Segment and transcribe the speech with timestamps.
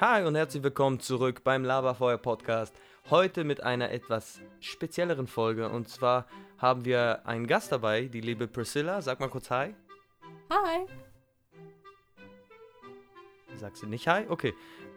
[0.00, 2.74] Hi und herzlich willkommen zurück beim Laberfeuer Podcast.
[3.10, 6.26] Heute mit einer etwas spezielleren Folge und zwar
[6.58, 9.00] haben wir einen Gast dabei, die liebe Priscilla.
[9.00, 9.74] Sag mal kurz Hi.
[10.50, 10.86] Hi.
[13.56, 14.24] Sagst du nicht Hi?
[14.28, 14.54] Okay.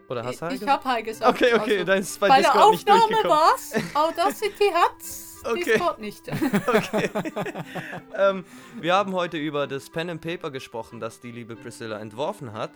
[0.10, 0.84] Oder hast du Hi Ich gesagt?
[0.86, 1.32] hab Hi gesagt.
[1.36, 3.38] Okay, okay, Also, dann ist es bei, bei der Discord nicht Aufnahme durchgekommen.
[3.38, 3.74] war's.
[3.94, 5.44] Audacity hat's.
[5.46, 5.64] Okay.
[5.64, 6.24] Discord nicht.
[6.68, 7.10] Okay.
[8.16, 8.44] ähm,
[8.82, 12.72] wir haben heute über das Pen and Paper gesprochen, das die liebe Priscilla entworfen hat.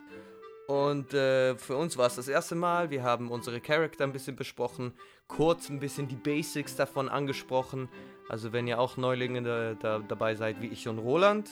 [0.67, 2.89] Und äh, für uns war es das erste Mal.
[2.89, 4.93] Wir haben unsere Charakter ein bisschen besprochen,
[5.27, 7.89] kurz ein bisschen die Basics davon angesprochen.
[8.29, 11.49] Also wenn ihr auch Neulinge da, da, dabei seid, wie ich und Roland,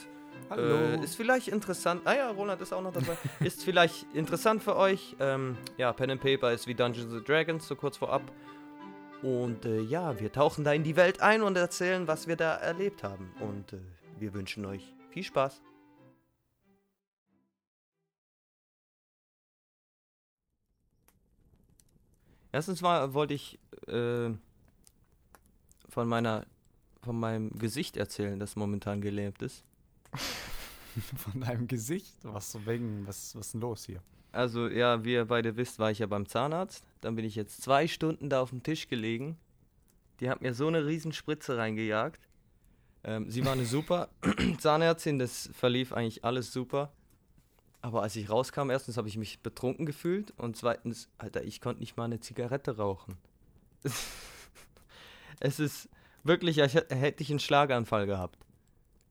[0.50, 2.02] äh, ist vielleicht interessant.
[2.06, 3.18] Ah ja, Roland ist auch noch dabei.
[3.40, 5.16] ist vielleicht interessant für euch.
[5.20, 8.22] Ähm, ja, Pen and Paper ist wie Dungeons and Dragons, so kurz vorab.
[9.22, 12.56] Und äh, ja, wir tauchen da in die Welt ein und erzählen, was wir da
[12.56, 13.32] erlebt haben.
[13.40, 13.78] Und äh,
[14.18, 15.62] wir wünschen euch viel Spaß.
[22.52, 24.30] Erstens mal wollte ich äh,
[25.90, 26.46] von meiner
[27.02, 29.64] von meinem Gesicht erzählen, das momentan gelähmt ist.
[31.16, 32.16] Von deinem Gesicht?
[32.24, 34.02] Was wegen, was, was ist denn los hier?
[34.32, 36.86] Also ja, wie ihr beide wisst, war ich ja beim Zahnarzt.
[37.02, 39.38] Dann bin ich jetzt zwei Stunden da auf dem Tisch gelegen.
[40.20, 42.28] Die hat mir so eine riesen Spritze reingejagt.
[43.04, 44.10] Ähm, sie war eine super
[44.60, 46.92] Zahnärztin, das verlief eigentlich alles super.
[47.82, 51.80] Aber als ich rauskam, erstens habe ich mich betrunken gefühlt und zweitens, Alter, ich konnte
[51.80, 53.18] nicht mal eine Zigarette rauchen.
[55.40, 55.90] es ist
[56.24, 58.38] wirklich, als hä- hätte ich einen Schlaganfall gehabt.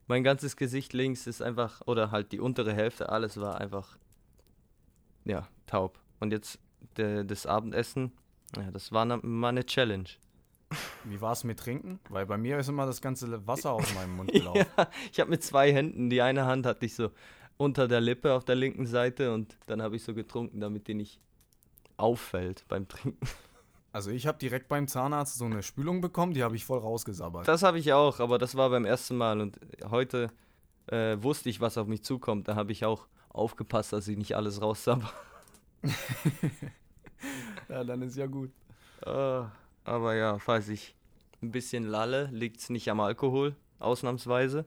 [0.06, 3.98] Mein ganzes Gesicht links ist einfach, oder halt die untere Hälfte, alles war einfach
[5.24, 5.98] ja, taub.
[6.20, 6.58] Und jetzt
[6.96, 8.12] der, das Abendessen,
[8.56, 10.08] ja, das war na- mal eine Challenge.
[11.04, 11.98] Wie war es mit Trinken?
[12.08, 14.64] Weil bei mir ist immer das ganze Wasser aus meinem Mund gelaufen.
[14.76, 17.10] Ja, ich habe mit zwei Händen, die eine Hand hatte ich so
[17.61, 20.94] unter der Lippe auf der linken Seite und dann habe ich so getrunken, damit die
[20.94, 21.20] nicht
[21.98, 23.20] auffällt beim Trinken.
[23.92, 27.49] Also ich habe direkt beim Zahnarzt so eine Spülung bekommen, die habe ich voll rausgesabbert.
[27.49, 29.59] Das habe ich auch, aber das war beim ersten Mal und
[29.91, 30.31] heute
[30.87, 32.47] äh, wusste ich, was auf mich zukommt.
[32.47, 35.12] Da habe ich auch aufgepasst, dass ich nicht alles raussabber.
[37.69, 38.53] ja, dann ist ja gut.
[39.04, 39.43] Äh,
[39.82, 40.94] aber ja, falls ich
[41.43, 44.66] ein bisschen lalle, liegt es nicht am Alkohol, ausnahmsweise.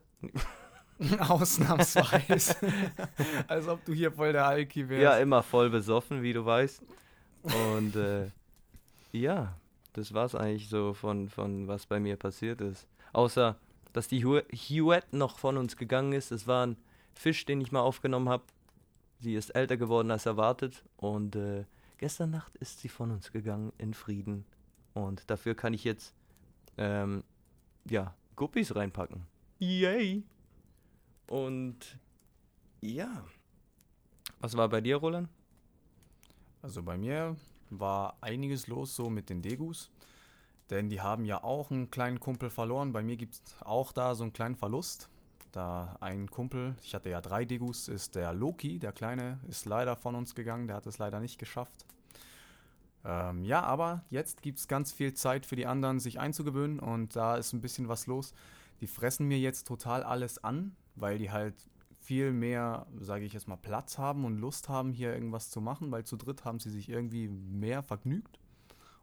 [1.20, 2.56] Ausnahmsweise.
[3.48, 5.04] Als ob du hier voll der Alki wärst.
[5.04, 6.82] Ja, immer voll besoffen, wie du weißt.
[7.44, 8.28] Und äh,
[9.12, 9.56] ja,
[9.94, 12.88] das war's eigentlich so von, von was bei mir passiert ist.
[13.12, 13.58] Außer,
[13.92, 16.32] dass die Hu- Huette noch von uns gegangen ist.
[16.32, 16.78] Es war ein
[17.14, 18.44] Fisch, den ich mal aufgenommen habe.
[19.20, 20.84] Sie ist älter geworden als erwartet.
[20.98, 21.66] Und äh,
[21.98, 24.46] gestern Nacht ist sie von uns gegangen in Frieden.
[24.94, 26.14] Und dafür kann ich jetzt,
[26.78, 27.24] ähm,
[27.90, 29.26] ja, Guppies reinpacken.
[29.60, 30.24] Yay!
[31.34, 31.98] Und
[32.80, 33.24] ja.
[34.40, 35.30] Was war bei dir, Roland?
[36.62, 37.36] Also bei mir
[37.72, 39.90] war einiges los so mit den Degus.
[40.70, 42.94] Denn die haben ja auch einen kleinen Kumpel verloren.
[42.94, 45.10] Bei mir gibt es auch da so einen kleinen Verlust.
[45.52, 49.96] Da ein Kumpel, ich hatte ja drei Degus, ist der Loki, der Kleine, ist leider
[49.96, 50.68] von uns gegangen.
[50.68, 51.88] Der hat es leider nicht geschafft.
[53.04, 56.80] Ähm, ja, aber jetzt gibt es ganz viel Zeit für die anderen, sich einzugewöhnen.
[56.80, 58.36] Und da ist ein bisschen was los.
[58.82, 61.56] Die fressen mir jetzt total alles an, weil die halt
[62.00, 65.92] viel mehr, sage ich jetzt mal, Platz haben und Lust haben, hier irgendwas zu machen,
[65.92, 68.40] weil zu dritt haben sie sich irgendwie mehr vergnügt.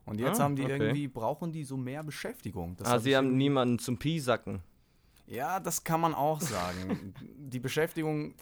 [0.04, 0.72] Und jetzt Ah, haben die okay.
[0.78, 2.76] irgendwie, brauchen die so mehr Beschäftigung.
[2.76, 4.62] Das ah, hab sie haben niemanden zum Piesacken.
[5.26, 7.14] Ja, das kann man auch sagen.
[7.38, 8.34] die Beschäftigung,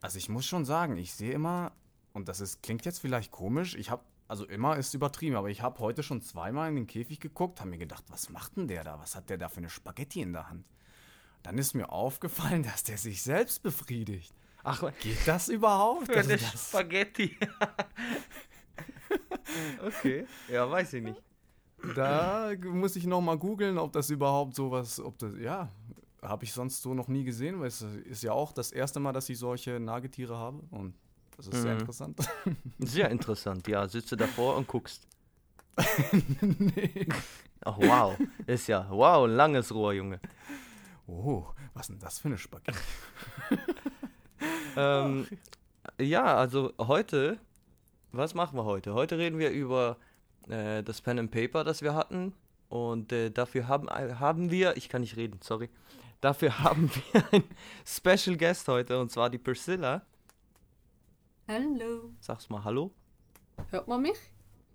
[0.00, 1.72] also ich muss schon sagen, ich sehe immer,
[2.12, 5.62] und das ist, klingt jetzt vielleicht komisch, ich habe, also immer ist übertrieben, aber ich
[5.62, 8.84] habe heute schon zweimal in den Käfig geguckt, habe mir gedacht, was macht denn der
[8.84, 8.98] da?
[9.00, 10.64] Was hat der da für eine Spaghetti in der Hand?
[11.42, 14.32] Dann ist mir aufgefallen, dass der sich selbst befriedigt.
[14.62, 16.10] Ach, Geht das überhaupt?
[16.10, 17.36] Also der das, Spaghetti.
[19.86, 21.22] okay, ja, weiß ich nicht.
[21.96, 25.70] da muss ich noch mal googeln, ob das überhaupt sowas, ob das, ja,
[26.22, 29.12] habe ich sonst so noch nie gesehen, weil es ist ja auch das erste Mal,
[29.12, 30.94] dass ich solche Nagetiere habe und
[31.38, 31.80] das ist sehr Mhm.
[31.80, 32.18] interessant.
[32.80, 33.88] Sehr interessant, ja.
[33.88, 35.06] Sitze davor und guckst.
[36.58, 37.08] nee.
[37.64, 38.14] Ach, wow.
[38.46, 40.20] Ist ja, wow, ein langes Rohr, Junge.
[41.10, 42.78] Oh, was ist denn das für eine Spaghetti?
[44.76, 45.26] Ähm,
[45.98, 47.38] ja, also heute,
[48.12, 48.94] was machen wir heute?
[48.94, 49.96] Heute reden wir über
[50.48, 52.32] äh, das Pen and Paper, das wir hatten.
[52.68, 55.68] Und äh, dafür haben, haben wir, ich kann nicht reden, sorry.
[56.20, 57.44] Dafür haben wir einen
[57.84, 60.02] Special Guest heute, und zwar die Priscilla.
[61.48, 62.12] Hallo.
[62.20, 62.92] Sag's mal Hallo.
[63.70, 64.18] Hört man mich?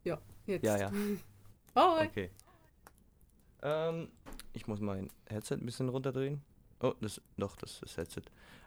[0.04, 0.64] Ja, jetzt.
[0.64, 0.92] Ja, ja.
[1.76, 2.08] Hi.
[2.08, 2.32] Okay.
[3.66, 4.10] Ähm,
[4.54, 6.42] ich muss mein Headset ein bisschen runterdrehen.
[6.82, 8.22] Oh, das, doch, das ist das Headset.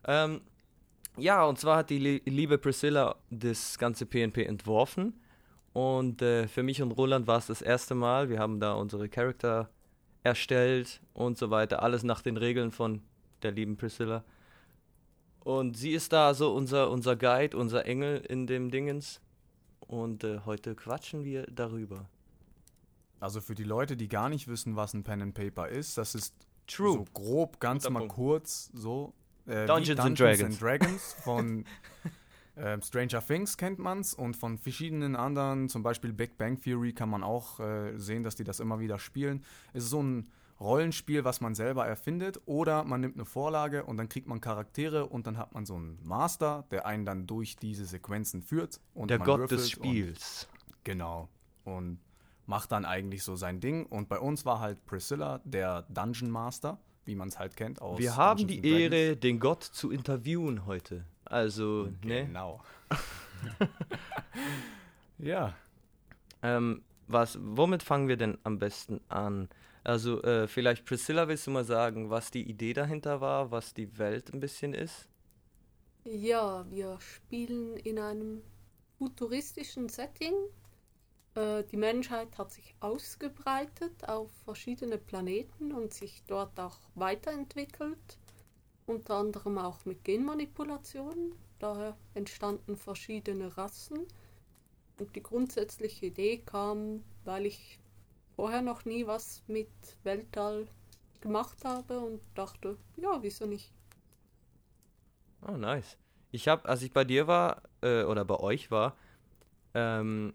[0.07, 0.41] Ähm,
[1.17, 5.15] ja, und zwar hat die li liebe Priscilla das ganze PNP entworfen.
[5.73, 8.29] Und äh, für mich und Roland war es das erste Mal.
[8.29, 9.71] Wir haben da unsere Charakter
[10.25, 11.83] erstellt und so weiter.
[11.83, 13.03] Alles nach den Regeln von
[13.43, 14.25] der lieben Priscilla.
[15.45, 19.21] Und sie ist da so unser, unser Guide, unser Engel in dem Dingens.
[19.79, 22.09] Und äh, heute quatschen wir darüber.
[23.21, 26.15] Also für die Leute, die gar nicht wissen, was ein Pen and Paper ist, das
[26.15, 26.35] ist
[26.67, 26.93] True.
[26.93, 28.15] so grob, ganz Guter mal Punkt.
[28.15, 29.15] kurz so.
[29.47, 30.59] Äh, wie Dungeons and Dragons.
[30.59, 31.65] Dragons von
[32.57, 37.09] ähm, Stranger Things kennt man's und von verschiedenen anderen, zum Beispiel Big Bang Theory kann
[37.09, 39.45] man auch äh, sehen, dass die das immer wieder spielen.
[39.73, 40.31] Es ist so ein
[40.61, 45.07] Rollenspiel, was man selber erfindet oder man nimmt eine Vorlage und dann kriegt man Charaktere
[45.07, 48.81] und dann hat man so einen Master, der einen dann durch diese Sequenzen führt.
[48.93, 50.49] Und Der man Gott des Spiels.
[50.83, 51.29] Genau.
[51.65, 52.01] Und
[52.49, 53.87] macht dann eigentlich so sein Ding.
[53.87, 57.99] Und bei uns war halt Priscilla der Dungeon Master, wie man es halt kennt aus
[57.99, 58.83] Wir haben Dungeons die.
[58.83, 61.05] Ehre, den Gott zu interviewen heute.
[61.27, 62.25] Also, ne?
[62.27, 62.63] Genau.
[65.19, 65.55] ja.
[66.43, 69.51] Ähm, was, womit fangen wir denn am besten an?
[69.85, 73.99] Also, äh, vielleicht Priscilla, willst du mal sagen, was die Idee dahinter war, was die
[73.99, 75.07] Welt ein bisschen ist?
[76.05, 78.41] Ja, wir spielen in einem
[78.97, 80.33] futuristischen Setting.
[81.39, 88.19] Äh, die Menschheit hat sich ausgebreitet auf verschiedene Planeten und sich dort auch weiterentwickelt.
[88.87, 91.35] Unter anderem auch mit Genmanipulation.
[91.61, 94.07] Daher entstanden verschiedene Rassen.
[94.99, 97.79] Und die grundsätzliche Idee kam, weil ich
[98.35, 99.69] vorher noch nie was mit
[100.03, 100.67] Weltall
[101.21, 103.73] gemacht habe und dachte, ja, wieso nicht?
[105.47, 105.97] Oh, nice.
[106.33, 108.97] Ich habe, als ich bei dir war, äh, oder bei euch war,
[109.75, 110.35] ähm,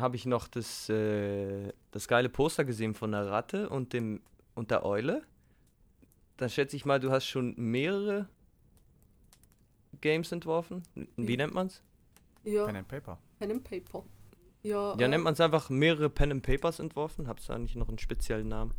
[0.00, 4.20] habe ich noch das, äh, das geile Poster gesehen von der Ratte und, dem,
[4.54, 5.22] und der Eule.
[6.36, 8.28] Dann schätze ich mal, du hast schon mehrere
[10.00, 10.82] Games entworfen.
[11.16, 11.36] Wie Ja.
[11.36, 11.82] nennt man's?
[12.44, 13.18] Ja, Pen and Paper.
[13.38, 14.04] Pen and Paper.
[14.62, 17.28] Ja, Ja, äh, nennt man es einfach mehrere Pen and Papers entworfen?
[17.28, 18.74] Hab's da nicht noch einen speziellen Namen?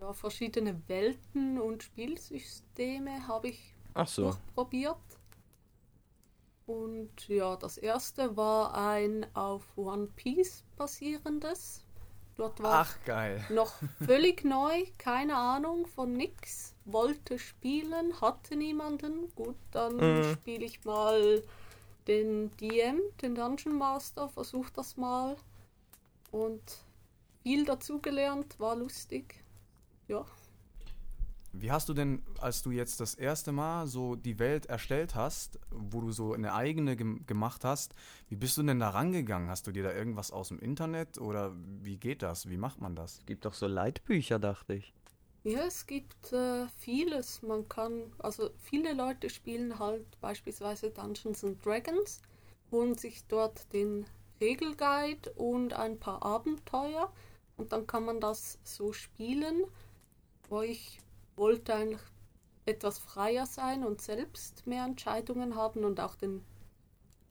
[0.00, 4.24] ja, verschiedene Welten und Spielsysteme habe ich Ach so.
[4.24, 4.96] durchprobiert.
[6.66, 11.84] Und ja, das erste war ein auf One Piece basierendes.
[12.36, 13.40] Dort war Ach, geil.
[13.48, 13.72] ich noch
[14.04, 16.74] völlig neu, keine Ahnung von nix.
[16.84, 19.32] Wollte spielen, hatte niemanden.
[19.34, 20.32] Gut, dann Mhm.
[20.34, 21.42] spiele ich mal
[22.08, 25.36] den DM, den Dungeon Master, versuch das mal.
[26.30, 26.62] Und
[27.42, 29.42] viel dazugelernt, war lustig.
[30.08, 30.26] Ja.
[31.60, 35.58] Wie hast du denn, als du jetzt das erste Mal so die Welt erstellt hast,
[35.70, 37.94] wo du so eine eigene gem gemacht hast,
[38.28, 39.48] wie bist du denn da rangegangen?
[39.48, 42.48] Hast du dir da irgendwas aus dem Internet oder wie geht das?
[42.48, 43.18] Wie macht man das?
[43.18, 44.92] Es gibt doch so Leitbücher, dachte ich.
[45.44, 47.40] Ja, es gibt äh, vieles.
[47.42, 52.20] Man kann, also viele Leute spielen halt beispielsweise Dungeons and Dragons,
[52.72, 54.06] holen sich dort den
[54.40, 57.12] Regelguide und ein paar Abenteuer
[57.56, 59.64] und dann kann man das so spielen.
[60.48, 61.00] Wo ich
[61.36, 62.00] wollte eigentlich
[62.64, 66.44] etwas freier sein und selbst mehr Entscheidungen haben und auch den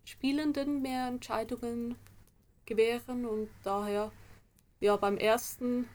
[0.03, 1.95] Spielenden mehr Entscheidungen
[2.65, 4.11] gewähren und daher,
[4.79, 5.87] ja, beim ersten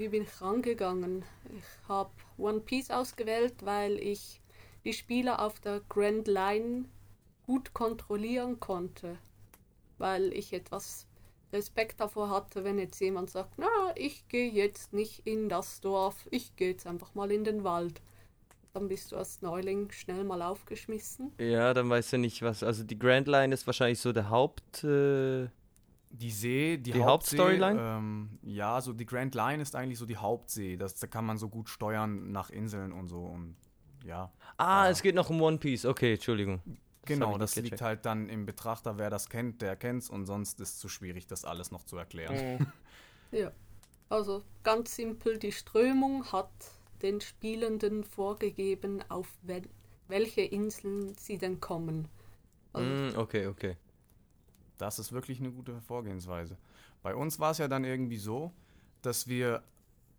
[0.00, 1.26] wie bin ich rangegangen?
[1.54, 4.40] Ich habe One Piece ausgewählt, weil ich
[4.82, 6.86] die Spieler auf der Grand Line
[7.44, 9.18] gut kontrollieren konnte.
[9.98, 11.06] Weil ich etwas
[11.52, 13.66] Respekt davor hatte, wenn jetzt jemand sagt, na,
[13.96, 18.00] ich gehe jetzt nicht in das Dorf, ich gehe jetzt einfach mal in den Wald.
[18.72, 21.32] Dann bist du als Neuling schnell mal aufgeschmissen.
[21.40, 22.62] Ja, dann weißt du nicht, was.
[22.62, 24.84] Also die Grand Line ist wahrscheinlich so der Haupt.
[24.84, 25.48] Äh,
[26.12, 27.80] Die See, die, Die Hauptstoryline?
[27.80, 30.76] Ähm, ja, so die Grand Line ist eigentlich so die Hauptsee.
[30.76, 33.56] Das, da kann man so gut steuern nach Inseln und so und
[34.04, 34.30] ja.
[34.56, 34.88] ah, Ah.
[34.88, 35.84] es geht noch um One Piece.
[35.84, 36.60] Okay, Entschuldigung.
[37.04, 37.82] Genau, das nicht liegt gecheckt.
[37.82, 41.26] halt dann im Betrachter, wer das kennt, der kennt's und sonst ist es zu schwierig,
[41.26, 42.40] das alles noch zu erklären.
[42.58, 42.72] Mhm.
[43.32, 43.52] Ja.
[44.08, 46.50] Also ganz simpel, die Strömung hat
[47.02, 49.62] den Spielenden vorgegeben, auf wel
[50.08, 52.08] welche Inseln sie denn kommen.
[52.72, 53.76] Also, Mm, okay, okay.
[54.78, 56.56] Das ist wirklich eine gute Vorgehensweise.
[57.02, 58.52] Bei uns war es ja dann irgendwie so,
[59.02, 59.62] dass wir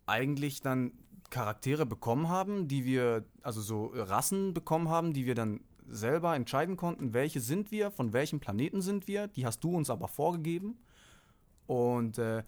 [0.06, 0.94] eigentlich dann
[1.30, 6.78] Charaktere bekommen haben, die wir, also so Rassen bekommen haben, die wir dann selber entscheiden
[6.78, 9.28] konnten, welche sind wir, von welchem Planeten sind wir.
[9.28, 10.80] Die hast du uns aber vorgegeben.
[11.68, 12.44] Und äh,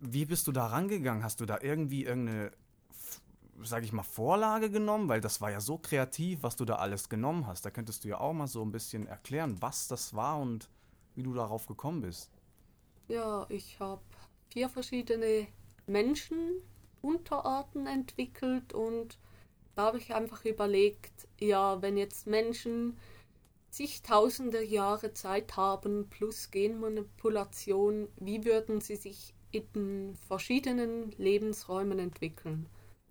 [0.00, 1.24] wie bist du da rangegangen?
[1.24, 2.50] Hast du da irgendwie irgendeine,
[3.62, 5.08] sag ich mal, Vorlage genommen?
[5.08, 7.64] Weil das war ja so kreativ, was du da alles genommen hast.
[7.64, 10.70] Da könntest du ja auch mal so ein bisschen erklären, was das war und
[11.14, 12.30] wie du darauf gekommen bist.
[13.08, 14.02] Ja, ich habe
[14.50, 15.46] vier verschiedene
[15.86, 19.18] Menschenunterarten entwickelt und
[19.76, 22.96] da habe ich einfach überlegt, ja, wenn jetzt Menschen
[23.70, 32.66] zigtausende Jahre Zeit haben plus Genmanipulation, wie würden sie sich in verschiedenen Lebensräumen entwickeln?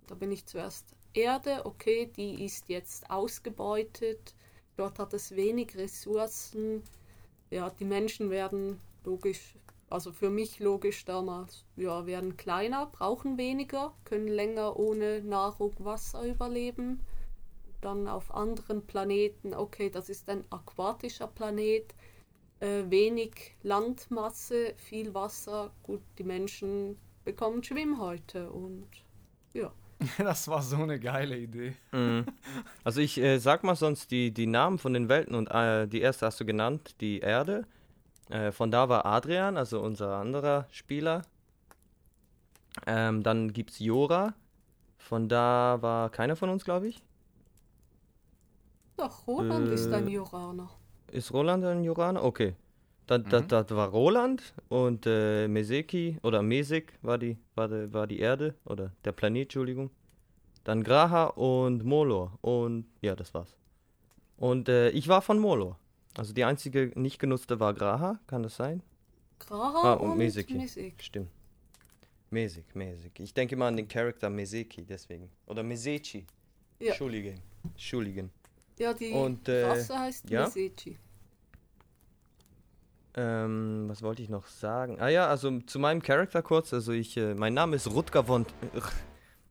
[0.07, 4.33] Da bin ich zuerst Erde, okay, die ist jetzt ausgebeutet,
[4.75, 6.81] dort hat es wenig Ressourcen,
[7.51, 9.55] ja, die Menschen werden logisch,
[9.89, 16.23] also für mich logisch damals, ja, werden kleiner, brauchen weniger, können länger ohne Nahrung, Wasser
[16.23, 17.01] überleben.
[17.81, 21.93] Dann auf anderen Planeten, okay, das ist ein aquatischer Planet,
[22.59, 28.87] äh, wenig Landmasse, viel Wasser, gut, die Menschen bekommen Schwimmhäute und
[29.53, 29.71] ja.
[30.17, 31.73] Das war so eine geile Idee.
[31.91, 32.25] Mhm.
[32.83, 36.01] Also ich äh, sag mal sonst die, die Namen von den Welten und äh, die
[36.01, 37.65] erste hast du genannt, die Erde.
[38.29, 41.21] Äh, von da war Adrian, also unser anderer Spieler.
[42.85, 44.33] Ähm, dann gibt's Jora.
[44.97, 47.03] Von da war keiner von uns, glaube ich.
[48.97, 50.69] Doch, Roland ist ein Joraner.
[51.11, 52.23] Ist Roland ein Joraner?
[52.23, 52.55] Okay.
[53.07, 53.29] Das, mhm.
[53.29, 58.19] das, das war Roland und äh, Meseki oder Mesek war die, war, die, war die
[58.19, 59.91] Erde oder der Planet, Entschuldigung.
[60.63, 63.55] Dann Graha und Molor und ja, das war's.
[64.37, 65.77] Und äh, ich war von Molor.
[66.17, 68.81] Also die einzige nicht genutzte war Graha, kann das sein?
[69.39, 70.55] Graha ah, und, und Meseki.
[70.55, 71.01] Mesek.
[71.01, 71.29] Stimmt.
[72.29, 73.19] Mesek, Mesek.
[73.19, 75.29] Ich denke mal an den Charakter Meseki, deswegen.
[75.45, 76.25] Oder Mesechi.
[76.79, 76.89] Ja.
[76.89, 77.41] Entschuldigen.
[77.63, 78.31] Entschuldigen.
[78.77, 80.45] Ja, die Und, äh, Rasse heißt ja?
[80.45, 80.97] Mesechi.
[83.17, 84.99] Ähm, was wollte ich noch sagen?
[84.99, 86.73] Ah ja, also zu meinem Charakter kurz.
[86.73, 88.45] Also ich, äh, mein Name ist Rutger von...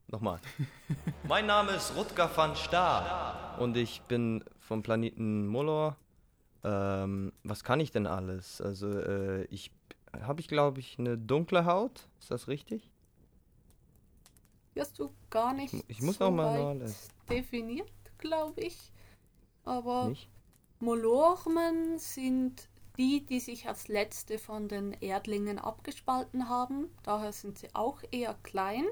[0.09, 0.39] Nochmal.
[1.29, 3.59] mein Name ist Rutger van Staar.
[3.59, 5.97] Und ich bin vom Planeten Molor.
[6.65, 8.61] Ähm, was kann ich denn alles?
[8.61, 9.71] Also äh, ich...
[10.21, 12.09] Habe ich, glaube ich, eine dunkle Haut?
[12.21, 12.89] Ist das richtig?
[14.79, 17.11] Hast du gar nicht Ich muss so noch mal weit nachlesen.
[17.29, 18.93] definiert, glaube ich.
[19.65, 20.29] Aber Nicht?
[20.81, 26.89] Molormen sind die, die sich als letzte von den Erdlingen abgespalten haben.
[27.03, 28.85] Daher sind sie auch eher klein.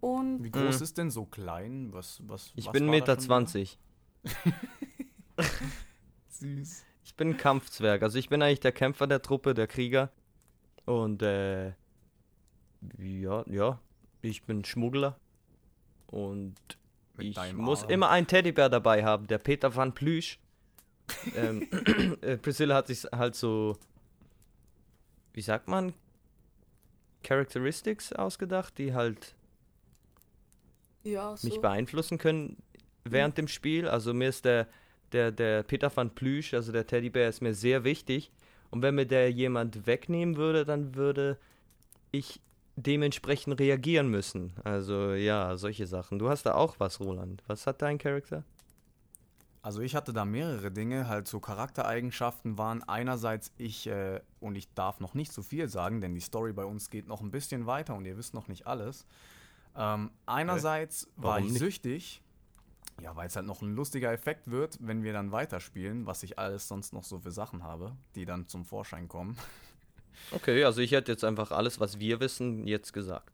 [0.00, 0.82] Und Wie groß Mhm.
[0.82, 1.92] ist denn so klein?
[1.92, 3.20] Was, was, Ich was bin war da 1,20 Meter.
[3.20, 3.78] schon 20.
[6.32, 6.84] Süß.
[7.04, 8.02] Ich bin ein Kampfzwerg.
[8.02, 10.10] Also ich bin eigentlich der Kämpfer der Truppe, der Krieger.
[10.84, 11.72] Und äh,
[12.98, 13.80] ja, ja,
[14.22, 15.18] ich bin Schmuggler.
[16.06, 16.54] Und
[17.16, 17.90] Mit ich muss Arm.
[17.90, 20.38] immer einen Teddybär dabei haben, der Peter van Plüsch.
[21.36, 21.68] ähm,
[22.20, 23.76] äh, Priscilla hat sich halt so,
[25.32, 25.94] wie sagt man,
[27.22, 29.34] Characteristics ausgedacht, die halt
[31.04, 31.48] ja, so.
[31.48, 32.56] mich beeinflussen können
[33.04, 33.88] während dem Spiel.
[33.88, 34.68] Also mir ist der,
[35.12, 38.30] der, der Peter van Plüsch, also der Teddybär, ist mir sehr wichtig.
[38.70, 41.38] Und wenn mir der jemand wegnehmen würde, dann würde
[42.10, 42.40] ich
[42.76, 44.52] dementsprechend reagieren müssen.
[44.64, 46.18] Also ja, solche Sachen.
[46.18, 47.42] Du hast da auch was, Roland.
[47.46, 48.44] Was hat dein Charakter?
[49.62, 54.72] Also ich hatte da mehrere Dinge, halt so Charaktereigenschaften waren einerseits ich, äh, und ich
[54.74, 57.66] darf noch nicht so viel sagen, denn die Story bei uns geht noch ein bisschen
[57.66, 59.06] weiter und ihr wisst noch nicht alles.
[59.76, 61.60] Ähm, einerseits war Warum ich nicht?
[61.60, 62.22] süchtig,
[63.02, 66.38] ja, weil es halt noch ein lustiger Effekt wird, wenn wir dann weiterspielen, was ich
[66.38, 69.36] alles sonst noch so für Sachen habe, die dann zum Vorschein kommen.
[70.30, 73.32] Okay, also ich hätte jetzt einfach alles, was wir wissen, jetzt gesagt.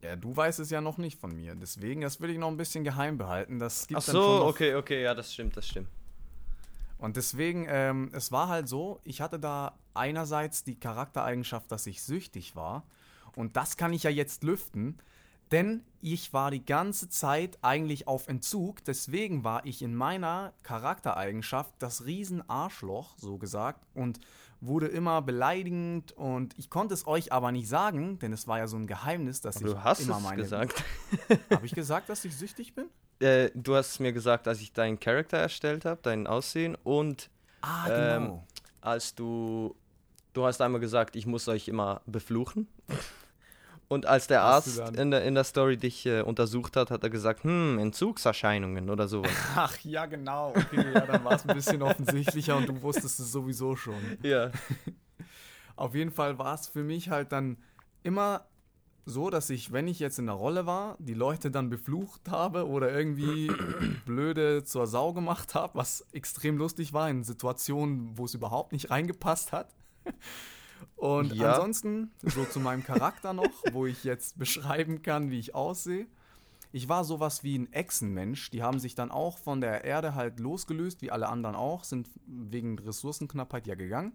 [0.00, 2.56] Ja, du weißt es ja noch nicht von mir, deswegen, das will ich noch ein
[2.56, 3.58] bisschen geheim behalten.
[3.58, 5.88] Das Ach gibt dann so, okay, okay, ja, das stimmt, das stimmt.
[6.98, 12.02] Und deswegen, ähm, es war halt so, ich hatte da einerseits die Charaktereigenschaft, dass ich
[12.02, 12.84] süchtig war.
[13.34, 14.98] Und das kann ich ja jetzt lüften,
[15.52, 18.84] denn ich war die ganze Zeit eigentlich auf Entzug.
[18.84, 24.20] Deswegen war ich in meiner Charaktereigenschaft das Riesenarschloch, so gesagt, und
[24.60, 26.12] wurde immer beleidigend.
[26.12, 29.40] Und ich konnte es euch aber nicht sagen, denn es war ja so ein Geheimnis,
[29.40, 30.42] dass Aber ich du hast immer es meine.
[30.42, 30.84] gesagt.
[31.50, 32.86] Habe ich gesagt, dass ich süchtig bin?
[33.20, 37.30] Äh, du hast es mir gesagt, als ich deinen Charakter erstellt habe, dein Aussehen und
[37.62, 38.46] Ah, Ähm, genau.
[38.82, 39.74] als du
[40.34, 42.66] du hast einmal gesagt, ich muss euch immer befluchen.
[43.88, 47.10] Und als der Arzt in der, in der Story dich äh, untersucht hat, hat er
[47.10, 49.30] gesagt, hm, Entzugserscheinungen oder sowas.
[49.56, 50.50] Ach ja, genau.
[50.50, 54.18] Okay, ja, dann war es ein bisschen offensichtlicher und du wusstest es sowieso schon.
[54.22, 54.50] ja.
[55.76, 57.56] Auf jeden Fall war es für mich halt dann
[58.04, 58.46] immer
[59.06, 62.68] so, dass ich, wenn ich jetzt in der Rolle war, die Leute dann beflucht habe
[62.68, 63.50] oder irgendwie
[64.06, 68.90] blöde zur Sau gemacht habe, was extrem lustig war in Situationen, wo es überhaupt nicht
[68.90, 69.74] reingepasst hat.
[70.96, 71.50] Und Ja.
[71.50, 76.06] ansonsten, so zu meinem Charakter noch, wo ich jetzt beschreiben kann, wie ich aussehe.
[76.72, 78.50] Ich war sowas wie ein Echsenmensch.
[78.50, 82.08] Die haben sich dann auch von der Erde halt losgelöst, wie alle anderen auch, sind
[82.26, 84.12] wegen Ressourcenknappheit ja gegangen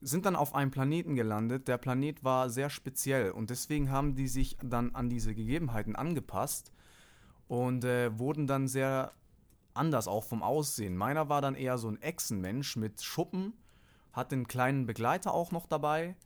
[0.00, 1.68] sind dann auf einem Planeten gelandet.
[1.68, 6.72] Der Planet war sehr speziell und deswegen haben die sich dann an diese Gegebenheiten angepasst
[7.48, 9.12] und äh, wurden dann sehr
[9.74, 10.96] anders, auch vom Aussehen.
[10.96, 13.52] Meiner war dann eher so ein Echsenmensch mit Schuppen,
[14.12, 16.16] hatte einen kleinen Begleiter auch noch dabei.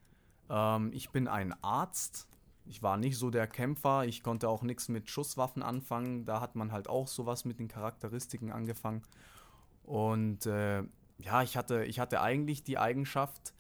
[0.49, 2.29] Ähm, ich bin ein Arzt.
[2.67, 4.05] Ich war nicht so der Kämpfer.
[4.05, 6.25] Ich konnte auch nichts mit Schusswaffen anfangen.
[6.25, 9.03] Da hat man halt auch sowas mit den Charakteristiken angefangen.
[9.83, 10.83] Und äh,
[11.19, 13.53] ja, ich hatte, ich hatte eigentlich die Eigenschaft,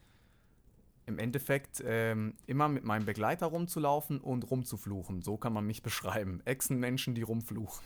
[1.06, 5.22] im Endeffekt ähm, immer mit meinem Begleiter rumzulaufen und rumzufluchen.
[5.22, 6.40] So kann man mich beschreiben.
[6.44, 7.84] Echsenmenschen, die rumfluchen.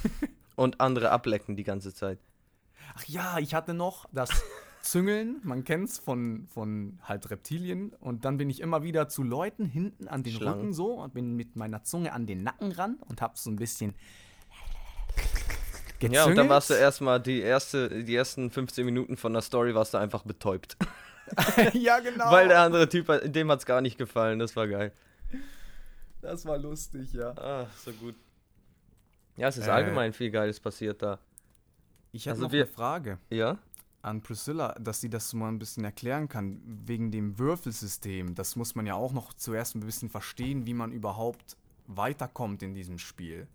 [0.56, 2.18] und andere ablecken die ganze Zeit.
[2.94, 4.30] Ach ja, ich hatte noch das
[4.90, 7.92] Züngeln, man kennt es von, von halt Reptilien.
[8.00, 10.60] Und dann bin ich immer wieder zu Leuten hinten an den Schlangen.
[10.60, 13.56] Rücken so und bin mit meiner Zunge an den Nacken ran und hab so ein
[13.56, 13.94] bisschen
[15.98, 16.14] gezüngelt.
[16.14, 19.74] Ja, und dann warst du erstmal die, erste, die ersten 15 Minuten von der Story
[19.74, 20.76] warst du einfach betäubt.
[21.74, 22.30] ja, genau.
[22.30, 24.38] Weil der andere Typ, dem hat es gar nicht gefallen.
[24.38, 24.92] Das war geil.
[26.20, 27.30] Das war lustig, ja.
[27.36, 28.14] Ah, so gut.
[29.36, 31.18] Ja, es ist äh, allgemein viel Geiles passiert da.
[32.10, 33.18] Ich habe also noch wir, eine Frage.
[33.30, 33.58] Ja?
[34.00, 38.34] An Priscilla, dass sie das mal ein bisschen erklären kann, wegen dem Würfelsystem.
[38.34, 42.74] Das muss man ja auch noch zuerst ein bisschen verstehen, wie man überhaupt weiterkommt in
[42.74, 43.48] diesem Spiel.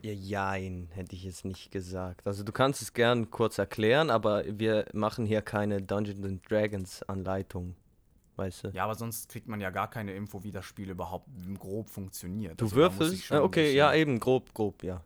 [0.00, 2.26] Ja, jein, hätte ich jetzt nicht gesagt.
[2.26, 7.76] Also du kannst es gern kurz erklären, aber wir machen hier keine Dungeons Dragons Anleitung.
[8.36, 8.68] Weißt du?
[8.68, 12.58] Ja, aber sonst kriegt man ja gar keine Info, wie das Spiel überhaupt grob funktioniert.
[12.60, 13.30] Du also, würfelst?
[13.30, 15.04] Ah, okay, ja, eben, grob, grob, ja.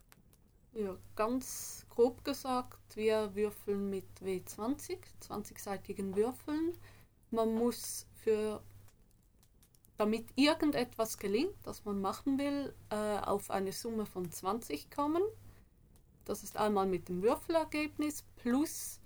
[0.78, 6.76] Ja, ganz grob gesagt, wir würfeln mit W20, 20-seitigen Würfeln.
[7.30, 8.62] Man muss für
[9.96, 15.22] damit irgendetwas gelingt, das man machen will, äh, auf eine Summe von 20 kommen.
[16.26, 19.00] Das ist einmal mit dem Würfelergebnis plus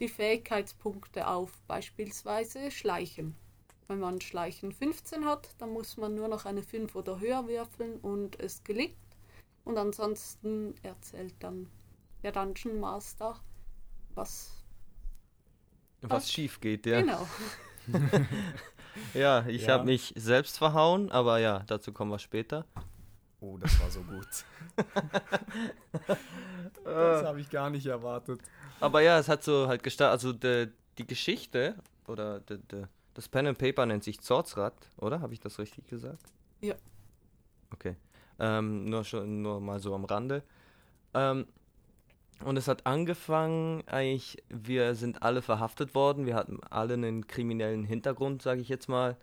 [0.00, 3.34] die Fähigkeitspunkte auf beispielsweise Schleichen.
[3.88, 7.98] Wenn man Schleichen 15 hat, dann muss man nur noch eine 5 oder höher würfeln
[8.00, 8.98] und es gelingt.
[9.64, 11.68] Und ansonsten erzählt dann
[12.22, 13.36] der Dungeon Master,
[14.14, 14.64] was,
[16.02, 17.00] was schief geht, ja.
[17.00, 17.26] Genau.
[19.14, 19.74] ja, ich ja.
[19.74, 22.66] habe mich selbst verhauen, aber ja, dazu kommen wir später.
[23.40, 24.26] Oh, das war so gut.
[26.84, 28.40] das habe ich gar nicht erwartet.
[28.80, 33.28] Aber ja, es hat so halt gestartet, also de, die Geschichte oder de, de, das
[33.28, 35.20] Pen and Paper nennt sich Zorzrad, oder?
[35.20, 36.32] Habe ich das richtig gesagt?
[36.60, 36.74] Ja.
[37.72, 37.96] Okay.
[38.38, 40.42] Ähm, nur schon nur mal so am Rande.
[41.14, 41.46] Ähm,
[42.44, 47.84] und es hat angefangen, eigentlich, wir sind alle verhaftet worden, wir hatten alle einen kriminellen
[47.84, 49.16] Hintergrund, sage ich jetzt mal.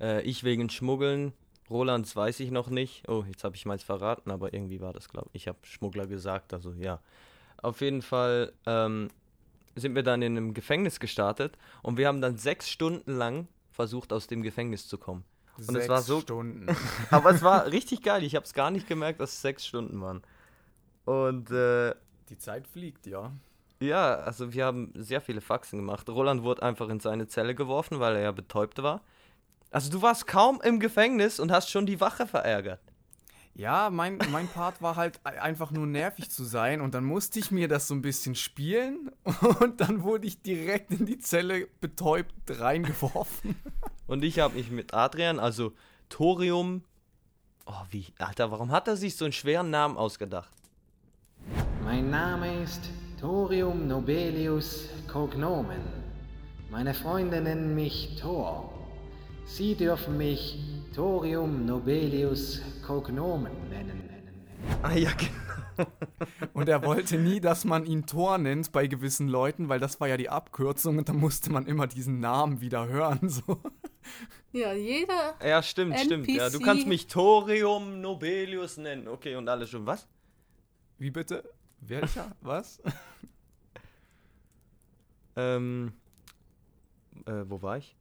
[0.00, 1.32] Äh, ich wegen Schmuggeln,
[1.70, 3.08] Rolands weiß ich noch nicht.
[3.08, 5.42] Oh, jetzt habe ich mal verraten, aber irgendwie war das, glaube ich.
[5.42, 7.00] Ich habe Schmuggler gesagt, also ja.
[7.62, 9.08] Auf jeden Fall ähm,
[9.74, 14.12] sind wir dann in einem Gefängnis gestartet und wir haben dann sechs Stunden lang versucht,
[14.12, 15.24] aus dem Gefängnis zu kommen.
[15.58, 16.20] Und sechs es war so.
[16.20, 16.66] Stunden.
[17.10, 18.22] aber es war richtig geil.
[18.24, 20.22] Ich habe es gar nicht gemerkt, dass es sechs Stunden waren.
[21.04, 21.94] Und äh,
[22.28, 23.32] die Zeit fliegt, ja.
[23.80, 26.08] Ja, also wir haben sehr viele Faxen gemacht.
[26.08, 29.02] Roland wurde einfach in seine Zelle geworfen, weil er ja betäubt war.
[29.70, 32.80] Also du warst kaum im Gefängnis und hast schon die Wache verärgert.
[33.58, 37.50] Ja, mein, mein Part war halt einfach nur nervig zu sein und dann musste ich
[37.50, 39.10] mir das so ein bisschen spielen
[39.60, 43.56] und dann wurde ich direkt in die Zelle betäubt reingeworfen.
[44.06, 45.72] Und ich habe mich mit Adrian, also
[46.08, 46.84] Thorium.
[47.64, 50.52] Oh, wie, Alter, warum hat er sich so einen schweren Namen ausgedacht?
[51.82, 52.82] Mein Name ist
[53.18, 55.80] Thorium Nobelius Cognomen.
[56.70, 58.72] Meine Freunde nennen mich Thor.
[59.44, 64.08] Sie dürfen mich Thorium Nobelius Cognomen nennen.
[64.82, 65.90] Ah ja, genau.
[66.54, 70.08] Und er wollte nie, dass man ihn Thor nennt bei gewissen Leuten, weil das war
[70.08, 73.28] ja die Abkürzung und da musste man immer diesen Namen wieder hören.
[73.28, 73.60] So.
[74.52, 75.34] Ja, jeder.
[75.44, 76.04] Ja, stimmt, NPC.
[76.06, 76.28] stimmt.
[76.28, 79.08] Ja, du kannst mich Thorium Nobelius nennen.
[79.08, 79.84] Okay, und alles schon.
[79.84, 80.06] Was?
[80.98, 81.42] Wie bitte?
[81.80, 82.30] Welcher?
[82.40, 82.80] Was?
[85.36, 85.92] ähm.
[87.26, 87.96] Äh, wo war ich?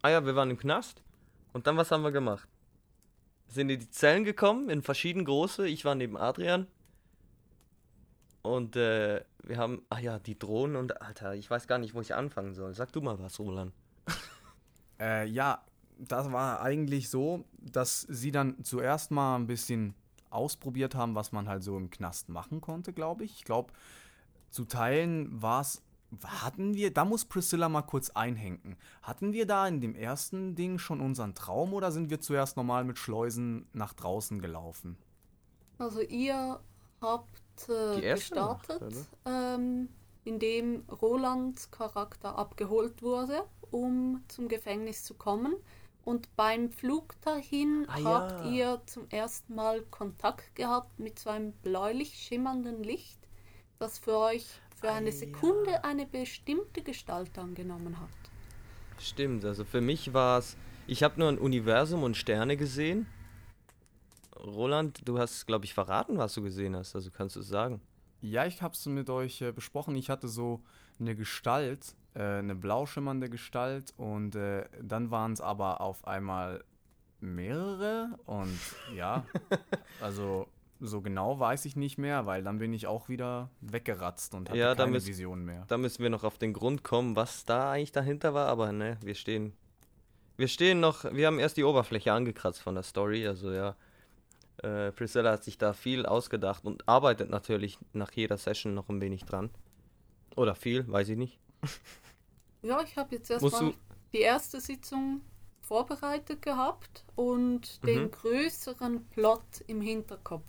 [0.00, 1.02] Ah ja, wir waren im Knast.
[1.52, 2.48] Und dann, was haben wir gemacht?
[3.48, 5.68] Sind in die Zellen gekommen, in verschieden große.
[5.68, 6.66] Ich war neben Adrian.
[8.42, 12.00] Und äh, wir haben, ach ja, die Drohnen und, Alter, ich weiß gar nicht, wo
[12.00, 12.74] ich anfangen soll.
[12.74, 13.72] Sag du mal was, Roland.
[15.00, 15.62] äh, ja,
[15.98, 19.94] das war eigentlich so, dass sie dann zuerst mal ein bisschen
[20.30, 23.34] ausprobiert haben, was man halt so im Knast machen konnte, glaube ich.
[23.34, 23.72] Ich glaube,
[24.50, 25.82] zu Teilen war es
[26.24, 28.76] hatten wir, da muss Priscilla mal kurz einhenken.
[29.02, 32.84] Hatten wir da in dem ersten Ding schon unseren Traum oder sind wir zuerst normal
[32.84, 34.96] mit Schleusen nach draußen gelaufen?
[35.78, 36.60] Also ihr
[37.00, 39.88] habt äh, gestartet, Nacht, ähm,
[40.24, 45.54] indem Rolands Charakter abgeholt wurde, um zum Gefängnis zu kommen.
[46.04, 48.50] Und beim Flug dahin ah, habt ja.
[48.50, 53.18] ihr zum ersten Mal Kontakt gehabt mit so einem bläulich schimmernden Licht,
[53.78, 54.46] das für euch
[54.82, 58.08] für eine Sekunde eine bestimmte Gestalt angenommen hat.
[58.98, 60.56] Stimmt, also für mich war es.
[60.88, 63.06] Ich habe nur ein Universum und Sterne gesehen.
[64.36, 66.96] Roland, du hast, glaube ich, verraten, was du gesehen hast.
[66.96, 67.80] Also kannst du es sagen.
[68.20, 69.94] Ja, ich habe es mit euch äh, besprochen.
[69.94, 70.60] Ich hatte so
[70.98, 76.64] eine Gestalt, äh, eine blau schimmernde Gestalt und äh, dann waren es aber auf einmal
[77.20, 78.58] mehrere und
[78.96, 79.24] ja,
[80.00, 80.48] also
[80.84, 84.58] so genau weiß ich nicht mehr, weil dann bin ich auch wieder weggeratzt und hatte
[84.58, 85.64] Ja, da keine müsst- Vision mehr.
[85.68, 88.98] Da müssen wir noch auf den Grund kommen, was da eigentlich dahinter war, aber ne,
[89.02, 89.52] wir stehen.
[90.36, 93.76] Wir stehen noch, wir haben erst die Oberfläche angekratzt von der Story, also ja.
[94.62, 99.00] Äh, Priscilla hat sich da viel ausgedacht und arbeitet natürlich nach jeder Session noch ein
[99.00, 99.50] wenig dran.
[100.36, 101.38] Oder viel, weiß ich nicht.
[102.64, 103.74] Ja, ich habe jetzt erstmal
[104.12, 105.20] die erste Sitzung
[105.62, 108.10] vorbereitet gehabt und den Mhm.
[108.12, 110.48] größeren Plot im Hinterkopf.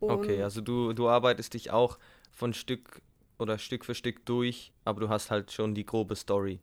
[0.00, 1.98] Und Okay, also du, du arbeitest dich auch
[2.30, 3.02] von Stück
[3.38, 6.60] oder Stück für Stück durch, aber du hast halt schon die grobe Story.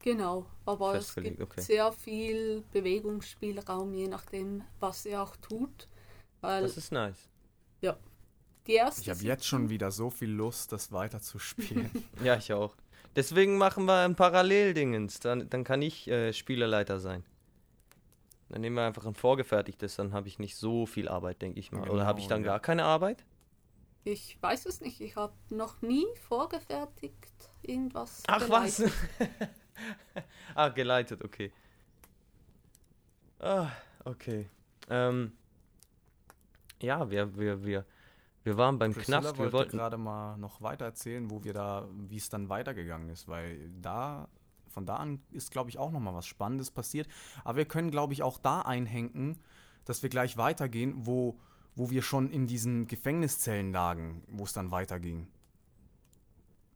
[0.00, 1.60] Genau, aber es gibt okay.
[1.60, 5.88] sehr viel Bewegungsspielraum, je nachdem, was ihr auch tut.
[6.40, 7.28] Weil Das ist nice.
[8.66, 11.90] die erste Ich habe jetzt schon wieder so viel Lust, das weiter zu spielen.
[12.22, 12.74] Ja, ich auch.
[13.14, 15.20] Deswegen machen wir ein Paralleldingens.
[15.20, 17.24] Dann, dann kann ich äh, Spieleleiter sein.
[18.48, 21.72] Dann nehmen wir einfach ein vorgefertigtes, dann habe ich nicht so viel Arbeit, denke ich
[21.72, 21.88] mal.
[21.90, 22.52] Oder habe ich Genau, dann ja.
[22.52, 23.24] gar keine Arbeit?
[24.04, 28.22] Ich weiß es nicht, ich habe noch nie vorgefertigt irgendwas.
[28.28, 28.76] Ach was!
[28.76, 28.92] geleitet.
[30.54, 31.52] ah, geleitet, okay.
[33.40, 33.70] Ah,
[34.04, 34.48] okay.
[34.88, 35.32] Ähm,
[36.80, 37.84] ja, wir, wir, wir,
[38.44, 39.34] wir waren beim Priscilla Knast.
[39.34, 39.76] Wir wollte wollten.
[39.76, 44.28] gerade mal noch weiter erzählen, wo wir da, wie es dann weitergegangen ist, weil da,
[44.76, 47.08] von da an ist, glaube ich, auch noch mal was Spannendes passiert.
[47.44, 49.38] Aber wir können, glaube ich, auch da einhängen,
[49.86, 51.38] dass wir gleich weitergehen, wo,
[51.76, 55.28] wo wir schon in diesen Gefängniszellen lagen, wo es dann weiterging.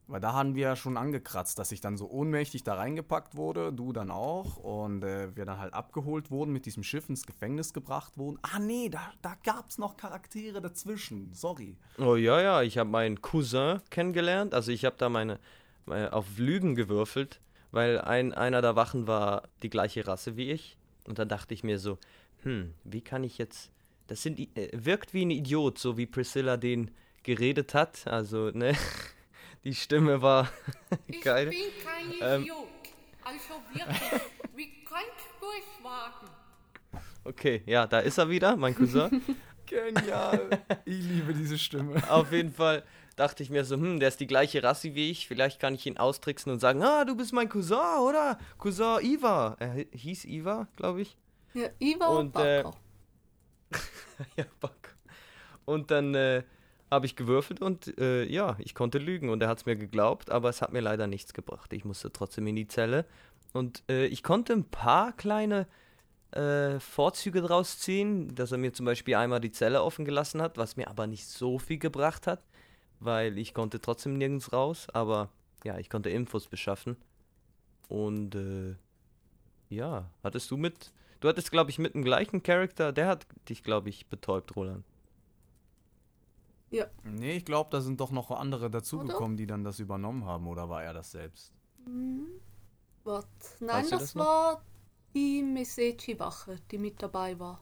[0.06, 3.70] Weil da haben wir ja schon angekratzt, dass ich dann so ohnmächtig da reingepackt wurde,
[3.70, 7.74] du dann auch, und äh, wir dann halt abgeholt wurden, mit diesem Schiff ins Gefängnis
[7.74, 8.38] gebracht wurden.
[8.40, 11.76] Ah nee, da, da gab es noch Charaktere dazwischen, sorry.
[11.98, 14.54] Oh ja, ja, ich habe meinen Cousin kennengelernt.
[14.54, 15.38] Also ich habe da meine,
[15.84, 20.76] meine auf Lügen gewürfelt, weil ein, einer der Wachen war die gleiche Rasse wie ich.
[21.06, 21.98] Und dann dachte ich mir so,
[22.42, 23.70] hm, wie kann ich jetzt.
[24.06, 26.90] Das sind, äh, wirkt wie ein Idiot, so wie Priscilla den
[27.22, 28.06] geredet hat.
[28.06, 28.74] Also, ne?
[29.64, 30.50] Die Stimme war
[31.22, 31.50] geil.
[31.50, 32.42] bin kein Ähm.
[32.42, 32.66] Idiot.
[33.22, 34.22] Also wirklich,
[34.56, 35.04] wie kein
[35.38, 36.28] Durchwagen.
[37.24, 39.22] Okay, ja, da ist er wieder, mein Cousin.
[39.66, 40.48] Genial.
[40.84, 42.02] ich liebe diese Stimme.
[42.10, 42.82] Auf jeden Fall
[43.20, 45.28] dachte ich mir so, hm, der ist die gleiche Rasse wie ich.
[45.28, 48.38] Vielleicht kann ich ihn austricksen und sagen, ah, du bist mein Cousin, oder?
[48.58, 49.56] Cousin Iva.
[49.60, 51.16] Er hi- hieß Iva, glaube ich.
[51.54, 52.64] Ja, Iva Und, äh,
[54.36, 54.96] ja, Bock.
[55.64, 56.42] Und dann äh,
[56.90, 60.30] habe ich gewürfelt und äh, ja, ich konnte lügen und er hat es mir geglaubt,
[60.30, 61.72] aber es hat mir leider nichts gebracht.
[61.72, 63.04] Ich musste trotzdem in die Zelle
[63.52, 65.66] und äh, ich konnte ein paar kleine
[66.32, 70.58] äh, Vorzüge draus ziehen, dass er mir zum Beispiel einmal die Zelle offen gelassen hat,
[70.58, 72.44] was mir aber nicht so viel gebracht hat,
[73.00, 75.30] weil ich konnte trotzdem nirgends raus, aber
[75.64, 76.96] ja, ich konnte Infos beschaffen
[77.88, 78.76] und äh,
[79.68, 83.62] ja, hattest du mit Du hattest, glaube ich, mit dem gleichen Charakter, der hat dich,
[83.62, 84.84] glaube ich, betäubt, Roland.
[87.04, 90.46] Nee, ich glaube, da sind doch noch andere dazugekommen, die dann das übernommen haben.
[90.46, 91.52] Oder war er das selbst?
[93.04, 93.26] Wart.
[93.60, 94.64] Nein, Weißt du das, das war
[95.14, 97.60] die Mesechi-Wache, die mit dabei war.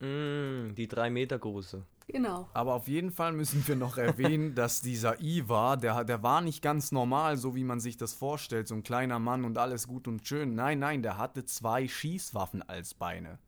[0.00, 1.84] Mm, die drei Meter große.
[2.12, 2.48] Genau.
[2.54, 6.62] Aber auf jeden Fall müssen wir noch erwähnen, dass dieser Ivar, der, der war nicht
[6.62, 10.08] ganz normal, so wie man sich das vorstellt, so ein kleiner Mann und alles gut
[10.08, 10.54] und schön.
[10.54, 13.38] Nein, nein, der hatte zwei Schießwaffen als Beine.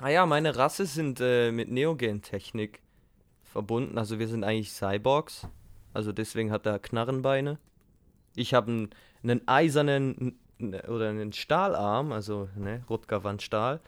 [0.00, 2.80] Ah ja, meine Rasse sind äh, mit Neogen-Technik
[3.42, 3.98] verbunden.
[3.98, 5.46] Also wir sind eigentlich Cyborgs.
[5.92, 7.58] Also deswegen hat er Knarrenbeine.
[8.36, 8.90] Ich habe einen,
[9.22, 13.80] einen eisernen oder einen Stahlarm, also ne, Rutger van Stahl.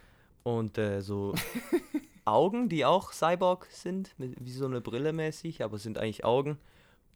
[0.43, 1.35] Und äh, so
[2.25, 6.59] Augen, die auch Cyborg sind, mit, wie so eine Brille mäßig, aber sind eigentlich Augen.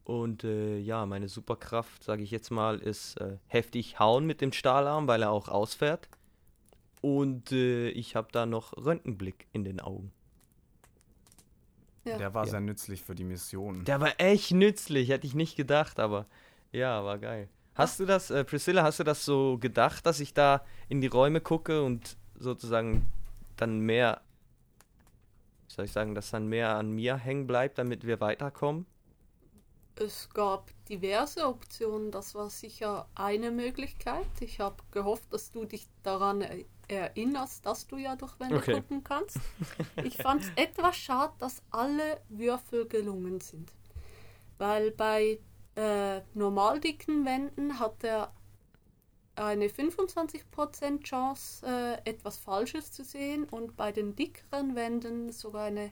[0.04, 4.52] Und äh, ja, meine Superkraft, sage ich jetzt mal, ist äh, heftig hauen mit dem
[4.52, 6.08] Stahlarm, weil er auch ausfährt.
[7.02, 10.12] Und äh, ich habe da noch Röntgenblick in den Augen.
[12.04, 12.18] Ja.
[12.18, 12.50] Der war Ja.
[12.52, 13.84] sehr nützlich für die Mission.
[13.84, 16.26] Der war echt nützlich, hätte ich nicht gedacht, aber
[16.72, 17.48] ja, war geil.
[17.74, 21.08] Hast du das, äh, Priscilla, hast du das so gedacht, dass ich da in die
[21.08, 23.06] Räume gucke und sozusagen
[23.56, 24.20] dann mehr,
[25.76, 28.86] soll ich sagen, dass dann mehr an mir hängen bleibt, damit wir weiterkommen?
[29.98, 34.26] Es gab diverse Optionen, das war sicher eine Möglichkeit.
[34.40, 38.72] Ich habe gehofft, dass du dich daran er- erinnerst, dass du ja durch Wände Okay.
[38.72, 39.50] gucken kannst.
[40.02, 43.72] Ich fand es etwas schade, dass alle Würfel gelungen sind.
[44.58, 45.40] Weil bei
[45.76, 48.32] äh, normal dicken Wänden hat er
[49.36, 55.90] eine 25% Chance, äh, etwas Falsches zu sehen und bei den dickeren Wänden sogar eine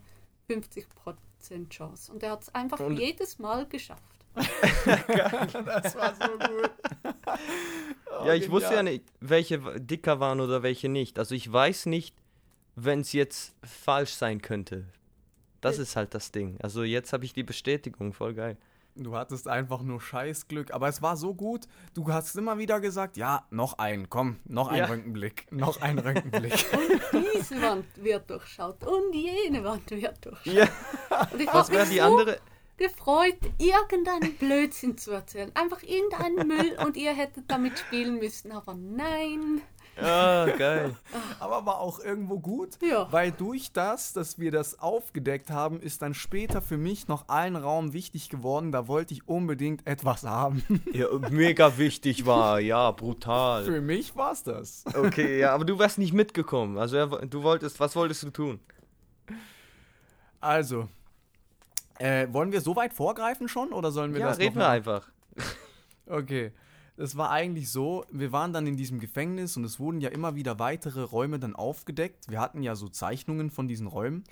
[0.48, 2.12] 50% Chance.
[2.12, 4.02] Und er hat es einfach Und- jedes Mal geschafft.
[4.34, 6.70] das war so gut.
[8.26, 11.20] ja, ich wusste ja nicht, welche dicker waren oder welche nicht.
[11.20, 12.16] Also ich weiß nicht,
[12.74, 14.86] wenn es jetzt falsch sein könnte.
[15.60, 16.58] Das ist halt das Ding.
[16.60, 18.58] Also jetzt habe ich die Bestätigung, voll geil.
[18.96, 21.66] Du hattest einfach nur Scheißglück, aber es war so gut.
[21.94, 24.84] Du hast immer wieder gesagt, ja, noch ein, komm, noch ein Ja.
[24.86, 26.52] Röntgenblick, noch ein Röntgenblick.
[27.34, 30.46] Diese Wand wird durchschaut und jene Wand wird durchschaut.
[30.54, 30.68] Ja,
[31.32, 32.38] Und ich was wäre mich die so andere?
[32.76, 35.50] gefreut, irgendeinen Blödsinn zu erzählen.
[35.54, 38.52] Einfach irgendeinen Müll und ihr hättet damit spielen müssen.
[38.52, 39.60] Aber nein.
[40.00, 40.96] Ah, geil.
[41.40, 43.06] aber war auch irgendwo gut, Ja.
[43.12, 47.54] weil durch das, dass wir das aufgedeckt haben, ist dann später für mich noch ein
[47.56, 48.72] Raum wichtig geworden.
[48.72, 50.62] Da wollte ich unbedingt etwas haben.
[50.92, 53.64] Ja, mega wichtig war, ja, brutal.
[53.64, 54.84] für mich war es das.
[54.94, 56.76] Okay, ja, aber du wärst nicht mitgekommen.
[56.78, 58.60] Also du wolltest, was wolltest du tun?
[60.40, 60.88] Also,
[61.98, 64.68] äh, wollen wir so weit vorgreifen schon oder sollen wir ja, das reden noch wir
[64.68, 65.08] einfach.
[66.06, 66.52] Okay.
[66.96, 70.36] Es war eigentlich so, wir waren dann in diesem Gefängnis und es wurden ja immer
[70.36, 72.30] wieder weitere Räume dann aufgedeckt.
[72.30, 74.24] Wir hatten ja so Zeichnungen von diesen Räumen.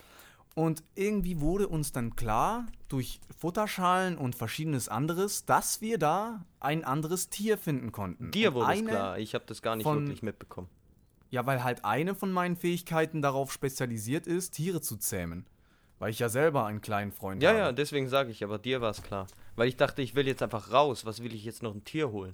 [0.55, 6.85] Und irgendwie wurde uns dann klar, durch Futterschalen und verschiedenes anderes, dass wir da ein
[6.85, 8.31] anderes Tier finden konnten.
[8.33, 9.19] Dir wurde es klar.
[9.19, 10.69] Ich habe das gar nicht von- wirklich mitbekommen.
[11.31, 15.47] Ja, weil halt eine von meinen Fähigkeiten darauf spezialisiert ist, Tiere zu zähmen.
[15.99, 17.59] Weil ich ja selber einen kleinen Freund Ja, habe.
[17.59, 19.27] ja, deswegen sage ich, aber dir war es klar.
[19.57, 21.05] Weil ich dachte, ich will jetzt einfach raus.
[21.05, 22.33] Was will ich jetzt noch ein Tier holen?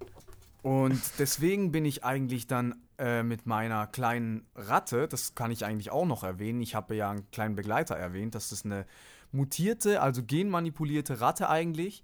[0.62, 5.90] Und deswegen bin ich eigentlich dann äh, mit meiner kleinen Ratte, das kann ich eigentlich
[5.90, 8.84] auch noch erwähnen, ich habe ja einen kleinen Begleiter erwähnt, das ist eine
[9.30, 12.02] mutierte, also genmanipulierte Ratte eigentlich.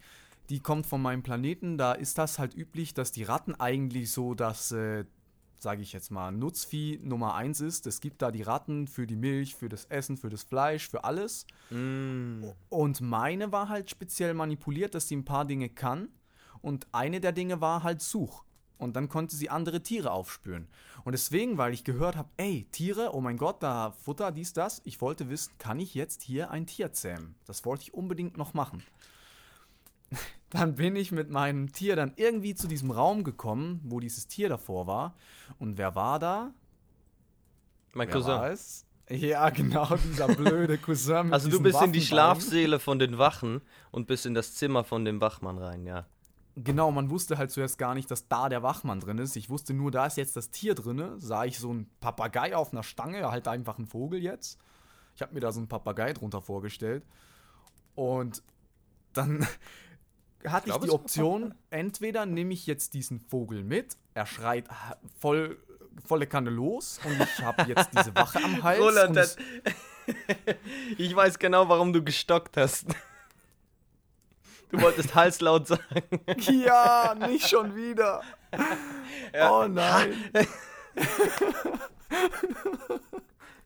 [0.51, 4.35] Die kommt von meinem Planeten, da ist das halt üblich, dass die Ratten eigentlich so
[4.35, 5.05] das, äh,
[5.65, 7.89] sage ich jetzt mal, Nutzvieh Nummer eins ist.
[7.89, 11.03] Es gibt da die Ratten für die Milch, für das Essen, für das Fleisch, für
[11.03, 11.47] alles.
[11.71, 12.45] Mm.
[12.69, 16.09] Und meine war halt speziell manipuliert, dass sie ein paar Dinge kann.
[16.61, 18.45] Und eine der Dinge war halt Such.
[18.79, 20.69] Und dann konnte sie andere Tiere aufspüren.
[21.05, 24.83] Und deswegen, weil ich gehört habe, ey, Tiere, oh mein Gott, da Futter, dies, das.
[24.85, 27.35] Ich wollte wissen, kann ich jetzt hier ein Tier zähmen?
[27.47, 28.83] Das wollte ich unbedingt noch machen.
[30.55, 34.49] Dann bin ich mit meinem Tier dann irgendwie zu diesem Raum gekommen, wo dieses Tier
[34.49, 35.17] davor war.
[35.59, 36.53] Und wer war da?
[37.93, 38.35] Mein Wer Cousin.
[38.35, 38.87] war es?
[39.09, 41.25] Ja, genau, dieser blöde Cousin.
[41.25, 42.01] Mit Also du bist in die.
[42.01, 46.07] Schlafsäle von den Wachen und bist in das Zimmer von dem Wachmann rein, ja.
[46.55, 49.35] Genau, man wusste halt zuerst gar nicht, dass da der Wachmann drin ist.
[49.35, 51.19] Ich wusste nur, da ist jetzt das Tier drin.
[51.19, 54.61] Sah ich so einen Papagei auf einer Stange, halt einfach ein Vogel jetzt.
[55.17, 57.05] Ich habe mir da so einen Papagei drunter vorgestellt.
[57.97, 58.45] Und
[59.15, 59.45] dann
[60.47, 64.67] hatte ich, glaube, die Option, entweder nehme ich jetzt diesen Vogel mit, er schreit
[65.21, 65.59] voll,
[66.07, 68.81] volle Kanne los und ich habe jetzt diese Wache am Hals.
[68.81, 69.37] Roland, das-
[70.99, 72.87] Ich weiß genau, warum du gestockt hast.
[74.71, 76.21] Du wolltest halslaut sagen.
[76.39, 78.21] ja, nicht schon wieder.
[79.51, 80.15] Oh nein.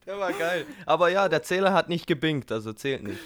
[0.05, 0.65] Der war geil.
[0.85, 3.19] Aber ja, der Zähler hat nicht gebinkt, also zählt nicht.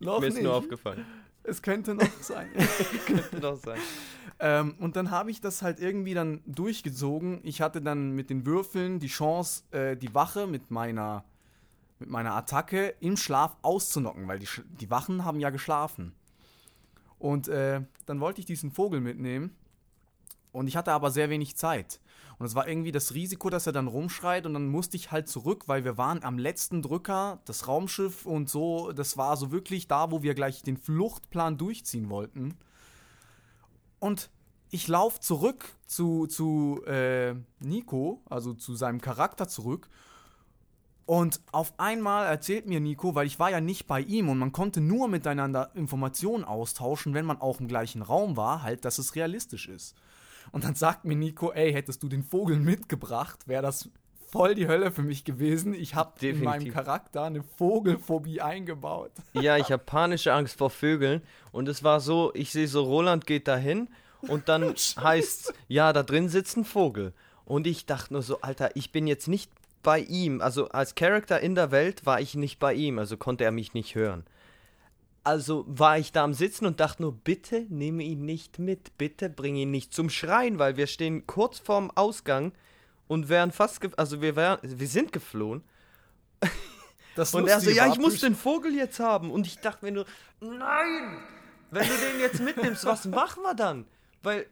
[0.00, 0.42] Noch Mir ist nicht.
[0.44, 1.06] nur aufgefallen.
[1.46, 2.48] Es könnte noch sein.
[3.06, 3.78] Könnte doch sein.
[4.38, 7.40] Ähm, und dann habe ich das halt irgendwie dann durchgezogen.
[7.44, 11.24] Ich hatte dann mit den Würfeln die Chance, äh, die Wache mit meiner,
[11.98, 14.48] mit meiner Attacke im Schlaf auszunocken, weil die,
[14.80, 16.14] die Wachen haben ja geschlafen.
[17.18, 19.56] Und äh, dann wollte ich diesen Vogel mitnehmen.
[20.52, 22.00] Und ich hatte aber sehr wenig Zeit.
[22.38, 25.28] Und es war irgendwie das Risiko, dass er dann rumschreit und dann musste ich halt
[25.28, 29.88] zurück, weil wir waren am letzten Drücker, das Raumschiff und so, das war so wirklich
[29.88, 32.54] da, wo wir gleich den Fluchtplan durchziehen wollten.
[33.98, 34.30] Und
[34.70, 39.88] ich laufe zurück zu, zu äh, Nico, also zu seinem Charakter zurück.
[41.06, 44.52] Und auf einmal erzählt mir Nico, weil ich war ja nicht bei ihm und man
[44.52, 49.14] konnte nur miteinander Informationen austauschen, wenn man auch im gleichen Raum war, halt, dass es
[49.14, 49.94] realistisch ist.
[50.52, 53.90] Und dann sagt mir Nico, ey, hättest du den Vogel mitgebracht, wäre das
[54.30, 55.74] voll die Hölle für mich gewesen.
[55.74, 56.72] Ich habe in meinem.
[56.72, 59.12] Charakter eine Vogelphobie eingebaut.
[59.32, 61.22] Ja, ich habe panische Angst vor Vögeln.
[61.52, 63.88] Und es war so, ich sehe so, Roland geht dahin
[64.22, 67.12] und dann heißt ja, da drin sitzt ein Vogel.
[67.44, 69.50] Und ich dachte nur so, Alter, ich bin jetzt nicht
[69.82, 70.40] bei ihm.
[70.40, 73.72] Also als Charakter in der Welt war ich nicht bei ihm, also konnte er mich
[73.72, 74.24] nicht hören.
[75.26, 79.28] Also war ich da am Sitzen und dachte nur, bitte nehme ihn nicht mit, bitte
[79.28, 82.52] bring ihn nicht zum Schreien, weil wir stehen kurz vorm Ausgang
[83.08, 85.64] und wären fast, also wir, wären, wir sind geflohen.
[87.16, 89.32] Das Und er so, ja, ich muss den Vogel jetzt haben.
[89.32, 90.06] Und ich dachte mir nur,
[90.38, 91.16] nein,
[91.72, 93.84] wenn du den jetzt mitnimmst, was machen wir dann?
[94.22, 94.46] Weil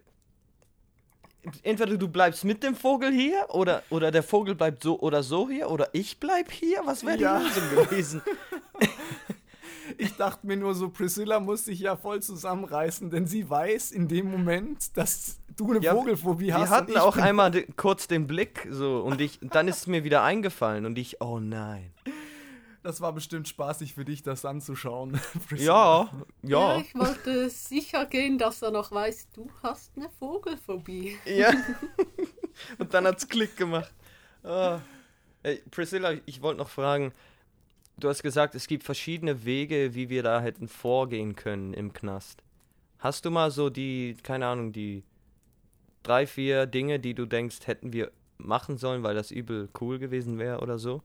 [1.62, 5.48] entweder du bleibst mit dem Vogel hier oder, oder der Vogel bleibt so oder so
[5.48, 6.80] hier oder ich bleib hier.
[6.84, 7.38] Was wäre Ja.
[7.38, 8.22] die Lösung gewesen?
[9.98, 14.08] Ich dachte mir nur so, Priscilla muss sich ja voll zusammenreißen, denn sie weiß in
[14.08, 16.60] dem Moment, dass du eine Ja, Vogelphobie hast.
[16.62, 20.04] Wir hatten auch einmal de- kurz den Blick so und ich, dann ist es mir
[20.04, 21.92] wieder eingefallen und ich, oh nein.
[22.82, 25.18] Das war bestimmt spaßig für dich, das anzuschauen.
[25.48, 26.10] Priscilla.
[26.42, 26.78] Ja, ja.
[26.80, 31.16] ich wollte sicher gehen, dass er noch weiß, du hast eine Vogelphobie.
[31.24, 31.50] Ja.
[32.78, 33.92] Und dann hat's Klick gemacht.
[34.42, 34.80] Ah.
[35.42, 37.12] Ey, Priscilla, ich wollte noch fragen,
[37.96, 42.42] du hast gesagt, es gibt verschiedene Wege, wie wir da hätten vorgehen können im Knast.
[42.98, 45.04] Hast du mal so die, keine Ahnung, die
[46.02, 50.38] drei, vier Dinge, die du denkst, hätten wir machen sollen, weil das übel cool gewesen
[50.38, 51.02] wäre oder so?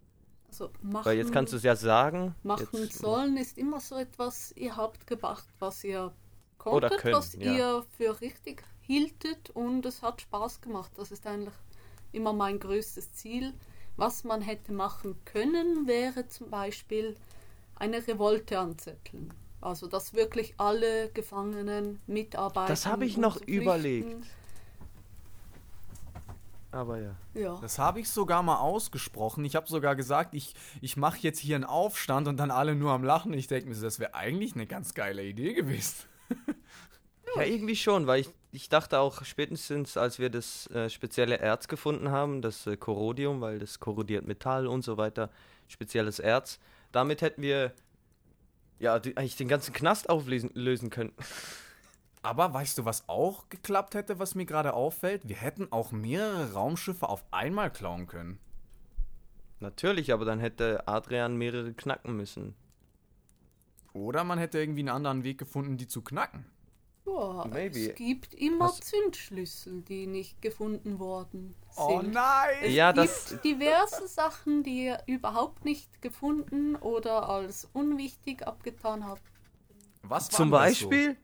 [0.47, 2.35] Also machen, Weil jetzt kannst du es ja sagen.
[2.43, 6.11] machen jetzt, sollen ist immer so etwas, ihr habt gemacht, was ihr
[6.57, 7.53] konntet, können, was ja.
[7.53, 10.91] ihr für richtig hieltet und es hat Spaß gemacht.
[10.97, 11.53] Das ist eigentlich
[12.11, 13.53] immer mein größtes Ziel.
[13.99, 17.15] Was man hätte machen können, wäre zum Beispiel
[17.75, 19.33] eine Revolte anzetteln.
[19.61, 22.69] Also, dass wirklich alle Gefangenen mitarbeiten.
[22.69, 24.25] Das habe ich noch überlegt.
[26.71, 27.15] Aber ja.
[27.33, 27.57] Ja.
[27.61, 29.43] Das habe ich sogar mal ausgesprochen.
[29.43, 32.91] Ich habe sogar gesagt, ich, ich mache jetzt hier einen Aufstand und dann alle nur
[32.91, 33.33] am Lachen.
[33.33, 36.05] Ich denke mir, das wäre eigentlich eine ganz geile Idee gewesen.
[37.35, 41.67] Ja, irgendwie schon, weil ich, ich dachte auch spätestens, als wir das äh, spezielle Erz
[41.67, 45.29] gefunden haben, das äh, Korrodium, weil das korrodiert Metall und so weiter,
[45.67, 46.59] spezielles Erz,
[46.91, 47.73] damit hätten wir
[48.79, 51.13] ja die, eigentlich den ganzen Knast auflösen lösen können.
[52.21, 55.27] Aber weißt du, was auch geklappt hätte, was mir gerade auffällt?
[55.29, 58.39] Wir hätten auch mehrere Raumschiffe auf einmal klauen können.
[59.61, 62.55] Natürlich, aber dann hätte Adrian mehrere knacken müssen.
[63.93, 66.45] Oder man hätte irgendwie einen anderen Weg gefunden, die zu knacken.
[67.17, 67.89] Ja, Maybe.
[67.89, 71.83] es gibt immer Hast- Zündschlüssel, die nicht gefunden worden sind.
[71.83, 72.57] Oh nein!
[72.63, 79.05] Es Ja, gibt das- diverse Sachen, die ihr überhaupt nicht gefunden oder als unwichtig abgetan
[79.07, 79.21] habt.
[80.03, 80.89] Was Zum das so?
[80.89, 81.17] Beispiel,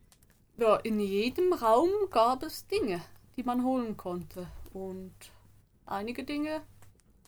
[0.58, 3.02] Ja, in jedem Raum gab es Dinge,
[3.36, 4.48] die man holen konnte.
[4.74, 5.14] Und
[5.86, 6.62] einige Dinge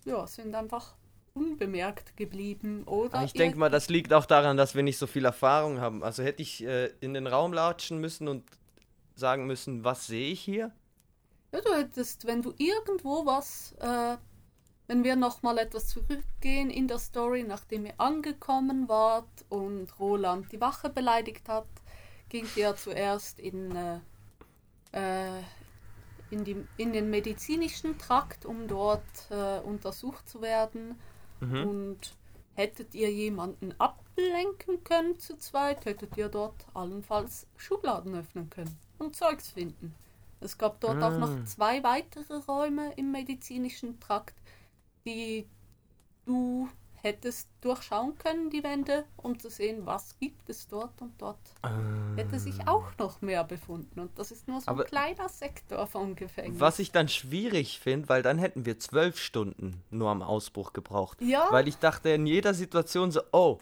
[0.05, 0.95] ja, sind einfach
[1.37, 2.83] unbemerkt geblieben.
[2.85, 5.79] Oder Ah, ich denke mal, das liegt auch daran, dass wir nicht so viel Erfahrung
[5.79, 6.03] haben.
[6.03, 8.43] Also hätte ich äh, in den Raum latschen müssen und
[9.15, 10.71] sagen müssen, was sehe ich hier?
[11.51, 14.17] Ja, du hättest, wenn du irgendwo was, äh,
[14.87, 20.61] wenn wir nochmal etwas zurückgehen in der Story, nachdem ihr angekommen wart und Roland die
[20.61, 21.67] Wache beleidigt hat,
[22.29, 23.99] ging ihr zuerst in, äh,
[24.91, 25.41] äh,
[26.29, 30.99] in, die, in den medizinischen Trakt, um dort äh, untersucht zu werden.
[31.39, 31.67] Mhm.
[31.67, 32.15] Und
[32.53, 39.15] hättet ihr jemanden ablenken können zu zweit, hättet ihr dort allenfalls Schubladen öffnen können und
[39.15, 39.93] Zeugs finden.
[40.39, 41.17] Es gab dort auch Ah.
[41.17, 44.35] noch zwei weitere Räume im medizinischen Trakt,
[45.05, 45.47] die
[46.25, 46.67] du
[47.01, 51.37] hättest durchschauen können, die Wände, um zu sehen, was gibt es dort und dort
[52.15, 53.99] hätte sich auch noch mehr befunden.
[53.99, 56.59] Und das ist nur so Aber- ein kleiner Sektor vom Gefängnis.
[56.59, 61.21] Was ich dann schwierig finde, weil dann hätten wir zwölf Stunden nur am Ausbruch gebraucht.
[61.21, 61.47] Ja.
[61.51, 63.59] Weil ich dachte in jeder Situation so, oh,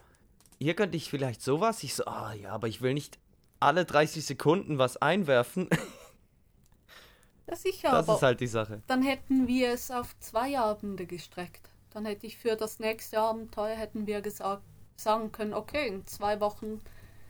[0.59, 1.83] hier könnte ich vielleicht sowas.
[1.83, 3.19] Ich so, ah ja, aber ich will nicht
[3.59, 5.69] alle 30 Sekunden was einwerfen.
[7.47, 8.81] ja, sicher, Das ist halt die Sache.
[8.87, 11.69] dann hätten wir es auf zwei Abende gestreckt.
[11.95, 14.63] Dann hätte ich für das nächste Abenteuer hätten wir gesagt,
[14.97, 16.81] sagen können, okay, in zwei Wochen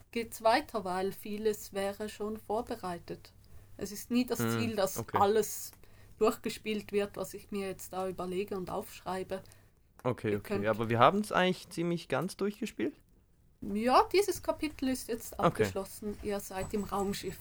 [0.09, 3.31] geht's weiter, weil vieles wäre schon vorbereitet.
[3.77, 5.19] Es ist nie das Hm, Ziel, dass okay.
[5.19, 5.71] alles
[6.17, 9.39] durchgespielt wird, was ich mir jetzt da überlege und aufschreibe.
[10.03, 10.55] Okay, Ihr okay.
[10.55, 12.95] könnt- Aber wir haben es eigentlich ziemlich ganz durchgespielt.
[13.61, 15.43] Ja, dieses Kapitel ist jetzt Okay.
[15.45, 16.17] abgeschlossen.
[16.23, 17.37] Ihr seid im Raumschiff.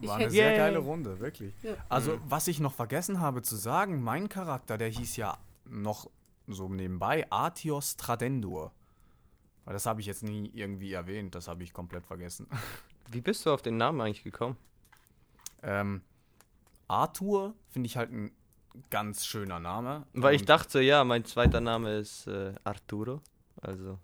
[0.00, 0.56] Ich War eine hätte, sehr Yay.
[0.58, 1.54] geile Runde, wirklich.
[1.62, 1.76] Ja.
[1.88, 6.10] Also, was ich noch vergessen habe zu sagen, mein Charakter, der hieß ja noch
[6.48, 8.72] so nebenbei Artios Tradendur.
[9.64, 12.46] Weil das habe ich jetzt nie irgendwie erwähnt, das habe ich komplett vergessen.
[13.10, 14.56] Wie bist du auf den Namen eigentlich gekommen?
[15.62, 16.02] Ähm,
[16.88, 18.30] Arthur finde ich halt ein
[18.90, 20.06] ganz schöner Name.
[20.12, 23.20] Weil ich Und- dachte, ja, mein zweiter Name ist äh, Arturo.
[23.60, 23.98] Also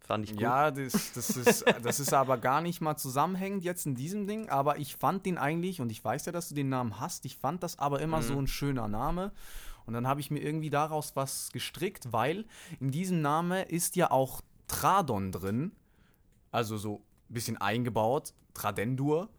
[0.00, 0.40] fand ich gut.
[0.40, 4.48] Ja, das, das, ist, das ist aber gar nicht mal zusammenhängend jetzt in diesem Ding,
[4.48, 7.36] aber ich fand den eigentlich, und ich weiß ja, dass du den Namen hast, ich
[7.36, 9.32] fand das aber immer so ein schöner Name.
[9.88, 12.44] Und dann habe ich mir irgendwie daraus was gestrickt, weil
[12.78, 15.72] in diesem Name ist ja auch Tradon drin,
[16.50, 16.96] also so
[17.30, 19.30] ein bisschen eingebaut, Tradendur,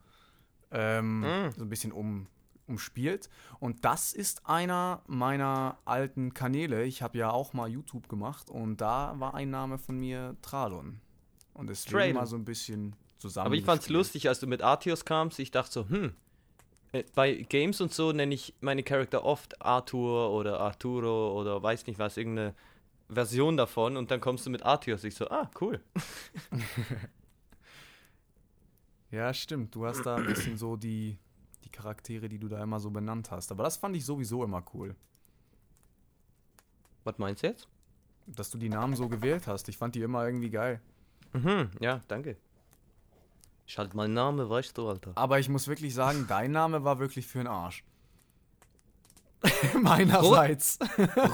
[0.71, 1.51] ähm, Mm.
[1.55, 2.25] so ein bisschen um,
[2.65, 3.29] umspielt.
[3.59, 6.83] Und das ist einer meiner alten Kanäle.
[6.85, 10.99] Ich habe ja auch mal YouTube gemacht und da war ein Name von mir Tradon.
[11.53, 12.13] Und deswegen Tradon.
[12.15, 13.45] mal so ein bisschen zusammen.
[13.45, 13.97] Aber ich fand's gespielt.
[13.97, 15.37] lustig, als du mit Arceus kamst.
[15.37, 16.15] Ich dachte so, hm.
[16.91, 21.87] Äh, Bei Games und so nenne ich meine Charakter oft Arthur oder Arturo oder weiß
[21.87, 22.55] nicht was, irgendeine
[23.09, 23.97] Version davon.
[23.97, 25.03] Und dann kommst du mit Arceus.
[25.03, 25.79] Ich so, ah, cool.
[29.11, 29.73] Ja, stimmt.
[29.73, 31.17] Du hast da ein bisschen so die,
[31.63, 33.51] die Charaktere, die du da immer so benannt hast.
[33.51, 34.95] Aber das fand ich sowieso immer cool.
[37.03, 37.67] Was meinst du jetzt?
[38.27, 39.67] Dass du die Namen so gewählt hast.
[39.67, 40.79] Ich fand die immer irgendwie geil.
[41.33, 42.37] Mhm, ja, danke.
[43.69, 45.11] Ich halt mein Name, weißt du, Alter.
[45.13, 47.83] Aber ich muss wirklich sagen, dein Name war wirklich für den Arsch.
[49.79, 50.79] Meinerseits.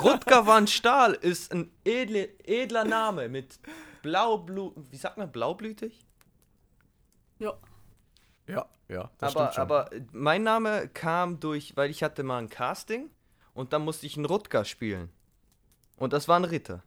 [0.04, 3.58] Rutger van Stahl ist ein edle, edler Name mit
[4.02, 4.74] Blaublu...
[4.92, 6.06] Wie sagt man, blaublütig?
[7.40, 7.54] Ja,
[8.48, 9.62] Ja, ja, das aber, stimmt schon.
[9.62, 13.10] aber mein Name kam durch, weil ich hatte mal ein Casting
[13.54, 15.10] und dann musste ich einen Rutger spielen.
[15.96, 16.84] Und das war ein Ritter.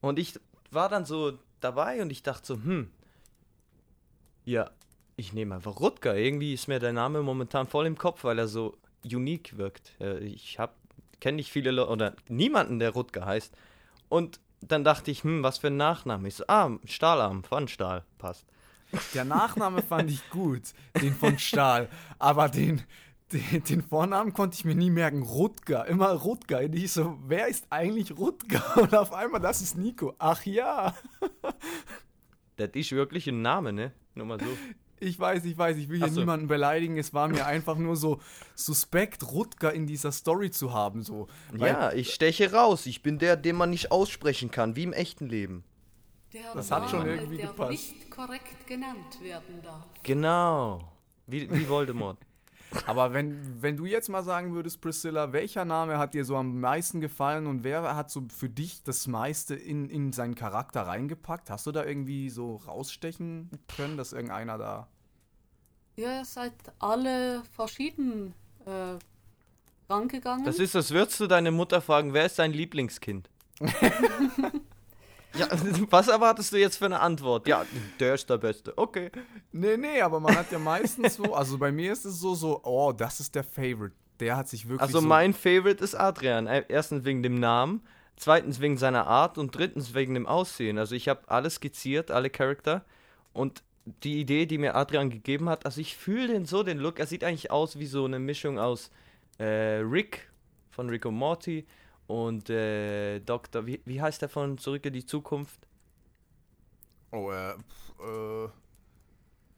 [0.00, 0.40] Und ich
[0.70, 2.90] war dann so dabei und ich dachte so, hm,
[4.46, 4.70] ja,
[5.16, 6.16] ich nehme einfach Rutger.
[6.16, 9.94] Irgendwie ist mir der Name momentan voll im Kopf, weil er so unique wirkt.
[10.00, 10.76] Äh, Ich hab,
[11.20, 13.54] kenne nicht viele Leute oder niemanden, der Rutger heißt.
[14.08, 16.28] Und dann dachte ich, hm, was für ein Nachname.
[16.28, 18.46] Ich so, ah, Stahlarm, von Stahl, passt.
[19.14, 20.62] Der Nachname fand ich gut,
[21.02, 21.88] den von Stahl.
[22.18, 22.82] Aber den,
[23.32, 25.22] den, den Vornamen konnte ich mir nie merken.
[25.22, 26.60] Rutger, immer Rutger.
[26.60, 28.62] Und ich so, wer ist eigentlich Rutger?
[28.76, 30.14] Und auf einmal, das ist Nico.
[30.18, 30.94] Ach ja.
[32.56, 33.92] Das ist wirklich ein Name, ne?
[34.14, 34.46] Nur mal so.
[34.98, 36.20] Ich weiß, ich weiß, ich will hier so.
[36.20, 36.96] niemanden beleidigen.
[36.96, 38.18] Es war mir einfach nur so
[38.54, 41.02] suspekt, Rutger in dieser Story zu haben.
[41.02, 41.28] So.
[41.52, 42.86] Weil Ja, ich steche raus.
[42.86, 45.64] Ich bin der, den man nicht aussprechen kann, wie im echten Leben.
[46.32, 47.70] der Das hat schon Name, irgendwie der gepasst.
[47.72, 49.84] nicht korrekt genannt werden darf.
[50.02, 50.90] Genau.
[51.26, 52.18] Wie, wie Voldemort.
[52.86, 56.60] Aber wenn, wenn du jetzt mal sagen würdest, Priscilla, welcher Name hat dir so am
[56.60, 61.50] meisten gefallen und wer hat so für dich das meiste in, in seinen Charakter reingepackt?
[61.50, 64.88] Hast du da irgendwie so rausstechen können, dass irgendeiner da.
[65.96, 68.34] Ja, ihr seid alle verschieden
[68.66, 68.98] äh,
[69.90, 70.44] rangegangen.
[70.44, 73.30] Das ist, als würdest du deine Mutter fragen, wer ist dein Lieblingskind?
[75.38, 75.48] ja,
[75.90, 77.46] was erwartest du jetzt für eine Antwort?
[77.46, 77.64] Ja,
[78.00, 78.76] der ist der Beste.
[78.76, 79.10] Okay.
[79.52, 82.60] Nee, nee, aber man hat ja meistens so, also bei mir ist es so, so,
[82.64, 83.94] oh, das ist der Favorite.
[84.20, 84.80] Der hat sich wirklich.
[84.80, 86.46] Also so, mein Favorite ist Adrian.
[86.46, 87.82] Äh, Erstens wegen dem Namen,
[88.16, 90.78] zweitens wegen seiner Art und drittens wegen dem Aussehen.
[90.78, 92.84] Also ich habe alles skizziert, alle Charakter.
[93.32, 93.62] Und
[94.02, 96.98] die Idee, die mir Adrian gegeben hat, also ich fühle den so, den Look.
[96.98, 98.90] Er sieht eigentlich aus wie so eine Mischung aus
[99.38, 99.44] äh,
[99.80, 100.30] Rick
[100.70, 101.66] von Rick und Morty
[102.06, 103.66] und äh, Dr.
[103.66, 105.66] Wie, wie heißt der von Zurück in die Zukunft?
[107.12, 108.48] Oh, äh, äh.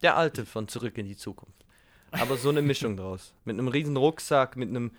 [0.03, 1.65] Der alte von Zurück in die Zukunft.
[2.11, 3.35] Aber so eine Mischung draus.
[3.45, 4.93] Mit einem riesen Rucksack, mit einem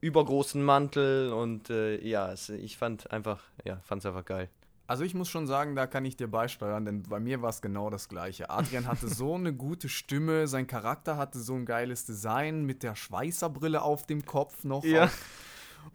[0.00, 4.48] übergroßen Mantel und äh, ja, es, ich fand einfach, ja, fand's einfach geil.
[4.86, 7.62] Also ich muss schon sagen, da kann ich dir beisteuern, denn bei mir war es
[7.62, 8.50] genau das gleiche.
[8.50, 12.96] Adrian hatte so eine gute Stimme, sein Charakter hatte so ein geiles Design mit der
[12.96, 14.84] Schweißerbrille auf dem Kopf noch.
[14.84, 15.10] Ja.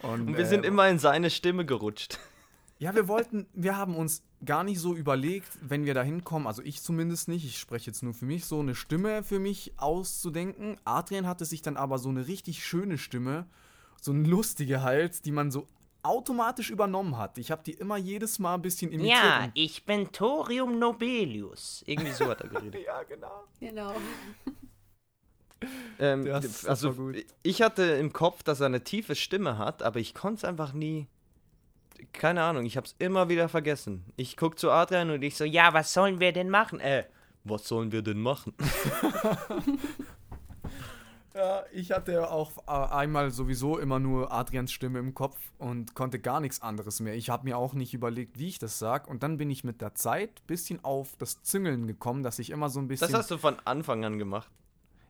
[0.03, 2.19] Und, Und wir äh, sind immer in seine Stimme gerutscht.
[2.79, 6.61] Ja, wir wollten, wir haben uns gar nicht so überlegt, wenn wir da hinkommen, also
[6.61, 10.77] ich zumindest nicht, ich spreche jetzt nur für mich, so eine Stimme für mich auszudenken.
[10.85, 13.47] Adrian hatte sich dann aber so eine richtig schöne Stimme,
[13.99, 15.67] so eine lustige halt, die man so
[16.03, 17.37] automatisch übernommen hat.
[17.37, 19.17] Ich habe die immer jedes Mal ein bisschen imitiert.
[19.17, 21.83] Ja, ich bin Thorium Nobelius.
[21.85, 22.81] Irgendwie so hat er geredet.
[22.85, 23.43] ja, genau.
[23.59, 23.93] genau.
[25.99, 27.25] Ähm, Das- also, gut.
[27.43, 30.73] ich hatte im Kopf, dass er eine tiefe Stimme hat, aber ich konnte es einfach
[30.73, 31.07] nie.
[32.13, 34.05] Keine Ahnung, ich hab's immer wieder vergessen.
[34.17, 36.79] Ich guck zu Adrian und ich so, ja, was sollen wir denn machen?
[36.79, 37.05] Äh,
[37.43, 38.53] was sollen wir denn machen?
[41.35, 46.17] Ja, ich hatte auch äh, einmal sowieso immer nur Adrians Stimme im Kopf und konnte
[46.19, 47.13] gar nichts anderes mehr.
[47.13, 49.07] Ich habe mir auch nicht überlegt, wie ich das sag.
[49.07, 52.49] Und dann bin ich mit der Zeit ein bisschen auf das Züngeln gekommen, dass ich
[52.49, 53.07] immer so ein bisschen.
[53.11, 54.49] Das hast du von Anfang an gemacht.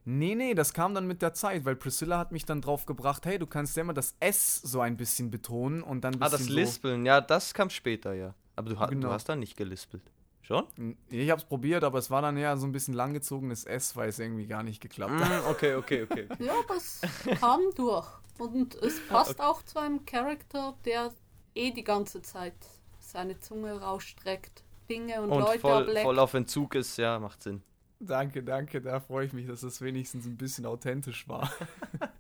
[0.10, 3.26] Nee, nee, das kam dann mit der Zeit, weil Priscilla hat mich dann drauf gebracht,
[3.26, 6.30] hey, du kannst ja immer das S so ein bisschen betonen und dann ein Ah,
[6.30, 8.34] bisschen das so, Lispeln, ja, das kam später, ja.
[8.56, 9.08] Aber du, ha Genau.
[9.10, 10.04] du hast da nicht gelispelt.
[10.44, 10.64] Schon?
[11.10, 14.18] Ich hab's probiert, aber es war dann eher so ein bisschen langgezogenes S, weil es
[14.20, 15.44] irgendwie gar nicht geklappt hat.
[15.44, 16.26] Mm, okay, okay, okay.
[16.32, 16.46] okay.
[16.46, 17.02] Ja, aber es
[17.42, 18.08] kam durch.
[18.40, 21.12] Und es passt auch zu einem Charakter, der
[21.54, 22.54] eh die ganze Zeit
[23.00, 26.02] seine Zunge rausstreckt, Dinge und, Und Leute voll, ableckt.
[26.04, 27.62] voll auf Entzug ist, ja, macht Sinn.
[28.00, 31.52] Danke, danke, da freue ich mich, dass es wenigstens ein bisschen authentisch war.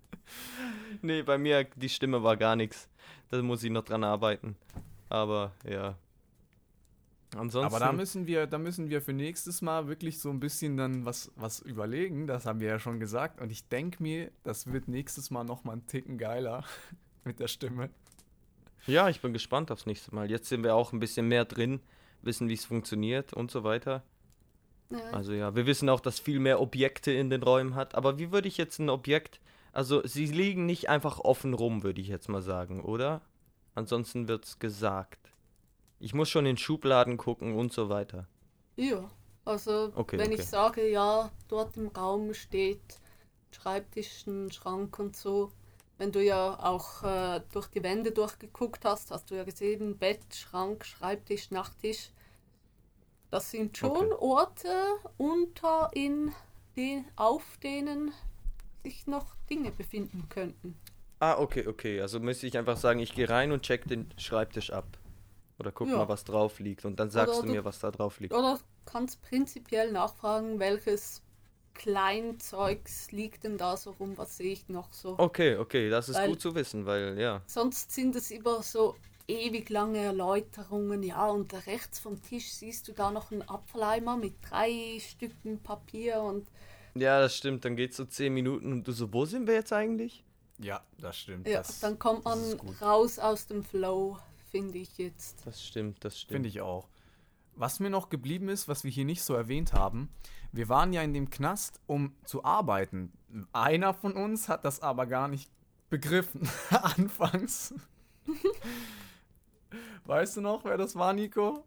[1.01, 2.89] Nee, bei mir, die Stimme war gar nichts.
[3.29, 4.55] Da muss ich noch dran arbeiten.
[5.09, 5.97] Aber, ja.
[7.35, 7.75] Ansonsten.
[7.75, 11.05] Aber da müssen wir, da müssen wir für nächstes Mal wirklich so ein bisschen dann
[11.05, 12.25] was, was überlegen.
[12.25, 13.41] Das haben wir ja schon gesagt.
[13.41, 16.63] Und ich denke mir, das wird nächstes Mal noch mal einen Ticken geiler
[17.23, 17.89] mit der Stimme.
[18.85, 20.31] Ja, ich bin gespannt aufs nächste Mal.
[20.31, 21.81] Jetzt sind wir auch ein bisschen mehr drin,
[22.21, 24.03] wissen, wie es funktioniert und so weiter.
[24.89, 24.99] Ja.
[25.11, 27.95] Also ja, wir wissen auch, dass viel mehr Objekte in den Räumen hat.
[27.95, 29.39] Aber wie würde ich jetzt ein Objekt.
[29.73, 33.21] Also sie liegen nicht einfach offen rum, würde ich jetzt mal sagen, oder?
[33.75, 35.31] Ansonsten wird's gesagt.
[35.99, 38.27] Ich muss schon in Schubladen gucken und so weiter.
[38.75, 39.09] Ja,
[39.45, 40.41] also Okay, wenn okay.
[40.41, 42.99] ich sage, ja, dort im Raum steht
[43.51, 45.51] Schreibtisch, ein Schrank und so,
[45.97, 50.21] wenn du ja auch äh, durch die Wände durchgeguckt hast, hast du ja gesehen, Bett,
[50.33, 52.11] Schrank, Schreibtisch, Nachttisch.
[53.29, 54.15] Das sind schon Okay.
[54.19, 54.85] Orte
[55.17, 56.31] unter in
[56.75, 58.11] den, auf denen
[58.83, 60.77] sich noch Dinge befinden könnten.
[61.19, 61.99] Ah, okay, okay.
[62.01, 64.85] Also müsste ich einfach sagen, ich gehe rein und check den Schreibtisch ab.
[65.59, 65.97] Oder guck Ja.
[65.97, 66.85] mal, was drauf liegt.
[66.85, 68.33] Und dann sagst Oder du mir, was da drauf liegt.
[68.33, 71.21] Oder kannst prinzipiell nachfragen, welches
[71.73, 75.15] Kleinzeugs liegt denn da so rum, was sehe ich noch so.
[75.17, 77.41] Okay, okay, das ist Weil- gut zu wissen, weil ja.
[77.47, 78.95] Sonst sind es immer so
[79.27, 81.03] ewig lange Erläuterungen.
[81.03, 86.21] Ja, und rechts vom Tisch siehst du da noch einen Apfeleimer mit drei Stücken Papier
[86.21, 86.47] und
[86.95, 87.65] Ja, das stimmt.
[87.65, 90.23] Dann geht's so 10 Minuten und du so, wo sind wir jetzt eigentlich?
[90.59, 91.47] Ja, das stimmt.
[91.47, 92.39] ja, das dann kommt man
[92.81, 94.17] raus aus dem Flow,
[94.49, 95.45] finde ich jetzt.
[95.45, 96.31] Das stimmt, das stimmt.
[96.31, 96.87] Finde ich auch.
[97.55, 100.09] Was mir noch geblieben ist, was wir hier nicht so erwähnt haben,
[100.51, 103.11] wir waren ja in dem Knast, um zu arbeiten.
[103.51, 105.51] Einer von uns hat das aber gar nicht
[105.89, 107.73] begriffen, anfangs.
[110.05, 111.63] Weißt du noch, wer das war, Nico?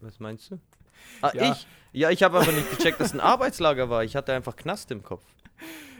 [0.00, 0.58] Was meinst du?
[1.22, 1.52] Ah, Ja.
[1.52, 1.66] ich?
[1.92, 4.04] Ja, ich habe aber nicht gecheckt, dass es ein Arbeitslager war.
[4.04, 5.24] Ich hatte einfach Knast im Kopf.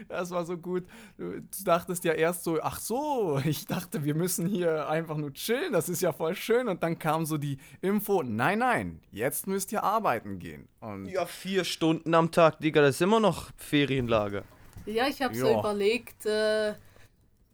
[0.07, 0.85] Das war so gut.
[1.17, 5.73] Du dachtest ja erst so, ach so, ich dachte, wir müssen hier einfach nur chillen,
[5.73, 6.69] das ist ja voll schön.
[6.69, 10.69] Und dann kam so die Info, nein, nein, jetzt müsst ihr arbeiten gehen.
[10.79, 14.43] Und Ja, vier Stunden am Tag, Digga, das ist immer noch Ferienlager.
[14.85, 15.59] Ja, ich habe so Ja.
[15.59, 16.75] überlegt, äh,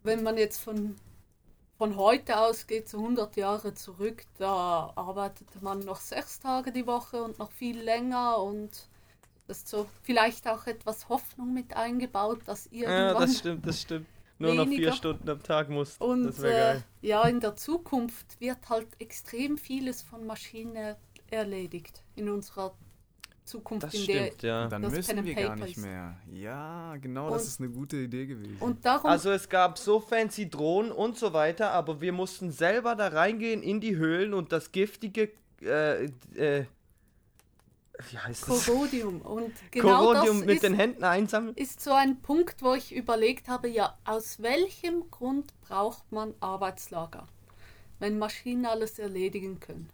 [0.04, 0.94] wenn man jetzt von,
[1.78, 7.22] von heute ausgeht, so 100 Jahre zurück, da arbeitete man noch sechs Tage die Woche
[7.22, 8.88] und noch viel länger und
[9.46, 13.80] das ist so vielleicht auch etwas Hoffnung mit eingebaut, dass Ja, irgendwann das stimmt, das
[13.82, 14.06] stimmt.
[14.38, 14.92] Nur noch vier Weniger.
[14.92, 16.00] Stunden am Tag musst.
[16.00, 16.84] und das wäre äh, geil.
[17.00, 20.96] ja, in der Zukunft wird halt extrem vieles von Maschinen er
[21.30, 22.74] erledigt in unserer
[23.46, 24.66] Zukunft, Das in der stimmt, ja.
[24.68, 26.16] dann das Pen müssen and wir gar nicht mehr.
[26.32, 28.56] Ja, genau, das Und- ist eine gute Idee gewesen.
[28.60, 32.94] und darum Also es gab so fancy Drohnen und so weiter, aber wir mussten selber
[32.94, 35.30] da reingehen in die Höhlen und das giftige,
[35.62, 36.66] äh, äh,
[38.10, 38.66] wie heißt das?
[38.66, 41.54] Korrodium und genau Korrodium das mit ist, den Händen einsammeln.
[41.56, 47.26] ist so ein Punkt, wo ich überlegt habe, ja, aus welchem Grund braucht man Arbeitslager,
[47.98, 49.88] wenn Maschinen alles erledigen können?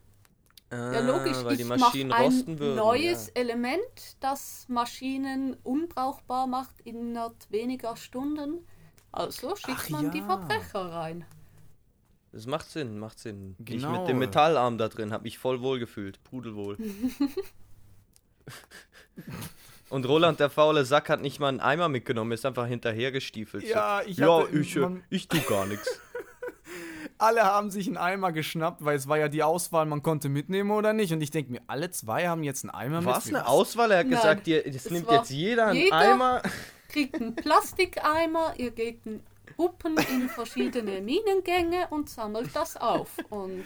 [0.73, 2.77] Ja, logisch, Ah, die ich Maschinen mache ein rosten würden.
[2.77, 3.33] neues ja.
[3.43, 8.67] Element, das Maschinen unbrauchbar macht innerhalb weniger Stunden.
[9.13, 10.25] Also schickt Ach man die ja.
[10.25, 11.25] Verbrecher rein.
[12.33, 13.55] Das macht Sinn, macht Sinn.
[13.59, 13.99] Ich Genau.
[14.01, 16.25] mit dem Metallarm da drin habe mich voll wohl gefühlt.
[16.25, 16.79] Pudelwohl.
[19.91, 23.65] Und Roland, der faule Sack, hat nicht mal einen Eimer mitgenommen, ist einfach hinterhergestiefelt.
[23.65, 26.01] Ja, ich ja, hatte- ich, man- ich tu gar nichts.
[27.23, 30.71] alle haben sich einen Eimer geschnappt, weil es war ja die Auswahl, man konnte mitnehmen
[30.73, 31.13] oder nicht.
[31.13, 33.37] Und ich denke mir, alle zwei haben jetzt einen Eimer War es mit.
[33.37, 33.91] eine Auswahl?
[33.93, 36.43] Er hat Nein, gesagt, ihr, es es nimmt jetzt jeder einen jeder- Eimer.
[36.89, 39.21] Kriegt einen Plastikeimer, ihr geht in
[39.57, 43.09] Gruppen in verschiedene Minengänge und sammelt das auf.
[43.31, 43.65] Und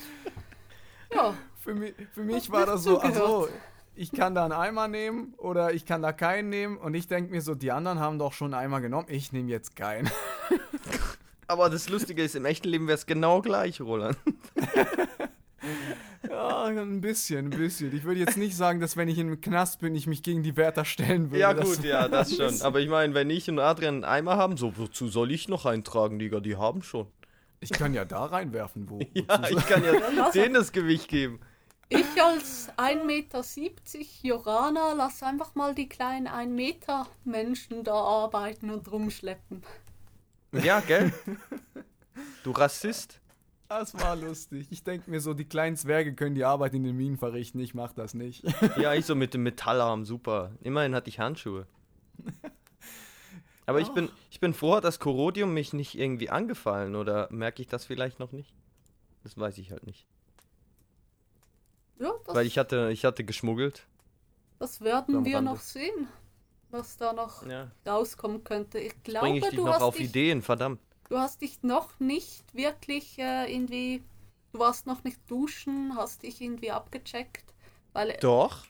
[1.15, 3.49] ja, Für mich, für mich war das so, also
[3.95, 6.77] ich kann da einen Eimer nehmen oder ich kann da keinen nehmen.
[6.77, 9.51] Und ich denke mir so, die anderen haben doch schon einen Eimer genommen, ich nehme
[9.51, 10.11] jetzt keinen.
[11.49, 14.17] Aber das Lustige ist, im echten Leben wäre es genau gleich, Roland.
[16.29, 17.95] Ja, ein bisschen, ein bisschen.
[17.97, 20.57] Ich würde jetzt nicht sagen, dass wenn ich im Knast bin, ich mich gegen die
[20.57, 21.41] Wärter stellen würde.
[21.41, 22.63] Ja, Das- gut, ja, das schon.
[22.63, 25.67] Aber ich meine, wenn ich und Adrian einen Eimer haben, so, wozu soll ich noch
[25.67, 26.41] eintragen, Digga?
[26.41, 27.07] Die haben schon.
[27.61, 28.99] Ich kann ja da reinwerfen, wo.
[29.15, 31.41] Ja, ich kann ja lass denen das Gewicht geben.
[31.89, 33.43] ich als 1,70 Meter
[34.23, 39.63] Jorana lass einfach mal die kleinen 1 Meter Menschen da arbeiten und rumschleppen.
[40.63, 41.13] Ja, gell?
[42.45, 43.21] Du Rassist.
[43.69, 44.69] Das war lustig.
[44.71, 47.59] Ich denke mir so, die kleinen Zwerge können die Arbeit in den Minen verrichten.
[47.59, 48.45] Ich mach das nicht.
[48.77, 50.53] Ja, ich so mit dem Metallarm, super.
[50.63, 51.67] Immerhin hatte ich Handschuhe.
[53.67, 57.61] Aber ich bin, ich bin froh, hat das Korrodium mich nicht irgendwie angefallen oder merke
[57.63, 58.55] ich das vielleicht noch nicht?
[59.25, 60.07] Das weiß ich halt nicht.
[61.99, 63.87] Ja, das, Weil ich hatte, ich hatte geschmuggelt.
[64.61, 65.51] das werden wir Rande.
[65.51, 66.07] noch sehen,
[66.79, 67.71] was da noch Ja.
[67.87, 68.79] rauskommen könnte.
[68.79, 70.81] Ich glaube, ich dich du, noch hast auf dich, Ideen, verdammt.
[71.09, 74.03] du hast dich noch nicht wirklich äh, irgendwie,
[74.53, 77.53] du warst noch nicht duschen, hast dich irgendwie abgecheckt,
[77.93, 78.65] weil, Doch.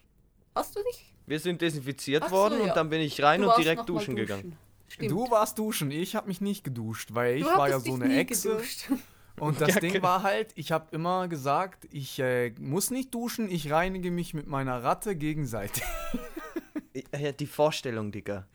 [0.54, 1.12] hast du dich?
[1.26, 2.64] Wir sind desinfiziert Ach so, worden ja.
[2.66, 4.56] und dann bin ich rein du und direkt mal duschen gegangen.
[4.88, 5.10] Stimmt.
[5.10, 8.16] Du warst duschen, ich habe mich nicht geduscht, weil ich Du war ja so eine
[8.16, 8.50] Echse.
[8.50, 8.88] geduscht.
[9.38, 10.04] Und das Ja, Ding genau.
[10.04, 14.46] war halt, ich habe immer gesagt, ich äh, muss nicht duschen, ich reinige mich mit
[14.46, 15.82] meiner Ratte gegenseitig.
[17.18, 18.46] Ja, die Vorstellung, Digga.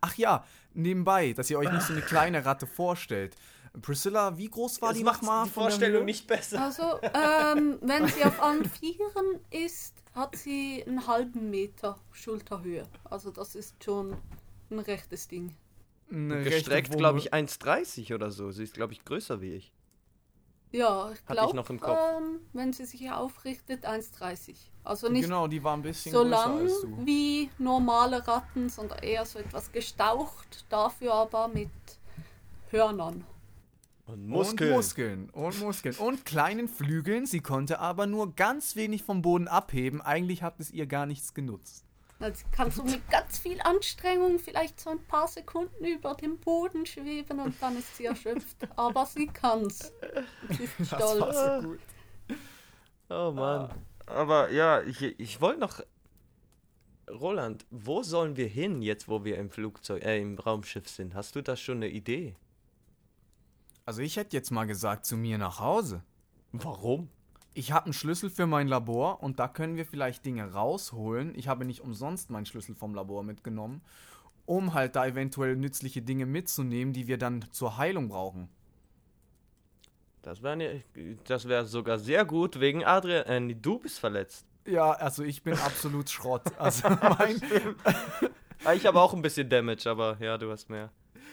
[0.00, 3.36] Ach ja, nebenbei, dass ihr euch nicht so eine kleine Ratte vorstellt.
[3.82, 5.44] Priscilla, wie groß war Das die nochmal?
[5.46, 6.62] die Vorstellung nicht besser.
[6.62, 12.84] Also, ähm, wenn sie auf allen Vieren ist, hat sie einen halben Meter Schulterhöhe.
[13.04, 14.16] Also das ist schon
[14.70, 15.54] ein rechtes Ding.
[16.10, 18.52] Eine Gestreckt, glaube ich, 1,30 oder so.
[18.52, 19.72] Sie ist, glaube ich, größer wie ich.
[20.74, 21.96] Ja, ich glaube, noch im Kopf.
[22.16, 24.56] ähm, wenn sie sich aufrichtet, 1,30.
[24.82, 27.06] Also nicht Genau, die war ein bisschen so lang als du.
[27.06, 31.70] wie normale Ratten, sondern eher so etwas gestaucht, dafür aber mit
[32.70, 33.24] Hörnern.
[34.06, 37.24] Und Und Muskeln und Muskeln und kleinen Flügeln.
[37.24, 40.02] Sie konnte aber nur ganz wenig vom Boden abheben.
[40.02, 41.84] Eigentlich hat es ihr gar nichts genutzt.
[42.20, 46.86] Jetzt kannst du mit ganz viel Anstrengung vielleicht so ein paar Sekunden über dem Boden
[46.86, 48.56] schweben und dann ist sie erschöpft.
[48.76, 49.92] Aber sie kann's.
[50.50, 51.36] Sie ist stolz.
[51.36, 51.80] so gut.
[53.10, 53.70] Oh Mann.
[54.06, 55.80] Aber ja, ich, ich wollte noch.
[57.10, 61.14] Roland, wo sollen wir hin, jetzt wo wir im Flugzeug, äh, im Raumschiff sind?
[61.14, 62.34] Hast du da schon eine Idee?
[63.84, 66.02] Also ich hätte jetzt mal gesagt, zu mir nach Hause.
[66.52, 67.10] Warum?
[67.54, 71.32] Ich habe einen Schlüssel für mein Labor und da können wir vielleicht Dinge rausholen.
[71.36, 73.80] Ich habe nicht umsonst meinen Schlüssel vom Labor mitgenommen,
[74.44, 78.48] um halt da eventuell nützliche Dinge mitzunehmen, die wir dann zur Heilung brauchen.
[80.22, 80.82] Das wäre
[81.26, 83.50] das wär sogar sehr gut wegen Adrian.
[83.50, 84.46] Äh, du bist verletzt.
[84.66, 86.42] Ja, also ich bin absolut Schrott.
[86.58, 87.40] Also mein,
[88.64, 90.90] Ah, ich habe auch ein bisschen Damage, aber ja, du hast mehr.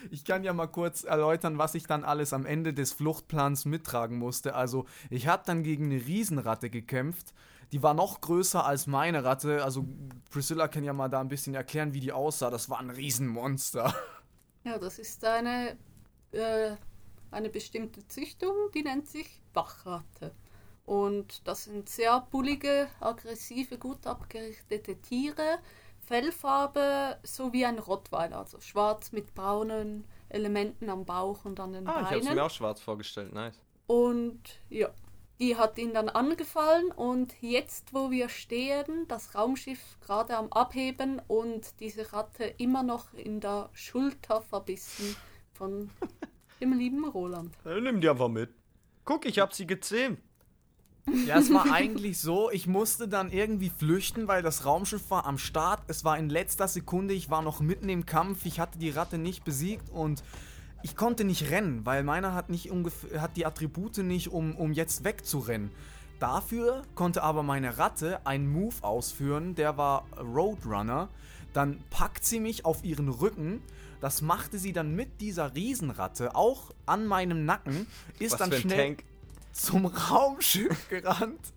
[0.10, 4.18] Ich kann ja mal kurz erläutern, was ich dann alles am Ende des Fluchtplans mittragen
[4.18, 4.56] musste.
[4.56, 7.34] Also, ich habe dann gegen eine Riesenratte gekämpft.
[7.72, 9.64] Die war noch größer als meine Ratte.
[9.64, 9.86] Also,
[10.30, 12.49] Priscilla kann ja mal da ein bisschen erklären, wie die aussah.
[12.49, 13.93] Das war ein Riesenmonster.
[14.64, 15.76] Ja, das ist eine,
[16.34, 16.76] äh,
[17.32, 20.36] eine bestimmte Züchtung, die nennt sich Bachratte.
[20.86, 25.60] Und das sind sehr bullige, aggressive, gut abgerichtete Tiere.
[26.06, 31.88] Fellfarbe so wie ein Rottweiler, also schwarz mit braunen Elementen am Bauch und an den
[31.88, 32.36] Ah, ich habe es Beinen.
[32.38, 33.34] mir auch schwarz vorgestellt.
[33.34, 33.60] Nice.
[33.88, 34.89] Und ja,
[35.39, 41.22] die hat ihn dann angefallen und jetzt, wo wir stehen, das Raumschiff gerade am Abheben
[41.28, 45.16] und diese Ratte immer noch in der Schulter verbissen
[45.54, 45.89] von
[46.62, 47.54] dem lieben Roland.
[47.66, 48.52] Nimm die einfach mit.
[49.04, 50.20] Guck, ich habe sie gezähmt.
[51.26, 55.38] Ja, es war eigentlich so, ich musste dann irgendwie flüchten, weil das Raumschiff war am
[55.38, 55.82] Start.
[55.88, 59.18] Es war in letzter Sekunde, ich war noch mitten im Kampf, ich hatte die Ratte
[59.18, 60.24] nicht besiegt und
[60.84, 64.74] ich konnte nicht rennen, weil meiner hat nicht ungefähr, hat die Attribute nicht, um, um
[64.74, 65.72] jetzt wegzurennen.
[66.20, 71.10] Dafür konnte aber meine Ratte einen Move ausführen, der war Roadrunner.
[71.54, 73.62] Dann packt sie mich auf ihren Rücken.
[73.99, 77.88] Das machte sie dann mit dieser Riesenratte auch an meinem Nacken,
[78.20, 79.04] ist Was dann schnell Tank.
[79.52, 81.54] Zum Raumschiff gerannt.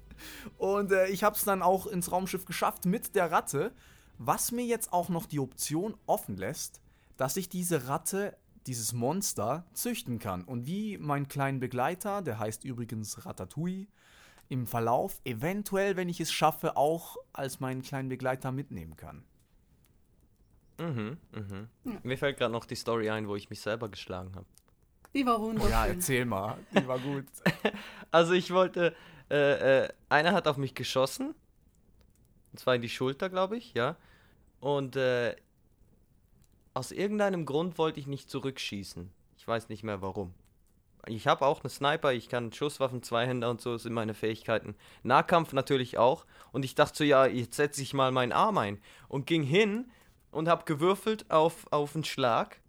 [0.58, 3.72] Und äh, ich habe es dann auch ins Raumschiff geschafft mit der Ratte.
[4.18, 6.80] Was mir jetzt auch noch die Option offen lässt,
[7.16, 8.36] dass ich diese Ratte,
[8.66, 10.44] dieses Monster, züchten kann.
[10.44, 13.86] Und wie mein kleinen Begleiter, der heißt übrigens Ratatouille,
[14.48, 19.24] im Verlauf eventuell, wenn ich es schaffe, auch als meinen kleinen Begleiter mitnehmen kann.
[20.78, 21.68] Mhm, mhm.
[22.02, 24.46] Mir fällt gerade noch die Story ein, wo ich mich selber geschlagen habe.
[25.14, 25.70] Die war wunderschön.
[25.70, 26.58] Ja, erzähl mal.
[26.72, 27.26] Die war gut.
[28.10, 28.94] Also ich wollte,
[29.28, 31.34] äh, äh, einer hat auf mich geschossen.
[32.52, 33.96] Und zwar in die Schulter, glaube ich, ja.
[34.60, 35.34] Und äh,
[36.74, 39.10] aus irgendeinem Grund wollte ich nicht zurückschießen.
[39.36, 40.32] Ich weiß nicht mehr warum.
[41.06, 44.74] Ich habe auch eine Sniper, ich kann Schusswaffen, Zweihänder und so sind meine Fähigkeiten.
[45.02, 46.24] Nahkampf natürlich auch.
[46.52, 48.80] Und ich dachte so, ja, jetzt setze ich mal meinen Arm ein.
[49.08, 49.90] Und ging hin
[50.30, 52.60] und habe gewürfelt auf, auf einen Schlag.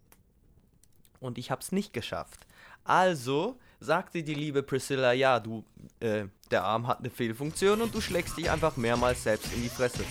[1.26, 2.46] Und ich habe es nicht geschafft.
[2.84, 5.64] Also sagte die liebe Priscilla, ja, du,
[6.00, 9.70] äh, der Arm hat eine Fehlfunktion und du schlägst dich einfach mehrmals selbst in die
[9.70, 10.04] Fresse.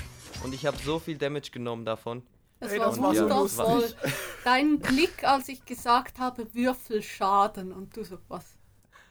[0.43, 2.23] Und ich habe so viel Damage genommen davon.
[2.61, 3.81] Es Ey, war das war so wundervoll.
[3.83, 4.13] lustig.
[4.45, 8.45] Dein Blick, als ich gesagt habe, Würfelschaden und du so, was?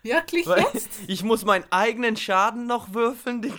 [0.02, 0.90] Wirklich Weil jetzt?
[1.08, 3.56] ich muss meinen eigenen Schaden noch würfeln, Digga.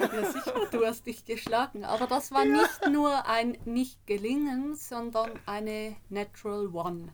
[0.00, 1.84] Ja, sicher, du hast dich geschlagen.
[1.84, 7.12] Aber das war nicht nur ein Nicht-Gelingen, sondern eine Natural One.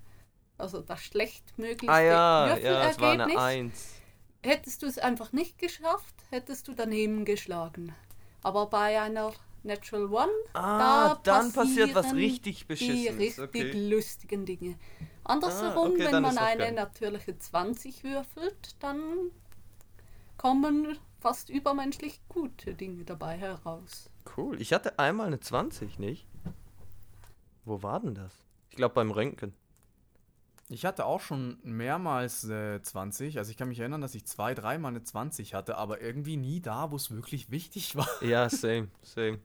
[0.58, 3.00] Also das schlechtmöglichste Ah ja, ja, Würfelergebnis.
[3.00, 3.88] war eine Eins.
[4.42, 7.94] Hättest du es einfach nicht geschafft, hättest du daneben geschlagen.
[8.42, 9.32] Aber bei einer
[9.62, 13.38] Natural One, Ah, da dann passiert was richtig die Beschissenes.
[13.38, 13.88] richtig Okay.
[13.90, 14.76] lustigen Dinge.
[15.24, 16.72] Andersherum, Ah, okay, wenn man eine geil.
[16.72, 19.30] natürliche 20 würfelt, dann
[20.36, 24.10] kommen fast übermenschlich gute Dinge dabei heraus.
[24.36, 24.60] Cool.
[24.60, 26.26] Ich hatte einmal eine 20, nicht?
[27.64, 28.32] Wo war denn das?
[28.70, 29.54] Ich glaube beim Röntgen.
[30.72, 33.36] Ich hatte auch schon mehrmals äh, 20.
[33.36, 36.60] Also ich kann mich erinnern, dass ich zwei, dreimal eine 20 hatte, aber irgendwie nie
[36.60, 38.08] da, wo es wirklich wichtig war.
[38.22, 39.38] Ja, same, same.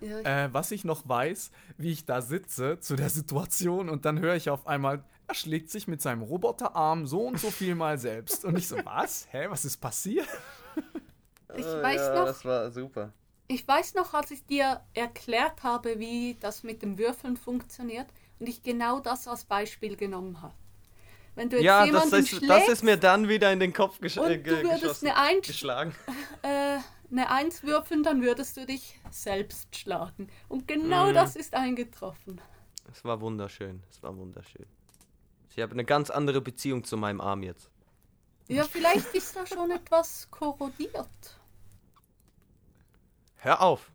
[0.00, 4.04] Ja, ich, Äh, was ich noch weiß, wie ich da sitze zu der Situation und
[4.04, 7.74] dann höre ich auf einmal, er schlägt sich mit seinem Roboterarm so und so viel
[7.74, 8.44] mal selbst.
[8.44, 9.26] Und ich so, was?
[9.32, 10.28] Hä, was ist passiert?
[11.56, 13.12] ich Oh, weiß ja, noch, Das war super.
[13.48, 18.06] Ich weiß noch, als ich dir erklärt habe, wie das mit dem Würfeln funktioniert
[18.44, 20.52] und ich genau das als Beispiel genommen habe.
[21.34, 23.72] Wenn du jetzt Ja, das jemanden ist, schlägst das ist mir dann wieder in den
[23.72, 25.94] Kopf gesch und äh, du würdest eine Eins, geschlagen.
[26.42, 26.76] äh,
[27.10, 30.28] eine Eins würfeln, dann würdest du dich selbst schlagen.
[30.48, 31.14] Und genau Mhm.
[31.14, 32.38] das ist eingetroffen.
[32.92, 33.82] Es war wunderschön.
[33.90, 34.66] Es war wunderschön.
[35.48, 37.70] Ich habe eine ganz andere Beziehung zu meinem Arm jetzt.
[38.48, 41.40] Ja, vielleicht ist da schon etwas korrodiert.
[43.36, 43.90] Hör auf.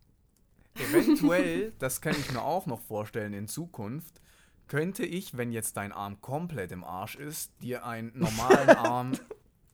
[0.74, 4.20] Eventuell, das kann ich mir auch noch vorstellen in Zukunft,
[4.70, 9.12] könnte ich, wenn jetzt dein Arm komplett im Arsch ist, dir einen normalen Arm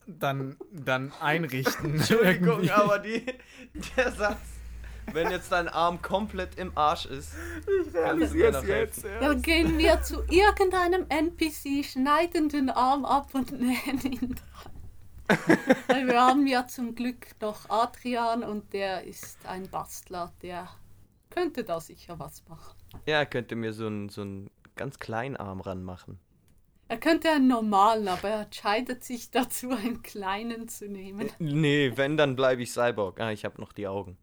[0.06, 1.94] dann, dann einrichten.
[1.96, 2.70] Entschuldigung, irgendwie.
[2.70, 3.26] aber die,
[3.96, 4.40] der Satz,
[5.12, 7.34] wenn jetzt dein Arm komplett im Arsch ist,
[7.66, 9.10] du mir noch helfen.
[9.20, 15.58] Dann gehen wir zu irgendeinem NPC, schneiden den Arm ab und nähen ihn dran.
[15.88, 20.70] Weil wir haben ja zum Glück noch Adrian und der ist ein Bastler, der
[21.28, 22.74] könnte da sicher was machen.
[23.04, 26.18] Ja, er könnte mir so einen so einen ganz kleinen Arm ranmachen.
[26.88, 31.30] Er könnte einen normalen, aber er entscheidet sich dazu, einen kleinen zu nehmen.
[31.38, 33.20] Nee, wenn, dann bleibe ich Cyborg.
[33.20, 34.16] Ah, ich habe noch die Augen.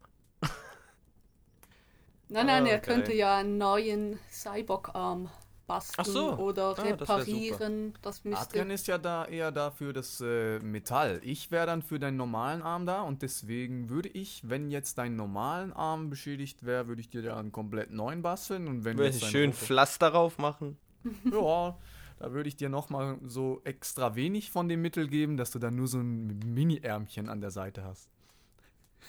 [2.30, 2.82] Nein, nein, Ah, er okay.
[2.82, 5.30] könnte ja einen neuen Cyborg-Arm
[5.74, 6.38] basteln Ach so.
[6.38, 7.94] oder Ah, das reparieren.
[8.02, 8.40] Das, müsste.
[8.42, 11.20] Adrian ist ja da eher dafür das äh, Metall.
[11.24, 15.16] Ich wäre dann für deinen normalen Arm da und deswegen würde ich, wenn jetzt dein
[15.16, 19.10] normalen Arm beschädigt wäre, würde ich dir da einen komplett neuen basteln und wenn Würde
[19.12, 20.78] jetzt ich schön Robo- Pflaster drauf machen.
[21.32, 21.78] Ja,
[22.20, 25.76] da würde ich dir nochmal so extra wenig von dem Mittel geben, dass du dann
[25.76, 28.08] nur so ein Mini-Ärmchen an der Seite hast.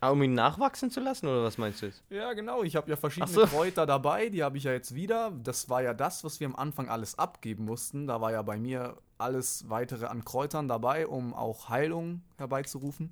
[0.01, 2.03] Ah, um ihn nachwachsen zu lassen, oder was meinst du jetzt?
[2.09, 2.63] Ja, genau.
[2.63, 3.45] Ich habe ja verschiedene so.
[3.45, 5.31] Kräuter dabei, die habe ich ja jetzt wieder.
[5.43, 8.07] Das war ja das, was wir am Anfang alles abgeben mussten.
[8.07, 13.11] Da war ja bei mir alles weitere an Kräutern dabei, um auch Heilung herbeizurufen.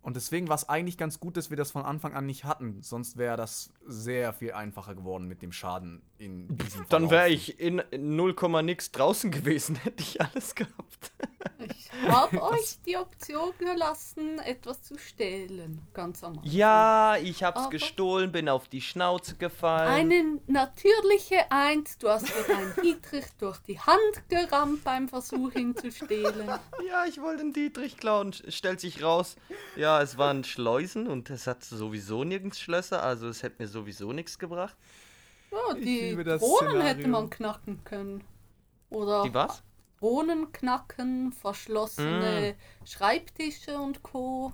[0.00, 2.80] Und deswegen war es eigentlich ganz gut, dass wir das von Anfang an nicht hatten.
[2.82, 7.60] Sonst wäre das sehr viel einfacher geworden mit dem Schaden in diesem Dann wäre ich
[7.60, 11.12] in 0, nix draußen gewesen, hätte ich alles gehabt.
[11.68, 16.50] Ich habe euch die Option gelassen, etwas zu stehlen, ganz am Anfang.
[16.50, 19.88] Ja, ich hab's Aber- gestohlen, bin auf die Schnauze gefallen.
[19.88, 25.76] Eine natürliche Eins, du hast dir deinen Dietrich durch die Hand gerammt beim Versuch, ihn
[25.76, 26.48] zu stehlen.
[26.86, 28.32] Ja, ich wollte den Dietrich klauen.
[28.32, 29.36] Stellt sich raus,
[29.76, 34.12] ja, es waren Schleusen und es hat sowieso nirgends Schlösser, also es hätte mir sowieso
[34.12, 34.76] nichts gebracht.
[35.50, 38.24] Ja, die Drohnen hätte man knacken können.
[38.90, 39.62] Oder Die was?
[39.98, 42.86] Drohnen knacken, verschlossene Mm.
[42.86, 44.52] Schreibtische und Co.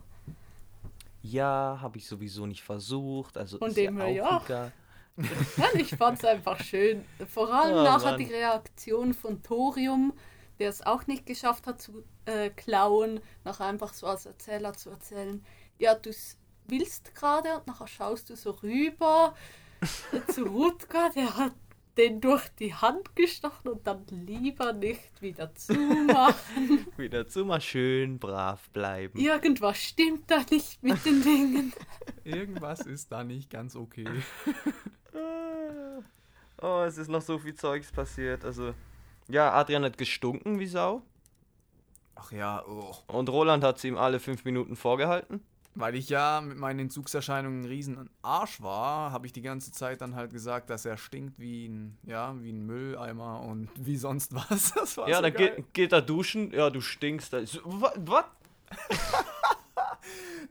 [1.22, 4.42] Ja, habe ich sowieso nicht versucht, also Von ist dem ja ja.
[4.44, 4.72] egal.
[5.56, 7.04] Ja, ich fand's einfach schön.
[7.28, 8.18] Vor allem Oh, nachher Mann.
[8.18, 10.12] die Reaktion von Thorium,
[10.58, 14.90] der es auch nicht geschafft hat zu äh, klauen, nachher einfach so als Erzähler zu
[14.90, 15.44] erzählen.
[15.78, 16.10] Ja, du
[16.66, 19.34] willst gerade und nachher schaust du so rüber
[20.28, 21.52] zu Rutger, der hat
[21.96, 26.86] den durch die Hand gestochen und dann lieber nicht wieder zumachen.
[26.96, 29.18] Wieder zu mal schön brav bleiben.
[29.18, 31.72] Irgendwas stimmt da nicht mit den Dingen.
[32.24, 34.08] Irgendwas ist da nicht ganz okay.
[36.62, 38.42] Oh, es ist noch so viel Zeugs passiert.
[38.42, 38.72] Also,
[39.28, 41.02] ja, Adrian hat gestunken wie Sau.
[42.14, 42.94] Ach ja, oh.
[43.08, 45.44] Und Roland hat sie ihm alle fünf Minuten vorgehalten.
[45.76, 50.00] Weil ich ja mit meinen Entzugserscheinungen ein riesen Arsch war, habe ich die ganze Zeit
[50.00, 54.34] dann halt gesagt, dass er stinkt wie ein, ja, wie ein Mülleimer und wie sonst
[54.34, 54.72] was.
[54.74, 55.54] Das war ja, so dann geil.
[55.56, 56.52] geht, geht er duschen.
[56.52, 57.32] Ja, du stinkst.
[57.64, 58.24] Was?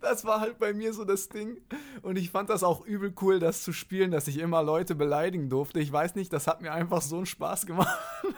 [0.01, 1.61] Das war halt bei mir so das Ding.
[2.01, 5.49] Und ich fand das auch übel cool, das zu spielen, dass ich immer Leute beleidigen
[5.49, 5.79] durfte.
[5.79, 7.97] Ich weiß nicht, das hat mir einfach so einen Spaß gemacht.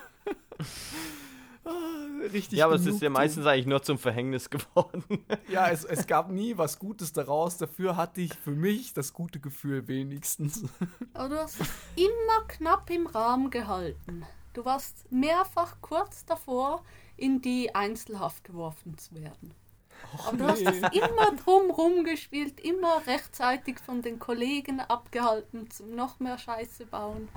[2.32, 5.04] Richtig Ja, aber es ist ja meistens eigentlich nur zum Verhängnis geworden.
[5.50, 7.58] Ja, es, es gab nie was Gutes daraus.
[7.58, 10.64] Dafür hatte ich für mich das gute Gefühl wenigstens.
[11.14, 14.26] Aber du hast es immer knapp im Rahmen gehalten.
[14.54, 16.84] Du warst mehrfach kurz davor,
[17.18, 19.54] in die Einzelhaft geworfen zu werden.
[20.28, 20.70] Aber du hast nee.
[20.70, 27.30] es immer drumrum gespielt, immer rechtzeitig von den Kollegen abgehalten, zum noch mehr Scheiße bauen.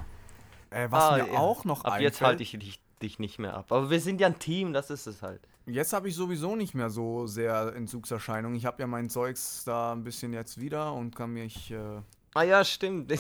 [0.71, 1.39] Äh, was Ah, mir ja.
[1.39, 3.71] auch noch Ab einfällt, jetzt halte ich dich, dich nicht mehr ab.
[3.73, 5.41] Aber wir sind ja ein Team, das ist es halt.
[5.67, 8.57] Jetzt habe ich sowieso nicht mehr so sehr Entzugserscheinungen.
[8.57, 12.01] Ich habe ja mein Zeugs da ein bisschen jetzt wieder und kann mich äh,
[12.35, 13.13] Ah ja, stimmt.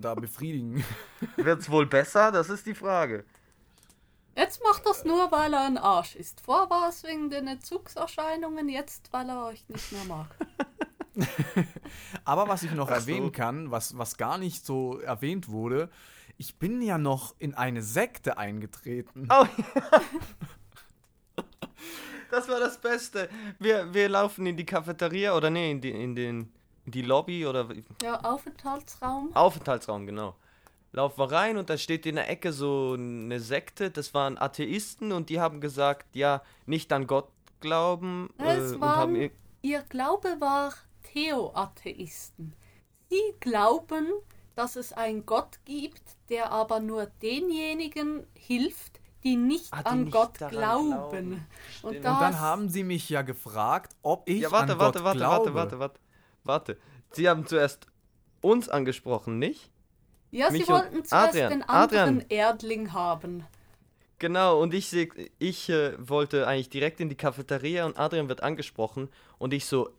[0.00, 0.84] da befriedigen.
[1.36, 2.30] Wird's wohl besser?
[2.32, 3.24] Das ist die Frage.
[4.36, 6.40] Jetzt macht das nur, weil er ein Arsch ist.
[6.40, 10.26] Vor war es wegen den Entzugserscheinungen, jetzt weil er euch nicht mehr mag.
[12.24, 13.10] Aber was ich noch Ach so.
[13.10, 15.90] erwähnen kann, was, was gar nicht so erwähnt wurde,
[16.42, 19.28] ich bin ja noch in eine Sekte eingetreten.
[19.30, 20.00] Oh, ja.
[22.32, 23.28] Das war das Beste.
[23.60, 26.52] Wir, wir laufen in die Cafeteria oder nee, in, die, in, den,
[26.84, 27.68] in die Lobby oder
[28.02, 29.36] Ja, Aufenthaltsraum.
[29.36, 30.34] Aufenthaltsraum, genau.
[30.90, 35.12] Laufen wir rein und da steht in der Ecke so eine Sekte, das waren Atheisten
[35.12, 37.28] und die haben gesagt, ja, nicht an Gott
[37.60, 38.30] glauben.
[38.38, 39.30] Es äh, und waren-
[39.62, 40.74] Ihr Glaube war
[41.04, 42.54] Theo-Atheisten.
[43.10, 44.06] Sie glauben,
[44.54, 50.00] dass es einen Gott gibt, der aber nur denjenigen hilft, die nicht Ah, die an
[50.04, 50.88] nicht Gott glauben.
[50.88, 51.46] glauben.
[51.82, 55.04] Und, Und dann haben sie mich ja gefragt, ob ich ja, warte, an warte, Gott
[55.04, 55.54] warte, glaube.
[55.54, 56.00] warte, warte, warte,
[56.74, 56.78] warte.
[57.12, 57.86] Sie haben zuerst
[58.40, 59.70] uns angesprochen, nicht?
[60.30, 61.50] Ja, sie mich und wollten zuerst Adrian.
[61.50, 62.30] den anderen Adrian.
[62.30, 63.44] Erdling haben.
[64.18, 64.92] Genau, und ich,
[65.38, 69.90] ich äh, wollte eigentlich direkt in die Cafeteria und Adrian wird angesprochen und ich so,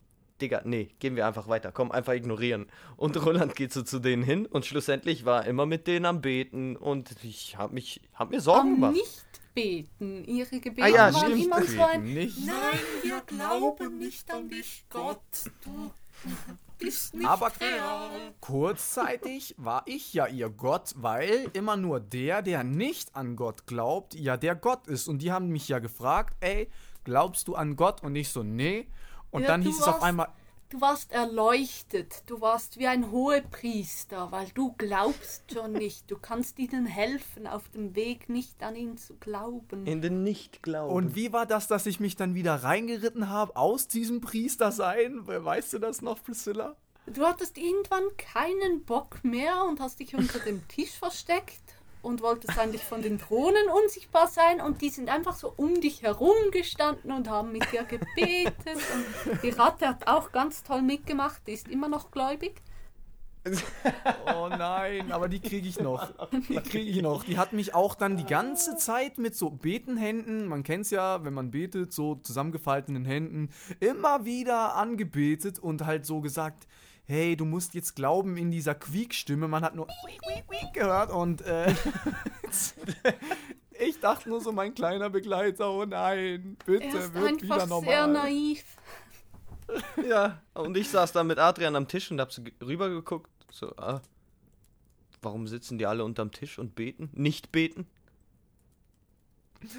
[0.43, 2.67] Digga, nee, gehen wir einfach weiter, komm, einfach ignorieren.
[2.97, 6.19] Und Roland geht so zu denen hin und schlussendlich war er immer mit denen am
[6.21, 8.93] Beten und ich hab mich, hab mir Sorgen Am gemacht.
[8.93, 10.25] Nicht-Beten.
[10.25, 11.45] Ihre Gebete Ah ja, waren stimmt.
[11.45, 12.45] immer so ein Nicht.
[12.45, 15.19] Nein, wir glauben nicht an dich, Gott.
[15.63, 15.91] Du
[16.77, 18.33] bist nicht Aber real.
[18.41, 24.13] kurzzeitig war ich ja ihr Gott, weil immer nur der, der nicht an Gott glaubt,
[24.15, 25.07] ja der Gott ist.
[25.07, 26.69] Und die haben mich ja gefragt, ey,
[27.05, 28.03] glaubst du an Gott?
[28.03, 28.87] Und ich so, nee.
[29.33, 30.27] Und Ja, dann du hieß es auf warst- einmal,
[30.69, 36.09] Du warst erleuchtet, du warst wie ein Hohepriester, weil du glaubst schon nicht.
[36.09, 39.85] Du kannst ihnen helfen, auf dem Weg nicht an ihn zu glauben.
[39.85, 40.91] In den Nicht-Glauben.
[40.95, 45.27] Und wie war das, dass ich mich dann wieder reingeritten habe aus diesem Priestersein?
[45.27, 46.75] Weißt du das noch, Priscilla?
[47.05, 51.72] Du hattest irgendwann keinen Bock mehr und hast dich unter dem Tisch versteckt
[52.03, 56.03] und wolltest eigentlich von den Drohnen unsichtbar sein und die sind einfach so um dich
[56.03, 58.53] herum gestanden und haben mit dir gebetet
[59.25, 62.61] und die Ratte hat auch ganz toll mitgemacht, die ist immer noch gläubig.
[64.25, 66.13] Oh nein, aber die kriege ich noch.
[66.47, 67.25] Die kriege ich noch.
[67.25, 71.25] Die hat mich auch dann die ganze Zeit mit so Betenhänden, man kennt es ja,
[71.25, 73.49] wenn man betet, so zusammengefalteten Händen,
[73.81, 76.67] immer wieder angebetet und halt so gesagt,
[77.05, 79.47] hey, du musst jetzt glauben in dieser Quiekstimme.
[79.47, 79.87] Man hat nur
[80.73, 81.71] gehört und äh,
[83.79, 87.67] ich dachte nur so, mein kleiner Begleiter, oh nein, Er bitte, ist wird wieder einfach
[87.67, 87.89] normal.
[87.89, 88.63] sehr naiv.
[90.07, 93.29] ja, und ich saß da mit Adrian am Tisch und hab so ge- rübergeguckt.
[93.49, 94.01] So, ah,
[95.21, 97.09] warum sitzen die alle unterm Tisch und beten?
[97.13, 97.87] Nicht beten?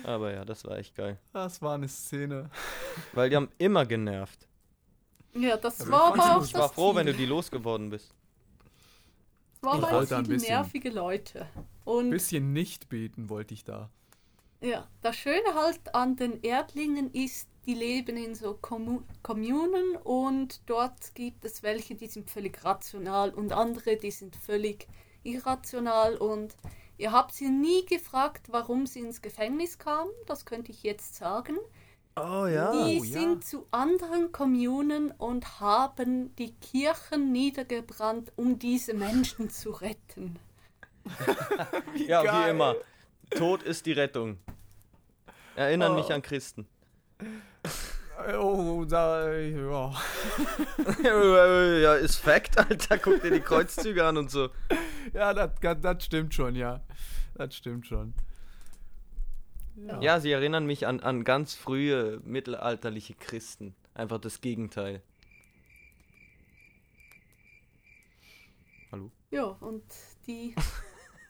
[0.05, 1.19] Aber ja, das war echt geil.
[1.35, 2.49] Das war eine Szene.
[3.13, 4.49] Weil die haben immer genervt.
[5.35, 6.97] Ja, das Aber war ich aber auch Ich war das froh, Ziel.
[7.01, 8.15] wenn du die losgeworden bist.
[9.57, 11.49] Es waren Ich halt wollte ein viele bisschen- nervige Leute.
[11.85, 13.91] Und Bisschen nicht beten wollte ich da.
[14.61, 20.63] ja, das Schöne halt an den Erdlingen ist, die leben in so Kommu Kommunen und
[20.67, 24.87] dort gibt es welche, die sind völlig rational und andere, die sind völlig
[25.23, 26.57] irrational und
[26.99, 31.57] ihr habt sie nie gefragt, warum sie ins Gefängnis kamen, das könnte ich jetzt sagen.
[32.17, 32.57] Oh Die
[33.01, 33.21] Oh, ja.
[33.21, 40.39] sind zu anderen Kommunen und haben die Kirchen niedergebrannt, um diese Menschen zu retten.
[42.07, 42.51] Ja, wie geil.
[42.51, 42.75] immer.
[43.31, 44.39] Tod ist die Rettung.
[45.57, 45.97] Erinnern Oh.
[45.97, 46.67] mich an Christen.
[48.39, 49.93] Oh, da, ja.
[51.03, 52.99] ja, ist Fact, Alter.
[52.99, 54.49] Guck dir die Kreuzzüge an und so.
[55.13, 55.51] Ja, das,
[55.81, 56.81] das stimmt schon, ja.
[57.35, 58.15] Das stimmt schon.
[60.01, 63.75] Ja, sie erinnern mich an, an ganz frühe mittelalterliche Christen.
[63.95, 65.03] Einfach das Gegenteil.
[68.93, 69.11] Hallo?
[69.31, 69.83] Ja, und
[70.27, 70.55] die.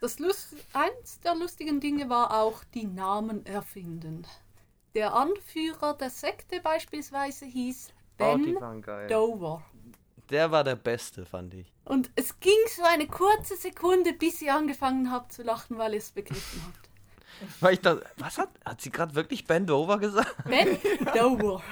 [0.00, 4.26] Das Lust, eins der lustigen Dinge war auch die Namen erfinden.
[4.94, 7.88] Der Anführer der Sekte beispielsweise hieß
[8.18, 9.08] Oh, Ben geil.
[9.08, 9.64] Dover.
[10.30, 11.72] Der war der Beste, fand ich.
[11.84, 15.98] Und es ging so eine kurze Sekunde, bis ihr angefangen habt zu lachen, weil ihr
[15.98, 16.88] es begriffen habt.
[17.60, 20.34] Weil ich dachte, was hat, hat sie gerade wirklich Bend Over gesagt?
[20.44, 20.78] Ben
[21.14, 21.62] Dover.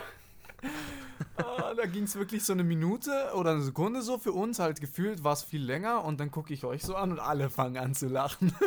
[1.37, 4.19] Ah, da ging es wirklich so eine Minute oder eine Sekunde so.
[4.19, 7.13] Für uns halt gefühlt war es viel länger und dann gucke ich euch so an
[7.13, 8.55] und alle fangen an zu lachen.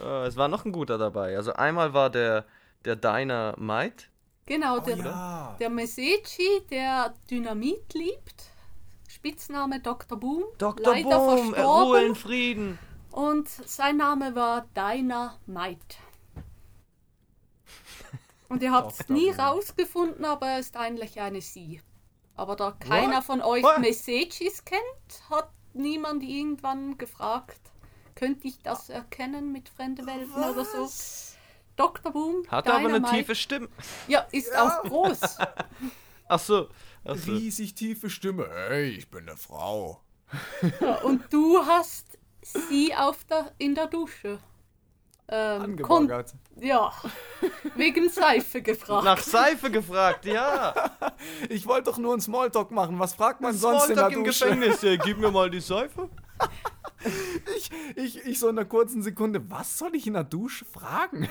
[0.00, 1.36] Äh, es war noch ein guter dabei.
[1.36, 2.46] Also einmal war der,
[2.86, 4.04] der Dynamite.
[4.46, 5.56] Genau, der, ja.
[5.60, 8.50] der Mesechi, der Dynamit liebt.
[9.08, 10.18] Spitzname Dr.
[10.18, 10.44] Boom.
[10.56, 10.94] Dr.
[10.94, 12.14] Leider Boom, Ruhe in verstorben.
[12.14, 12.78] Frieden.
[13.10, 15.96] Und sein Name war Dynamite.
[18.48, 21.80] Und ihr habt es nie rausgefunden, aber er ist eigentlich eine Sie.
[22.34, 23.24] Aber da keiner What?
[23.24, 23.78] von euch What?
[23.78, 27.60] Messagis kennt, hat niemand irgendwann gefragt,
[28.14, 30.88] könnte ich das erkennen mit fremden Welten oder so?
[31.76, 32.12] Dr.
[32.12, 32.44] Boom.
[32.48, 33.68] Hat aber eine tiefe Stimme.
[34.08, 35.20] Ja, ist auch groß.
[36.28, 36.68] Ach so.
[37.04, 37.32] Ach so.
[37.32, 38.48] Riesig tiefe Stimme.
[38.68, 40.00] Hey, ich bin eine Frau.
[40.80, 42.09] Ja, und du hast
[42.42, 44.38] sie auf der, in der Dusche.
[45.32, 46.34] Ähm, Angebaggert.
[46.56, 46.92] ja,
[47.76, 49.04] wegen Seife gefragt.
[49.04, 50.74] Nach Seife gefragt, ja.
[51.48, 52.98] Ich wollte doch nur einen Smalltalk machen.
[52.98, 54.44] Was fragt man sonst in der Smalltalk im Dusche?
[54.46, 54.82] Gefängnis.
[54.82, 56.08] Ja, gib mir mal die Seife.
[57.56, 61.28] Ich, ich, ich so in einer kurzen Sekunde, was soll ich in der Dusche fragen?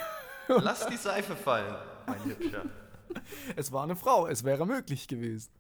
[0.47, 1.76] Lass die Seife fallen,
[2.07, 2.66] mein Hübscher.
[3.55, 5.51] Es war eine Frau, es wäre möglich gewesen.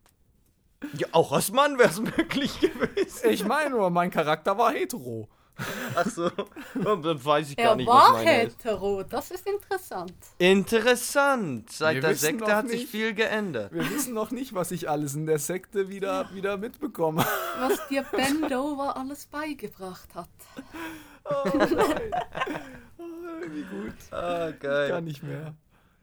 [0.93, 3.29] Ja, auch als Mann wäre es möglich gewesen.
[3.29, 5.27] Ich meine nur, mein Charakter war hetero.
[5.95, 6.29] Ach so.
[6.75, 8.63] Dann weiß ich gar er nicht, was war meine ist.
[8.63, 10.13] hetero, das ist interessant.
[10.37, 11.71] Interessant.
[11.71, 12.91] Seit Wir der Sekte hat sich nicht.
[12.91, 13.73] viel geändert.
[13.73, 17.25] Wir wissen noch nicht, was ich alles in der Sekte wieder, wieder mitbekomme.
[17.59, 20.29] Was dir Ben Dover alles beigebracht hat.
[21.25, 22.11] Oh, nein.
[22.97, 23.03] Oh,
[23.51, 23.95] wie gut.
[24.11, 25.01] Ah, Gar geil.
[25.01, 25.53] nicht mehr.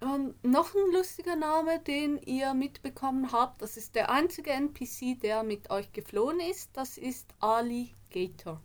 [0.01, 5.43] Und noch ein lustiger Name, den ihr mitbekommen habt, das ist der einzige NPC, der
[5.43, 8.61] mit euch geflohen ist, das ist Alligator.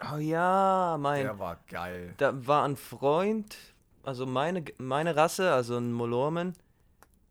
[0.00, 1.22] Oh ja, mein.
[1.22, 2.14] Der war geil.
[2.18, 3.56] Da war ein Freund,
[4.02, 6.54] also meine, meine Rasse, also ein Molorman,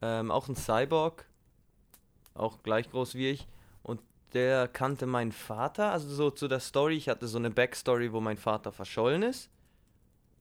[0.02, 1.26] ähm, auch ein Cyborg,
[2.34, 3.48] auch gleich groß wie ich.
[3.84, 4.02] Und
[4.34, 6.96] der kannte meinen Vater, also so zu der Story.
[6.96, 9.50] Ich hatte so eine Backstory, wo mein Vater verschollen ist.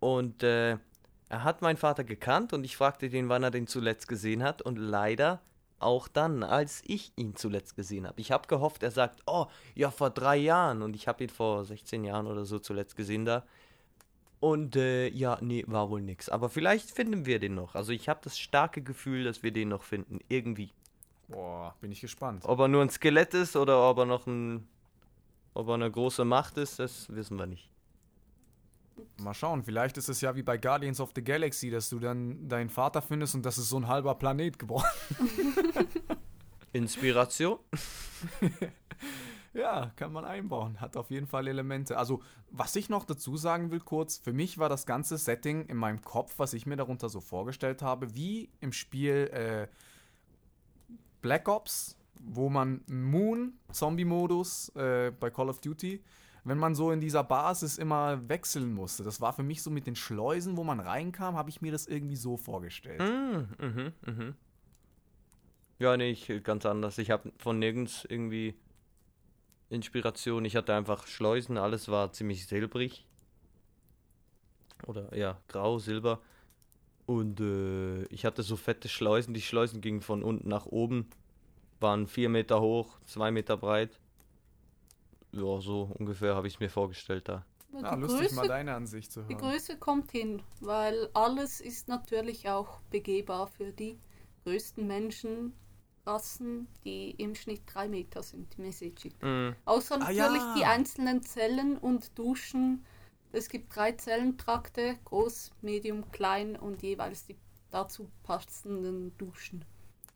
[0.00, 0.78] Und äh,
[1.28, 4.62] er hat meinen Vater gekannt und ich fragte den, wann er den zuletzt gesehen hat.
[4.62, 5.40] Und leider
[5.84, 8.20] auch dann, als ich ihn zuletzt gesehen habe.
[8.20, 10.82] Ich habe gehofft, er sagt, oh, ja, vor drei Jahren.
[10.82, 13.44] Und ich habe ihn vor 16 Jahren oder so zuletzt gesehen da.
[14.40, 16.28] Und äh, ja, nee, war wohl nix.
[16.28, 17.74] Aber vielleicht finden wir den noch.
[17.74, 20.18] Also ich habe das starke Gefühl, dass wir den noch finden.
[20.28, 20.70] Irgendwie.
[21.28, 22.44] Boah, bin ich gespannt.
[22.44, 24.68] Ob er nur ein Skelett ist oder ob er noch ein.
[25.54, 27.70] Ob er eine große Macht ist, das wissen wir nicht.
[29.22, 32.48] Mal schauen, vielleicht ist es ja wie bei Guardians of the Galaxy, dass du dann
[32.48, 34.86] deinen Vater findest und das ist so ein halber Planet geworden.
[36.72, 37.58] Inspiration?
[39.54, 40.80] Ja, kann man einbauen.
[40.80, 41.96] Hat auf jeden Fall Elemente.
[41.96, 42.20] Also,
[42.50, 46.02] was ich noch dazu sagen will, kurz, für mich war das ganze Setting in meinem
[46.02, 49.68] Kopf, was ich mir darunter so vorgestellt habe, wie im Spiel äh,
[51.22, 56.02] Black Ops, wo man Moon, Zombie-Modus äh, bei Call of Duty,
[56.44, 59.02] wenn man so in dieser Basis immer wechseln musste.
[59.02, 61.86] Das war für mich so mit den Schleusen, wo man reinkam, habe ich mir das
[61.86, 63.00] irgendwie so vorgestellt.
[63.00, 64.34] Mm, mhm, mhm.
[65.78, 66.98] Ja, nee, ich ganz anders.
[66.98, 68.54] Ich habe von nirgends irgendwie
[69.70, 70.44] Inspiration.
[70.44, 73.06] Ich hatte einfach Schleusen, alles war ziemlich silbrig.
[74.86, 76.20] Oder ja, grau, silber.
[77.06, 79.34] Und äh, ich hatte so fette Schleusen.
[79.34, 81.08] Die Schleusen gingen von unten nach oben.
[81.80, 83.98] Waren vier Meter hoch, zwei Meter breit.
[85.36, 87.44] Ja, so ungefähr habe ich es mir vorgestellt da.
[87.72, 89.50] Ja, die, lustig mal Größe, deine Ansicht zu die hören.
[89.50, 93.98] Größe kommt hin, weil alles ist natürlich auch begehbar für die
[94.44, 99.08] größten Menschenrassen, die im Schnitt drei Meter sind, die Message.
[99.20, 99.50] Mm.
[99.64, 100.54] Außer Ah, natürlich ja.
[100.56, 102.84] die einzelnen Zellen und Duschen.
[103.32, 107.36] Es gibt drei Zellentrakte, groß, medium, klein und jeweils die
[107.70, 109.64] dazu passenden Duschen.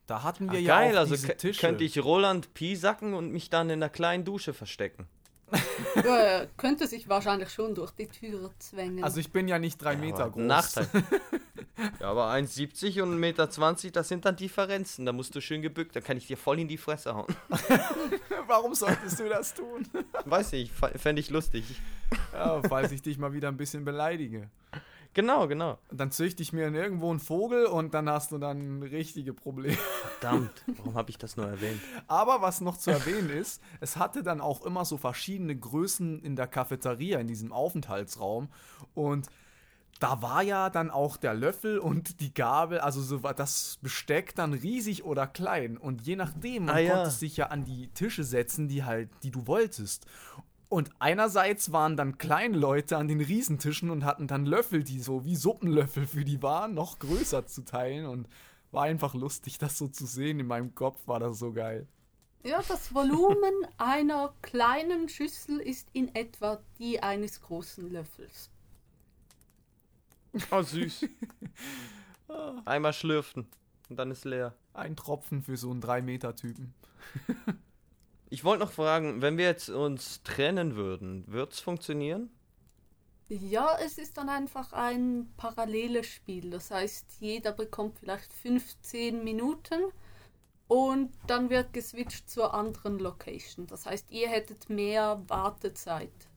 [0.09, 1.61] Da hatten Ah, wir ja geil, auch also diese Tische.
[1.61, 5.06] könnte ich Roland Pi sacken und mich dann in einer kleinen Dusche verstecken.
[5.96, 9.04] ja, er könnte sich wahrscheinlich schon durch die Türe zwängen.
[9.04, 10.42] Also ich bin ja nicht drei Meter Aber groß.
[10.42, 10.88] Nachteil.
[12.00, 15.04] ja, aber 1,70 und 1,20 Meter, das sind dann Differenzen.
[15.04, 17.34] Da musst du schön gebückt, dann kann ich dir voll in die Fresse hauen.
[18.46, 19.86] Warum solltest du das tun?
[20.24, 21.64] Weiß nicht, fände ich lustig.
[22.32, 24.48] Ja, falls ich dich mal wieder ein bisschen beleidige.
[25.18, 25.78] Genau, genau.
[25.90, 29.76] Dann züchte ich mir irgendwo einen Vogel und dann hast du dann richtige Probleme.
[30.20, 31.80] Verdammt, warum habe ich das nur erwähnt?
[32.06, 36.36] Aber was noch zu erwähnen ist, es hatte dann auch immer so verschiedene Größen in
[36.36, 38.48] der Cafeteria, in diesem Aufenthaltsraum.
[38.94, 39.26] Und
[39.98, 44.36] da war ja dann auch der Löffel und die Gabel, also so war das Besteck
[44.36, 45.76] dann riesig oder klein.
[45.76, 46.94] Und je nachdem, man Ah, ja.
[46.94, 50.06] konnte sich ja an die Tische setzen, die halt, die du wolltest.
[50.68, 55.24] Und einerseits waren dann kleine Leute an den Riesentischen und hatten dann Löffel, die so
[55.24, 58.06] wie Suppenlöffel für die waren, noch größer zu teilen.
[58.06, 58.28] Und
[58.70, 60.40] war einfach lustig, das so zu sehen.
[60.40, 61.86] In meinem Kopf war das so geil.
[62.44, 68.50] ja, das Volumen einer kleinen Schüssel ist in etwa die eines großen Löffels.
[70.50, 71.06] Oh, süß.
[72.66, 73.48] Einmal schlürfen
[73.88, 74.54] und dann ist leer.
[74.74, 76.74] Ein Tropfen für so einen 3-Meter-Typen.
[78.30, 82.30] Ich wollte noch fragen, wenn wir jetzt uns trennen würden, wird's funktionieren?
[83.30, 86.50] Ja, es ist dann einfach ein paralleles Spiel.
[86.50, 89.80] Das heißt, jeder bekommt vielleicht 15 Minuten
[90.68, 93.66] und dann wird geswitcht zur anderen Location.
[93.66, 96.30] Das heißt, ihr hättet mehr Wartezeit.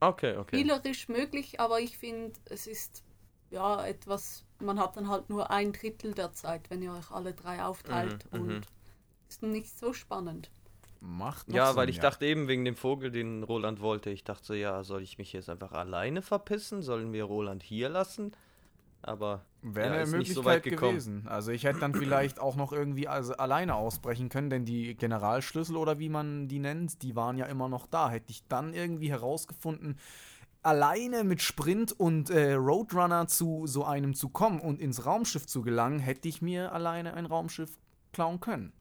[0.00, 0.58] Okay, okay.
[0.58, 3.04] Spielerisch möglich, aber ich finde, es ist
[3.50, 7.34] ja etwas, man hat dann halt nur ein Drittel der Zeit, wenn ihr euch alle
[7.34, 8.40] drei aufteilt Mhm, mhm.
[8.40, 8.66] und
[9.28, 10.50] ist nicht so spannend.
[11.00, 14.44] Macht Ja, Sinn, weil ich dachte eben wegen dem Vogel, den Roland wollte, ich dachte
[14.44, 16.82] so, ja, soll ich mich jetzt einfach alleine verpissen?
[16.82, 18.32] Sollen wir Roland hier lassen?
[19.00, 20.90] Aber Wäre ja, eine nicht so Möglichkeit weit gekommen.
[20.92, 21.28] gewesen.
[21.28, 25.76] Also ich hätte dann vielleicht auch noch irgendwie also alleine ausbrechen können, denn die Generalschlüssel
[25.76, 28.10] oder wie man die nennt, die waren ja immer noch da.
[28.10, 29.98] Hätte ich dann irgendwie herausgefunden,
[30.62, 35.62] alleine mit Sprint und äh, Roadrunner zu so einem zu kommen und ins Raumschiff zu
[35.62, 37.78] gelangen, hätte ich mir alleine ein Raumschiff
[38.12, 38.72] klauen können.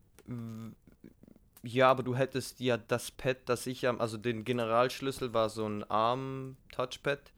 [1.63, 5.65] Ja, aber du hättest ja das Pad, das ich am, also den Generalschlüssel war so
[5.67, 7.31] ein Arm-Touchpad,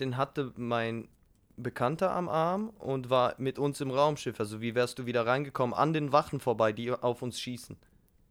[0.00, 1.08] den hatte mein
[1.56, 4.40] Bekannter am Arm und war mit uns im Raumschiff.
[4.40, 7.76] Also wie wärst du wieder reingekommen an den Wachen vorbei, die auf uns schießen?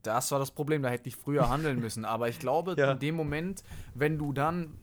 [0.02, 2.04] Das war das Problem, da hätte ich früher handeln müssen.
[2.06, 2.94] Aber ich glaube, Ja.
[2.94, 4.76] in dem Moment, wenn du dann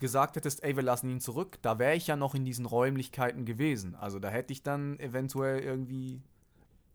[0.00, 3.44] gesagt hättest, ey, wir lassen ihn zurück, da wäre ich ja noch in diesen Räumlichkeiten
[3.44, 3.94] gewesen.
[3.94, 6.20] Also da hätte ich dann eventuell irgendwie,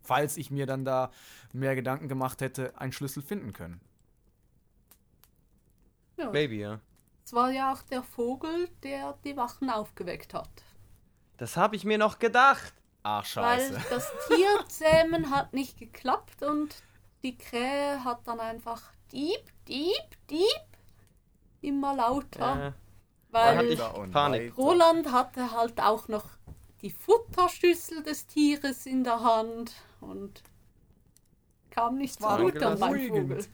[0.02, 1.12] falls ich mir dann da
[1.54, 3.82] mehr Gedanken gemacht hätte, einen Schlüssel finden können.
[6.18, 6.30] Ja.
[6.32, 6.80] Maybe, ja.
[7.26, 10.50] Es war ja auch der Vogel, der die Wachen aufgeweckt hat.
[11.38, 12.74] Das habe ich mir noch gedacht.
[13.04, 16.76] Ach, Weil das Tierzähmen hat nicht geklappt und
[17.24, 18.82] die Krähe hat dann einfach
[19.12, 20.70] Dieb, Dieb, Dieb
[21.62, 22.68] immer lauter.
[22.68, 22.72] Äh,
[23.32, 23.78] weil
[24.12, 24.58] Panik.
[24.58, 26.26] Roland hatte halt auch noch
[26.82, 30.44] die Futterschüssel des Tieres in der Hand und
[31.70, 33.30] kam nicht so war gut an beim beruhigend.
[33.30, 33.46] Vogel.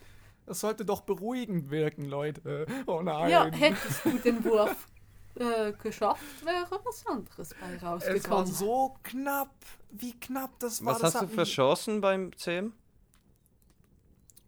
[0.45, 2.67] Das sollte doch beruhigend wirken, Leute.
[2.85, 3.31] Oh nein.
[3.31, 4.87] Ja, hättest du den Wurf
[5.35, 8.45] äh, geschafft, wäre was anderes bei es war rausgekommen.
[8.45, 9.53] so knapp.
[9.91, 10.93] Wie knapp das war.
[10.93, 12.73] Was das hast du für Chancen beim Zähmen?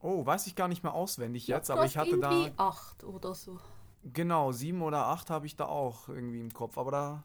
[0.02, 2.32] Oh, weiß ich gar nicht mehr auswendig jetzt, aber ich hatte da.
[2.32, 3.60] irgendwie acht oder so.
[4.14, 7.24] Genau, sieben oder acht habe ich da auch irgendwie im Kopf, aber da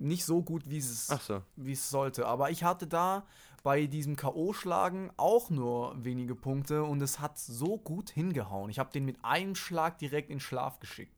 [0.00, 1.42] nicht so gut, wie es, so.
[1.56, 2.26] wie es sollte.
[2.26, 3.24] Aber ich hatte da
[3.62, 8.70] bei diesem K.O.-Schlagen auch nur wenige Punkte und es hat so gut hingehauen.
[8.70, 11.16] Ich habe den mit einem Schlag direkt in Schlaf geschickt.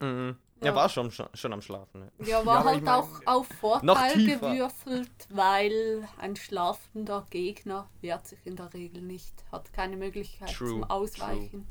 [0.00, 0.36] Mhm.
[0.60, 0.68] Ja.
[0.68, 2.02] Er war schon, schon, schon am Schlafen.
[2.02, 2.12] Ne?
[2.24, 8.38] Ja, war ich halt mein, auch auf Vorteil gewürfelt, weil ein schlafender Gegner wehrt sich
[8.44, 11.66] in der Regel nicht, hat keine Möglichkeit True, zum Ausweichen.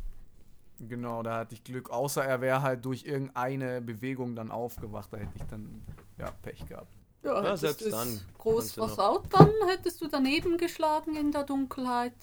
[0.87, 1.89] Genau, da hatte ich Glück.
[1.89, 5.13] Außer er wäre halt durch irgendeine Bewegung dann aufgewacht.
[5.13, 5.81] Da hätte ich dann
[6.17, 6.91] ja, Pech gehabt.
[7.23, 12.15] Ja, Ja, selbst dann groß versaut, dann hättest du daneben geschlagen in der Dunkelheit.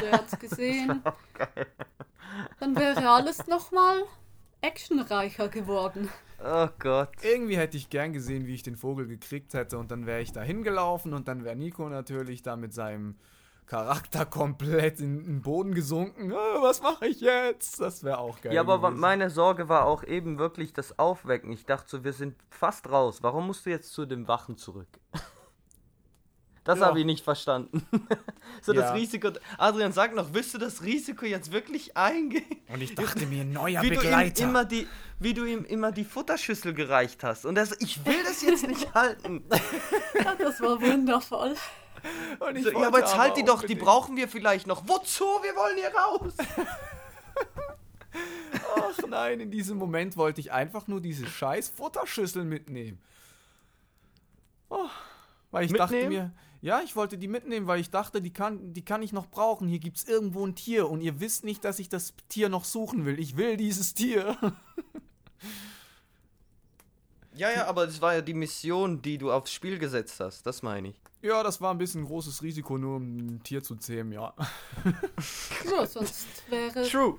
[0.00, 1.02] Der hat's gesehen.
[2.60, 4.04] Dann wäre alles nochmal
[4.60, 6.08] actionreicher geworden.
[6.42, 7.10] Oh Gott.
[7.22, 10.32] Irgendwie hätte ich gern gesehen, wie ich den Vogel gekriegt hätte und dann wäre ich
[10.32, 13.16] da hingelaufen und dann wäre Nico natürlich da mit seinem
[13.70, 16.32] Charakter komplett in den Boden gesunken.
[16.32, 17.80] Ah, was mache ich jetzt?
[17.80, 18.52] Das wäre auch geil.
[18.52, 18.98] Ja, aber gewesen.
[19.00, 21.52] meine Sorge war auch eben wirklich das Aufwecken.
[21.52, 23.22] Ich dachte so, wir sind fast raus.
[23.22, 24.88] Warum musst du jetzt zu den Wachen zurück?
[26.62, 26.86] Das Ja.
[26.88, 27.86] habe ich nicht verstanden.
[28.62, 28.92] so das Ja.
[28.92, 29.30] Risiko.
[29.56, 32.44] Adrian, sag noch, willst du das Risiko jetzt wirklich eingehen?
[32.68, 34.44] Und ich dachte mir, neuer Wie du, ihm Begleiter.
[34.44, 34.86] immer die,
[35.18, 37.46] wie du ihm immer die Futterschüssel gereicht hast.
[37.46, 39.42] Und er so, ich will das jetzt nicht halten.
[40.22, 41.54] Ja, das war wundervoll.
[42.40, 44.88] Ja, aber jetzt halt die doch, die brauchen wir vielleicht noch.
[44.88, 45.24] Wozu?
[45.24, 46.32] Wir wollen hier raus.
[48.76, 53.00] Ach nein, in diesem Moment wollte ich einfach nur diese scheiß Futterschüssel mitnehmen.
[54.68, 54.88] Oh,
[55.50, 56.24] weil ich dachte Mitnehmen?
[56.24, 56.32] mir,
[56.62, 59.66] ja, ich wollte die mitnehmen, weil ich dachte, die kann, die kann ich noch brauchen.
[59.66, 62.64] Hier gibt es irgendwo ein Tier und ihr wisst nicht, dass ich das Tier noch
[62.64, 63.18] suchen will.
[63.18, 64.36] Ich will dieses Tier.
[67.40, 70.42] Ja, ja, aber das war ja die Mission, die du aufs Spiel gesetzt hast.
[70.46, 71.00] Das meine ich.
[71.22, 74.34] Ja, das war ein bisschen ein großes Risiko, nur um ein Tier zu zähmen, ja.
[75.70, 77.18] Ja, sonst wäre True.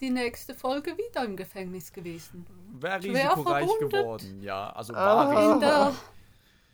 [0.00, 2.46] die nächste Folge wieder im Gefängnis gewesen.
[2.78, 3.92] Wäre risikoreich verwundet.
[3.92, 4.70] geworden, ja.
[4.70, 5.28] Also Ah.
[5.28, 5.92] war In der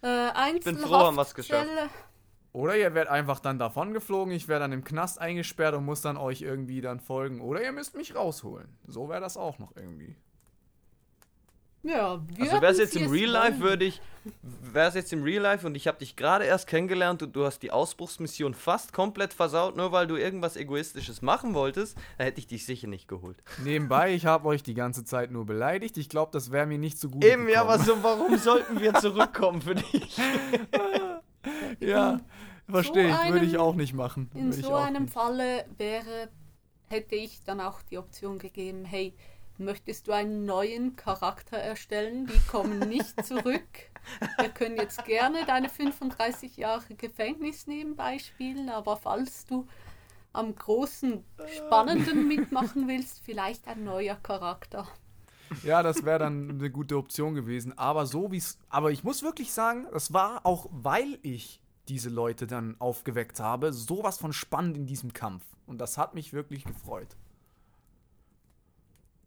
[0.02, 1.62] äh, bin froh, haben wir's geschafft.
[1.62, 1.90] Einzelhaftzelle.
[2.52, 6.02] Oder ihr werdet einfach dann davon geflogen, ich werde dann im Knast eingesperrt und muss
[6.02, 7.40] dann euch irgendwie dann folgen.
[7.40, 8.68] Oder ihr müsst mich rausholen.
[8.86, 10.14] So wäre das auch noch irgendwie.
[11.86, 14.00] Ja, Also würden wär's jetzt im es Real Life, würde ich,
[14.42, 17.60] wär's jetzt im Real Life und ich habe dich gerade erst kennengelernt und du hast
[17.60, 22.48] die Ausbruchsmission fast komplett versaut, nur weil du irgendwas Egoistisches machen wolltest, dann hätte ich
[22.48, 23.42] dich sicher nicht geholt.
[23.62, 25.96] Nebenbei, ich habe euch die ganze Zeit nur beleidigt.
[25.96, 27.24] Ich glaube, das wäre mir nicht so gut.
[27.24, 30.18] Eben, ja, aber so, warum sollten wir zurückkommen für dich?
[31.78, 32.20] Ja,
[32.68, 33.32] verstehe ich.
[33.32, 34.30] Würde ich auch nicht machen.
[34.34, 35.14] In so einem nicht.
[35.14, 36.28] Falle wäre,
[36.88, 39.14] hätte ich dann auch die Option gegeben, hey,
[39.58, 42.26] Möchtest du einen neuen Charakter erstellen?
[42.26, 43.90] Die kommen nicht zurück.
[44.38, 49.66] Wir können jetzt gerne deine 35 Jahre Gefängnis nebenbei spielen, aber falls du
[50.32, 51.24] am großen
[51.56, 54.86] Spannenden mitmachen willst, vielleicht ein neuer Charakter.
[55.62, 57.76] Ja, das wäre dann eine gute Option gewesen.
[57.78, 58.58] Aber so wie es.
[58.68, 63.72] Aber ich muss wirklich sagen, das war auch, weil ich diese Leute dann aufgeweckt habe,
[63.72, 65.44] sowas von spannend in diesem Kampf.
[65.66, 67.16] Und das hat mich wirklich gefreut.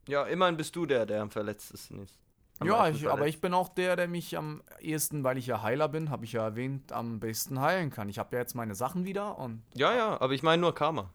[0.09, 2.17] Ja, immerhin bist du der, der am verletztesten ist.
[2.59, 5.61] Am ja, ich, aber ich bin auch der, der mich am ehesten, weil ich ja
[5.61, 8.09] Heiler bin, habe ich ja erwähnt, am besten heilen kann.
[8.09, 9.61] Ich habe ja jetzt meine Sachen wieder und.
[9.75, 11.09] Ja, ja, aber ich meine nur Karma.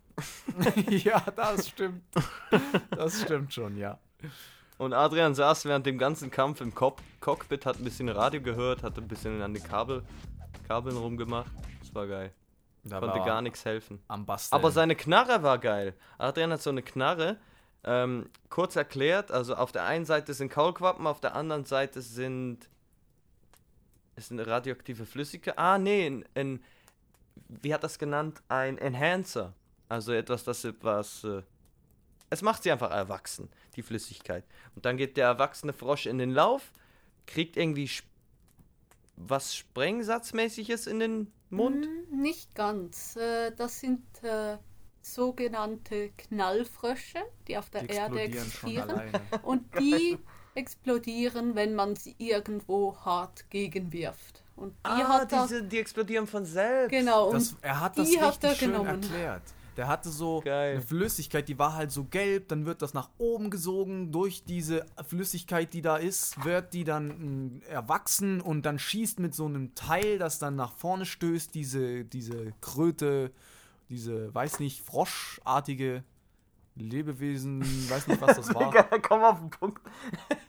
[0.89, 2.03] ja, das stimmt.
[2.91, 3.99] Das stimmt schon, ja.
[4.79, 8.83] Und Adrian saß während dem ganzen Kampf im Cock Cockpit, hat ein bisschen Radio gehört,
[8.83, 10.03] hat ein bisschen an den Kabel,
[10.69, 11.51] Kabeln rumgemacht.
[11.81, 12.33] Das war geil.
[12.85, 14.03] Da Konnte war gar nichts helfen.
[14.09, 14.59] am Basteln.
[14.59, 15.95] Aber seine Knarre war geil.
[16.19, 17.39] Adrian hat so eine Knarre,
[17.85, 22.69] ähm, kurz erklärt, also auf der einen Seite sind Kaulquappen, auf der anderen Seite sind.
[24.17, 25.59] Ist eine radioaktive Flüssigkeit.
[25.59, 26.63] Ah, nee, ein, ein.
[27.49, 28.43] Wie hat das genannt?
[28.49, 29.55] Ein Enhancer.
[29.89, 31.25] Also etwas, das etwas.
[31.25, 31.43] Äh,
[32.31, 34.45] es macht sie einfach erwachsen, die Flüssigkeit.
[34.75, 36.73] Und dann geht der erwachsene Frosch in den Lauf,
[37.27, 38.07] kriegt irgendwie sp
[39.17, 41.87] was Sprengsatzmäßiges in den Mund.
[41.87, 43.15] Hm, Nicht ganz.
[43.17, 44.59] Äh, Das sind äh,
[45.05, 49.11] sogenannte Knallfrösche, die auf der die Erde existieren.
[49.43, 50.19] Und die
[50.55, 54.43] explodieren, wenn man sie irgendwo hart gegenwirft.
[54.57, 56.91] Und die Ah, hat er, diese, die explodieren von selbst.
[56.91, 59.03] genau, und Das, er hat das hat richtig er schön genommen.
[59.03, 59.43] erklärt.
[59.77, 60.75] Der hatte so Geil.
[60.75, 64.87] eine Flüssigkeit, die war halt so gelb, dann wird das nach oben gesogen, durch diese
[65.09, 69.75] Flüssigkeit, die da ist, wird die dann mh, erwachsen und dann schießt mit so einem
[69.75, 73.33] Teil, das dann nach vorne stößt, diese, diese Kröte,
[73.95, 76.03] diese, weiß nicht, froschartige
[76.77, 79.81] Lebewesen, weiß nicht, was das war, Komm auf den Punkt.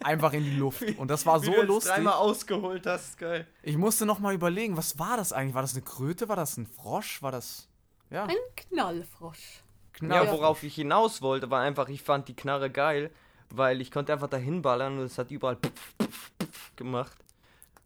[0.03, 0.83] einfach in die Luft.
[0.97, 1.93] Und das war Wie so du jetzt lustig.
[1.93, 3.45] dreimal ausgeholt hast, geil.
[3.61, 5.53] Ich musste noch mal überlegen, was war das eigentlich?
[5.53, 6.27] War das eine Kröte?
[6.27, 7.21] War das ein Frosch?
[7.21, 7.67] War das,
[8.09, 9.61] ja, ein Knallfrosch.
[9.93, 10.25] Knall.
[10.25, 13.11] Ja, worauf ich hinaus wollte, war einfach, ich fand die Knarre geil,
[13.49, 17.15] weil ich konnte einfach dahin ballern und es hat überall pf, pf, pf gemacht.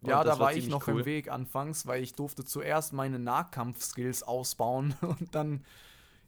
[0.02, 4.22] Ja, da war ich ziemlich noch im Weg anfangs, weil ich durfte zuerst meine Nahkampf-Skills
[4.22, 5.64] ausbauen und dann,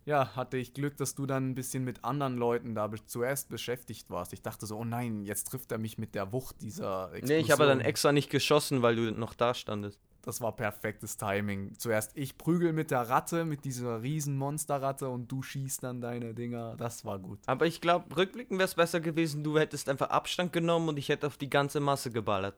[0.04, 3.48] ja, hatte ich Glück, dass du dann ein bisschen mit anderen Leuten da be zuerst
[3.48, 4.32] beschäftigt warst.
[4.32, 7.28] Ich dachte so, oh nein, jetzt trifft er mich mit der Wucht dieser Explosion.
[7.28, 9.98] Nee, ich habe dann extra nicht geschossen, weil du noch da standest.
[10.24, 11.76] Das war perfektes Timing.
[11.78, 16.32] Zuerst ich prügel mit der Ratte, mit dieser riesen Monsterratte und du schießt dann deine
[16.32, 16.76] Dinger.
[16.76, 17.40] Das war gut.
[17.46, 21.08] Aber ich glaube, rückblickend wäre es besser gewesen, du hättest einfach Abstand genommen und ich
[21.08, 22.54] hätte auf die ganze Masse geballert.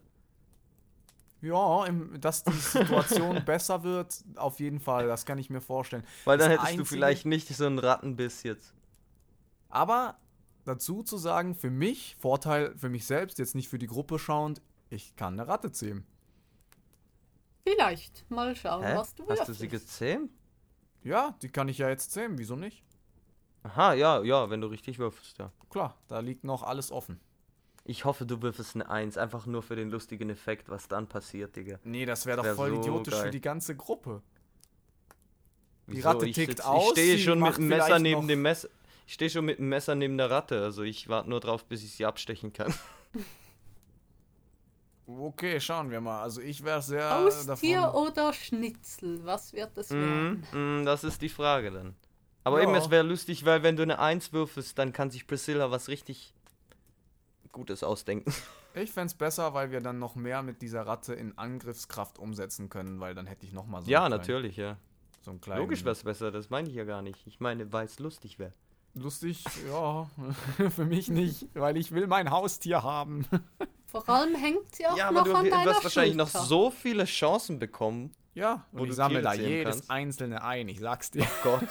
[1.44, 6.04] Ja, im, dass die Situation besser wird, auf jeden Fall, das kann ich mir vorstellen.
[6.24, 8.72] Weil dann Das hättest du Einzige- vielleicht nicht so einen Rattenbiss jetzt.
[9.68, 10.16] Aber
[10.64, 14.62] dazu zu sagen, für mich, Vorteil für mich selbst, jetzt nicht für die Gruppe schauend,
[14.88, 16.06] ich kann eine Ratte zähmen.
[17.62, 18.24] Vielleicht.
[18.30, 18.94] Mal schauen, Hä?
[18.96, 20.30] was du Hast du sie gezähmt?
[21.02, 22.82] Ja, die kann ich ja jetzt zähmen, wieso nicht?
[23.62, 25.50] Aha, ja, ja, wenn du richtig würfelst, ja.
[25.70, 27.20] Klar, da liegt noch alles offen.
[27.86, 31.54] Ich hoffe, du würfelst eine Eins, einfach nur für den lustigen Effekt, was dann passiert,
[31.54, 31.78] Digga.
[31.84, 33.24] Nee, das wäre doch Wär voll so idiotisch geil.
[33.24, 34.22] für die ganze Gruppe.
[35.88, 36.08] Die Wieso?
[36.08, 38.68] Ratte ich tickt sitz- aus, Ich stehe schon mit dem Messer neben dem Messer.
[39.06, 41.84] Ich stehe schon mit dem Messer neben der Ratte, also ich warte nur drauf, bis
[41.84, 42.72] ich sie abstechen kann.
[45.06, 46.22] Okay, schauen wir mal.
[46.22, 48.06] Also ich wäre sehr Haustier davon...
[48.08, 49.20] oder Schnitzel?
[49.24, 50.46] Was wird das Mhm, werden?
[50.80, 51.94] mhm, das ist die Frage dann.
[52.42, 52.64] Aber Ja.
[52.64, 55.88] eben, es wäre lustig, weil wenn du eine Eins würfelst, dann kann sich Priscilla was
[55.88, 56.33] richtig
[57.54, 58.32] Gutes ausdenken.
[58.76, 62.68] Ich fände es besser, weil wir dann noch mehr mit dieser Ratte in Angriffskraft umsetzen
[62.70, 64.78] können, weil dann hätte ich noch mal so ja, einen kleinen- natürlich, ja.
[65.20, 67.24] So einen kleinen, Logisch wäre es besser, das meine ich ja gar nicht.
[67.24, 68.50] Ich meine, weil es lustig wäre.
[68.94, 70.10] Lustig, ja,
[70.70, 73.24] für mich nicht, weil ich will mein Haustier haben.
[73.86, 76.72] Vor allem hängt sie auch Ja, aber noch du an deiner wirst wahrscheinlich noch so
[76.72, 78.10] viele Chancen bekommen.
[78.34, 79.90] Ja, Wo und du ich sammle da jedes kannst.
[79.92, 81.24] einzelne ein, ich sag's dir.
[81.44, 81.68] Gott.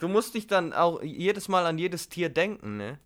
[0.00, 2.98] du musst dich dann auch jedes Mal an jedes Tier denken, ne?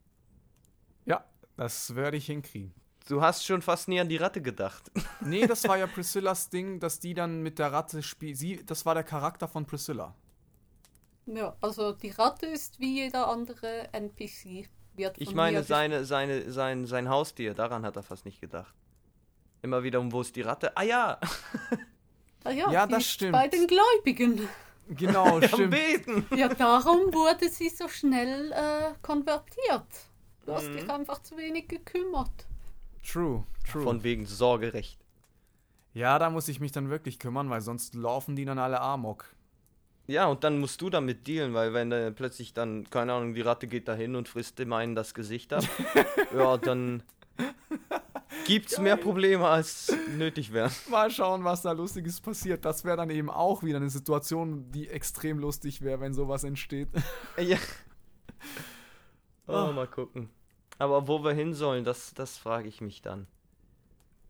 [1.56, 2.72] Das werde ich hinkriegen.
[3.08, 4.90] Du hast schon fast nie an die Ratte gedacht.
[5.24, 8.36] Nee, das war ja Priscillas Ding, dass die dann mit der Ratte spielt.
[8.38, 10.16] Sie, das war der Charakter von Priscilla.
[11.26, 14.68] Ja, also die Ratte ist wie jeder andere NPC.
[14.94, 18.74] Wird Ich meine, seine, seine, sein, sein Haustier, daran hat er fast nicht gedacht.
[19.62, 20.76] Immer wieder, um wo ist die Ratte?
[20.76, 21.20] Ah ja,
[22.44, 23.32] Ah, ja, Ja, die das ist stimmt.
[23.32, 24.48] Bei den Gläubigen.
[24.88, 25.70] Genau, am stimmt.
[25.70, 26.26] Beten.
[26.36, 29.86] Ja, darum wurde sie so schnell äh, konvertiert.
[30.46, 30.76] Du hast Mhm.
[30.76, 32.46] dich einfach zu wenig gekümmert.
[33.06, 33.82] True, true.
[33.82, 34.98] Von wegen Sorgerecht.
[35.94, 39.26] ja, da muss ich mich dann wirklich kümmern, weil sonst laufen die dann alle Amok.
[40.08, 43.40] Ja, und dann musst du damit dealen, weil wenn äh, plötzlich dann, keine Ahnung, die
[43.40, 45.62] Ratte geht dahin und frisst dem einen das Gesicht ab,
[46.36, 47.02] ja, dann
[48.46, 50.72] gibt's mehr Probleme als nötig wären.
[50.90, 52.64] Mal schauen, was da Lustiges passiert.
[52.64, 56.88] Das wäre dann eben auch wieder eine Situation, die extrem lustig wäre, wenn sowas entsteht.
[57.38, 57.58] Ja.
[59.52, 60.30] Oh, mal gucken.
[60.78, 63.26] Aber wo wir hin sollen, das, das frage ich mich dann.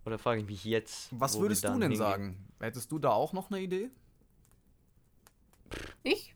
[0.04, 1.08] Oder frage ich mich jetzt.
[1.12, 1.98] Was würdest du denn hingehen.
[1.98, 2.48] sagen?
[2.60, 3.90] Hättest du da auch noch eine Idee?
[6.02, 6.34] Ich?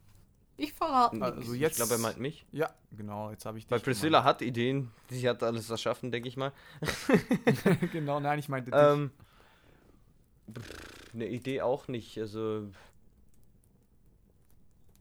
[0.56, 1.56] Ich verrate Also nichts.
[1.56, 1.72] jetzt.
[1.72, 2.46] Ich glaube, er meint mich.
[2.50, 4.90] Ja, genau, jetzt habe ich dich Weil Priscilla hat Ideen.
[5.10, 6.52] Sie hat alles erschaffen, denke ich mal.
[6.80, 7.92] gemeint.
[7.92, 8.80] genau, nein, ich meinte dich.
[8.80, 9.10] Ähm,
[11.12, 12.16] eine Idee auch nicht.
[12.18, 12.70] Also.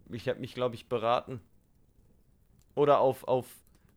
[0.10, 1.40] Ich habe mich, glaube ich, beraten.
[2.76, 3.48] Oder auf, auf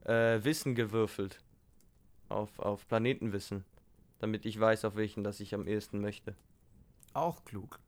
[0.08, 1.38] äh, Wissen gewürfelt.
[2.28, 3.64] Auf, auf Planetenwissen.
[4.18, 6.34] Damit ich weiß, auf welchen das ich am ehesten möchte.
[7.14, 7.78] Auch klug.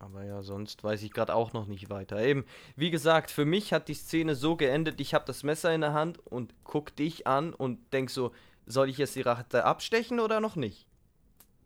[0.00, 2.20] Aber ja, sonst weiß ich gerade auch noch nicht weiter.
[2.20, 2.44] Eben,
[2.76, 5.92] wie gesagt, für mich hat die Szene so geendet, ich habe das Messer in der
[5.92, 8.32] Hand und guck dich an und denk so,
[8.66, 10.86] soll ich jetzt die Ratte abstechen oder noch nicht?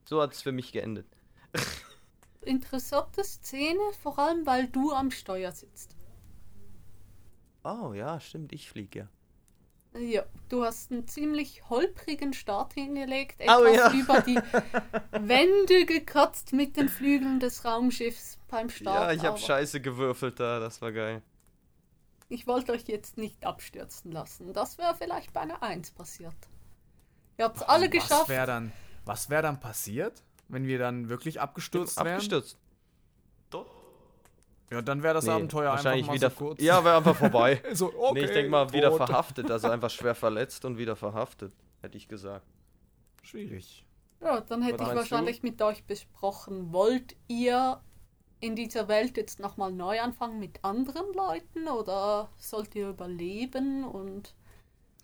[0.04, 1.06] So hat es für mich geendet.
[2.40, 5.94] Interessante Szene, vor allem weil du am Steuer sitzt.
[7.64, 9.08] Oh ja, stimmt, ich fliege ja.
[10.00, 13.92] Ja, du hast einen ziemlich holprigen Start hingelegt, Oh, etwas ja.
[13.92, 14.36] über die
[15.28, 18.96] Wände gekratzt mit den Flügeln des Raumschiffs beim Start.
[18.96, 21.22] Ja, ich habe Scheiße gewürfelt da, das war geil.
[22.30, 24.54] Ich wollte euch jetzt nicht abstürzen lassen.
[24.54, 26.34] Das wäre vielleicht bei einer 1 passiert.
[27.36, 28.28] Ihr habt es alle was geschafft.
[28.30, 28.72] wäre dann,
[29.04, 32.08] was wär dann passiert, wenn wir dann wirklich abgestürzt wären?
[32.08, 32.56] Abgestürzt.
[34.72, 36.30] Ja, dann wäre das Nee, Abenteuer einfach wahrscheinlich mal wieder.
[36.30, 36.60] so kurz.
[36.62, 37.60] Ja, wäre einfach vorbei.
[37.72, 39.06] so, okay, nee, ich denke mal wieder tot.
[39.06, 42.46] verhaftet, also einfach schwer verletzt und wieder verhaftet, hätte ich gesagt.
[43.22, 43.84] Schwierig.
[44.20, 45.14] Ja, dann hätte Was ich meinst du?
[45.14, 47.80] wahrscheinlich mit euch besprochen, wollt ihr
[48.40, 54.34] in dieser Welt jetzt nochmal neu anfangen mit anderen Leuten oder sollt ihr überleben und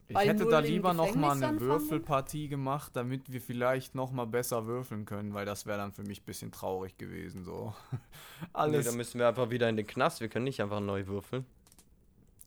[0.09, 1.60] Ich hätte da lieber noch mal Gefängnis eine anfangen?
[1.60, 6.02] Würfelpartie gemacht, damit wir vielleicht noch mal besser würfeln können, weil das wäre dann für
[6.02, 7.44] mich ein bisschen traurig gewesen.
[7.44, 7.74] So.
[8.40, 8.86] Nee, Alles.
[8.86, 11.44] dann müssen wir einfach wieder in den Knast, wir können nicht einfach neu würfeln.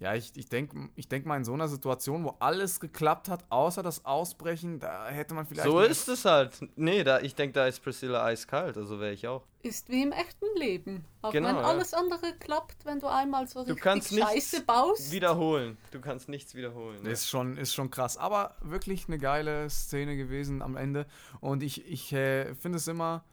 [0.01, 3.45] Ja, ich, ich denke ich denk mal in so einer Situation, wo alles geklappt hat,
[3.49, 5.69] außer das Ausbrechen, da hätte man vielleicht.
[5.69, 6.59] So ist es halt.
[6.75, 9.45] Nee, da, ich denke, da ist Priscilla eiskalt, also wäre ich auch.
[9.61, 11.05] ist wie im echten Leben.
[11.21, 11.61] Auch Genau, wenn ja.
[11.61, 15.11] alles andere klappt, wenn du einmal so Du richtig kannst nichts Scheiße baust.
[15.11, 15.77] wiederholen.
[15.91, 17.05] Du kannst nichts wiederholen.
[17.05, 18.17] Ist schon, ist schon krass.
[18.17, 21.05] Aber wirklich eine geile Szene gewesen am Ende.
[21.41, 23.23] Und ich, ich äh, finde es immer,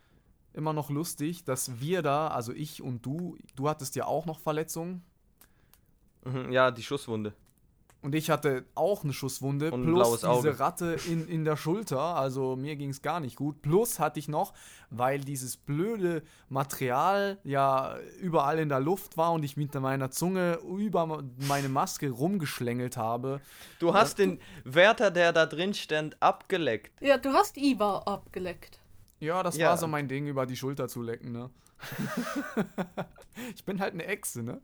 [0.52, 4.38] immer noch lustig, dass wir da, also ich und du, du hattest ja auch noch
[4.38, 5.02] Verletzungen.
[6.24, 7.32] Mhm, ja, die Schusswunde.
[8.00, 10.60] Und ich hatte auch eine Schusswunde Und ein plus diese Auge.
[10.60, 11.98] Ratte in, in der Schulter.
[11.98, 13.60] Also mir ging es gar nicht gut.
[13.60, 14.54] Plus hatte ich noch,
[14.88, 20.60] weil dieses blöde Material ja überall in der Luft war und ich mit meiner Zunge
[20.78, 23.40] über meine Maske rumgeschlängelt habe.
[23.80, 27.02] Du hast den Wärter, der da drin stand, abgeleckt.
[27.02, 28.78] Ja, du hast Iva abgeleckt.
[29.18, 29.70] Ja, das Ja.
[29.70, 31.50] war so mein Ding, über die Schulter zu lecken, ne?
[33.56, 34.60] ich bin halt eine Echse, ne?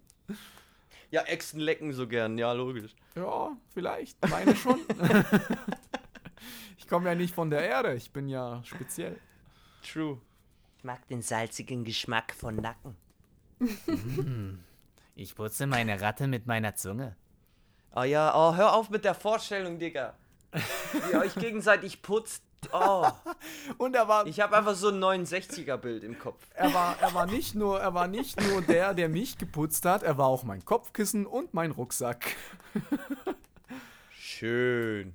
[1.14, 2.92] Ja, Echsen lecken so gern, ja, logisch.
[3.14, 4.20] Ja, vielleicht.
[4.28, 4.80] Meine schon.
[6.76, 9.20] ich komme ja nicht von der Erde, ich bin ja speziell.
[9.88, 10.20] True.
[10.76, 12.96] Ich mag den salzigen Geschmack von Nacken.
[15.14, 17.14] Ich putze meine Ratte mit meiner Zunge.
[17.92, 20.14] Ah ja, oh, hör auf mit der Vorstellung, Digga.
[20.50, 22.42] Wie ihr euch gegenseitig putzt.
[22.72, 23.06] Oh,
[23.78, 26.42] Und er war, ich habe einfach so ein 69er-Bild im Kopf.
[26.54, 30.02] er war, er war nicht nur, er war nicht nur der, der mich geputzt hat,
[30.02, 32.36] er war auch mein Kopfkissen und mein Rucksack.
[34.10, 35.12] Schön.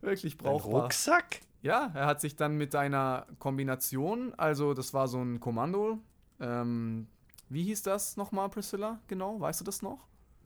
[0.00, 0.82] Wirklich Ein brauchbar.
[0.82, 1.40] Rucksack?
[1.62, 5.98] Ja, er hat sich dann mit einer Kombination, also das war so ein Kommando.
[6.40, 7.06] Ähm,
[7.50, 8.98] wie hieß das nochmal, Priscilla?
[9.08, 9.98] Genau, weißt du das noch?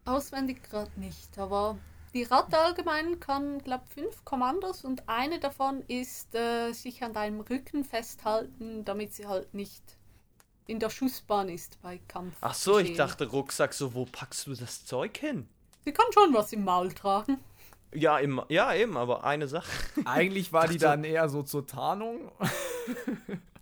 [0.06, 1.78] Auswendig gerade nicht, aber
[2.14, 7.40] die Ratte allgemein kann, glaube fünf Kommandos und eine davon ist, äh, sich an deinem
[7.40, 9.82] Rücken festhalten, damit sie halt nicht
[10.66, 12.36] in der Schussbahn ist bei Kampf.
[12.40, 15.48] Ach so, ich dachte Rucksack, so wo packst du das Zeug hin?
[15.84, 17.38] Sie kann schon was im Maul tragen.
[17.92, 19.70] Ja, im, ja eben, aber eine Sache.
[20.04, 22.30] Eigentlich war die dann eher so zur Tarnung.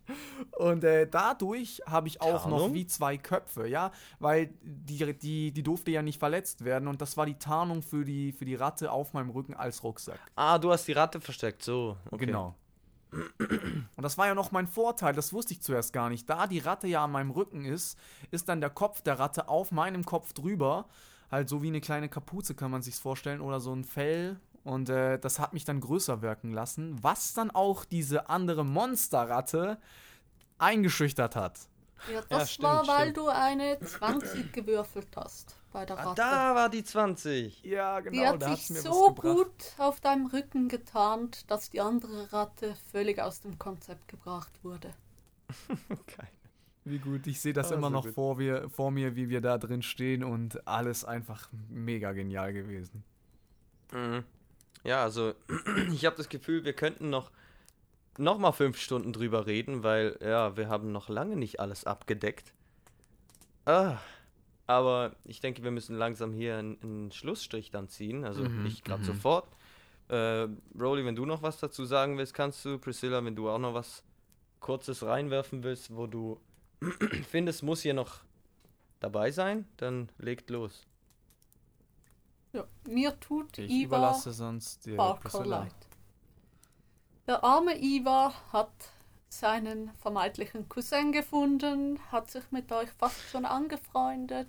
[0.59, 2.75] Und äh, dadurch habe ich auch noch Tarnung?
[2.75, 7.17] wie zwei Köpfe, ja, weil die, die, die durfte ja nicht verletzt werden und das
[7.17, 10.21] war die Tarnung für die, für die Ratte auf meinem Rücken als Rucksack.
[10.37, 11.97] Ah, du hast die Ratte versteckt, so.
[12.11, 12.27] Okay.
[12.27, 12.55] Genau.
[13.13, 16.29] Und das war ja noch mein Vorteil, das wusste ich zuerst gar nicht.
[16.29, 17.99] Da die Ratte ja an meinem Rücken ist,
[18.31, 20.87] ist dann der Kopf der Ratte auf meinem Kopf drüber.
[21.31, 24.39] Halt so wie eine kleine Kapuze kann man sich's vorstellen oder so ein Fell.
[24.65, 29.79] Und äh, das hat mich dann größer wirken lassen, was dann auch diese andere Monsterratte
[30.59, 31.69] eingeschüchtert hat.
[32.07, 33.17] Ja, das stimmt, war, weil stimmt.
[33.17, 36.15] du eine 20 gewürfelt hast bei der Ah, Ratte.
[36.15, 37.63] da war die 20.
[37.65, 42.33] Ja, die genau, hat da sich so gut auf deinem Rücken getarnt, dass die andere
[42.33, 44.95] Ratte völlig aus dem Konzept gebracht wurde.
[46.07, 46.29] Geil.
[46.85, 48.15] Wie gut, ich sehe das Ah, immer so noch gut.
[48.15, 53.05] vor, wir, vor mir, wie wir da drin stehen und alles einfach mega genial gewesen.
[53.93, 54.25] Mhm.
[54.85, 55.35] Ja, also
[55.93, 57.31] ich habe das Gefühl, wir könnten noch,
[58.19, 62.53] noch mal fünf Stunden drüber reden, weil ja, wir haben noch lange nicht alles abgedeckt.
[63.65, 63.99] Ah,
[64.67, 68.25] aber ich denke, wir müssen langsam hier einen, einen Schlussstrich dann ziehen.
[68.25, 69.07] Also Mhm, nicht gerade mhm.
[69.07, 69.49] sofort.
[70.09, 70.49] Äh,
[70.79, 72.79] Rolly, wenn du noch was dazu sagen willst, kannst du.
[72.79, 74.03] Priscilla, wenn du auch noch was
[74.61, 76.41] Kurzes reinwerfen willst, wo du
[77.31, 78.21] findest, muss hier noch
[79.01, 80.87] dabei sein, dann legt los.
[82.53, 85.73] Ja, mir tut Ich Iva überlasse sonst dir Barker leid.
[87.27, 88.73] Der arme Iva hat
[89.29, 94.49] seinen vermeintlichen Cousin gefunden, hat sich mit euch fast schon angefreundet.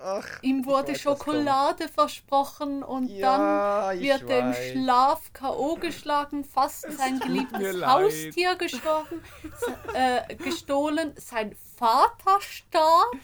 [0.00, 4.52] Ach, Ihm wurde Schokolade versprochen und Ja, dann wird er im.
[4.84, 5.76] Schlaf K.O.
[5.76, 7.84] geschlagen, fast sein mir geliebtes.
[7.86, 9.22] Haustier gestorben,
[9.94, 13.16] äh, gestohlen, sein Vater starb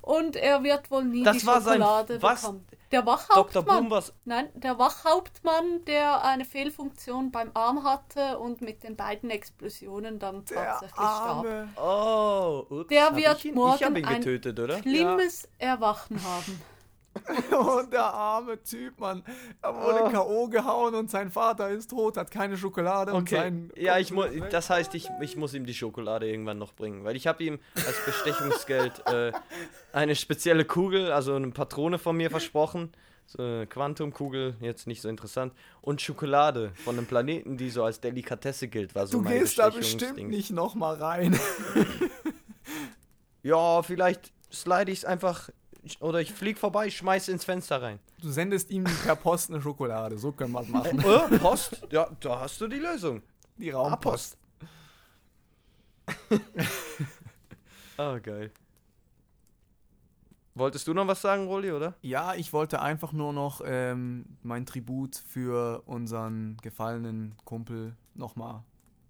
[0.00, 2.40] und er wird wohl nie Das die war sein- Schokolade was?
[2.42, 2.66] bekommen.
[2.92, 3.12] Der Dr.
[3.12, 3.64] Wachhauptmann.
[3.64, 4.12] Boom was.
[4.24, 10.44] Nein, der Wachhauptmann, der eine Fehlfunktion beim Arm hatte und mit den beiden Explosionen dann
[10.46, 11.46] Der tatsächlich starb.
[11.76, 14.78] Oh, ups, Der hab wird ich ihn, morgen Ich hab ihn ein- getötet, oder?
[14.78, 16.60] Schlimmes Erwachen haben.
[17.50, 19.24] Und der arme Typ, Mann.
[19.62, 20.10] Er wurde Oh.
[20.10, 20.46] K.O.
[20.48, 23.70] gehauen und sein Vater ist tot, hat keine Schokolade und Okay, sein.
[23.76, 24.26] ja, ich muss.
[24.50, 27.58] Das heißt, ich, ich muss ihm die Schokolade irgendwann noch bringen, weil ich habe ihm
[27.74, 29.32] als Bestechungsgeld äh,
[29.92, 32.92] eine spezielle Kugel, also eine Patrone von mir versprochen.
[33.26, 35.52] So eine Quantumkugel, jetzt nicht so interessant.
[35.82, 39.58] Und Schokolade von einem Planeten, die so als Delikatesse gilt, war so Du mein gehst
[39.58, 41.38] da bestimmt nicht nochmal rein.
[43.42, 45.48] Ja, vielleicht slide ich es einfach
[46.00, 47.98] oder ich flieg vorbei, schmeiß ins Fenster rein.
[48.20, 50.18] Du sendest ihm per Post eine Schokolade.
[50.18, 50.98] So können wir es machen.
[51.00, 51.86] Äh, Post?
[51.90, 53.22] Ja, da hast du die Lösung.
[53.56, 54.36] Die Raumpost.
[57.96, 58.50] Ah, geil.
[60.54, 61.96] Wolltest du noch was sagen, Rolli, oder?
[62.00, 68.64] Ja, ich wollte einfach nur noch ähm, mein Tribut für unseren gefallenen Kumpel nochmal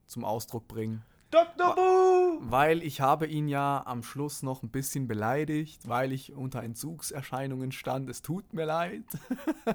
[0.06, 1.04] zum Ausdruck bringen.
[1.30, 1.76] Dr.
[1.76, 1.99] Boo!
[2.42, 7.70] Weil ich habe ihn ja am Schluss noch ein bisschen beleidigt, weil ich unter Entzugserscheinungen
[7.70, 8.08] stand.
[8.08, 9.04] Es tut mir leid.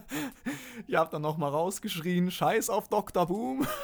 [0.88, 3.28] ich habe dann nochmal rausgeschrien, Scheiß auf Dr.
[3.28, 3.68] Boom.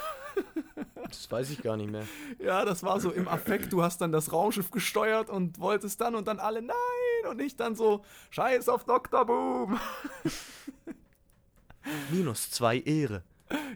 [1.08, 2.08] Das weiß ich gar nicht mehr.
[2.38, 3.70] Ja, das war so im Affekt.
[3.70, 7.54] Du hast dann das Raumschiff gesteuert und wolltest dann und dann alle Nein und ich
[7.54, 9.26] dann so Scheiß auf Dr.
[9.26, 9.78] Boom.
[12.10, 13.22] Minus zwei Ehre.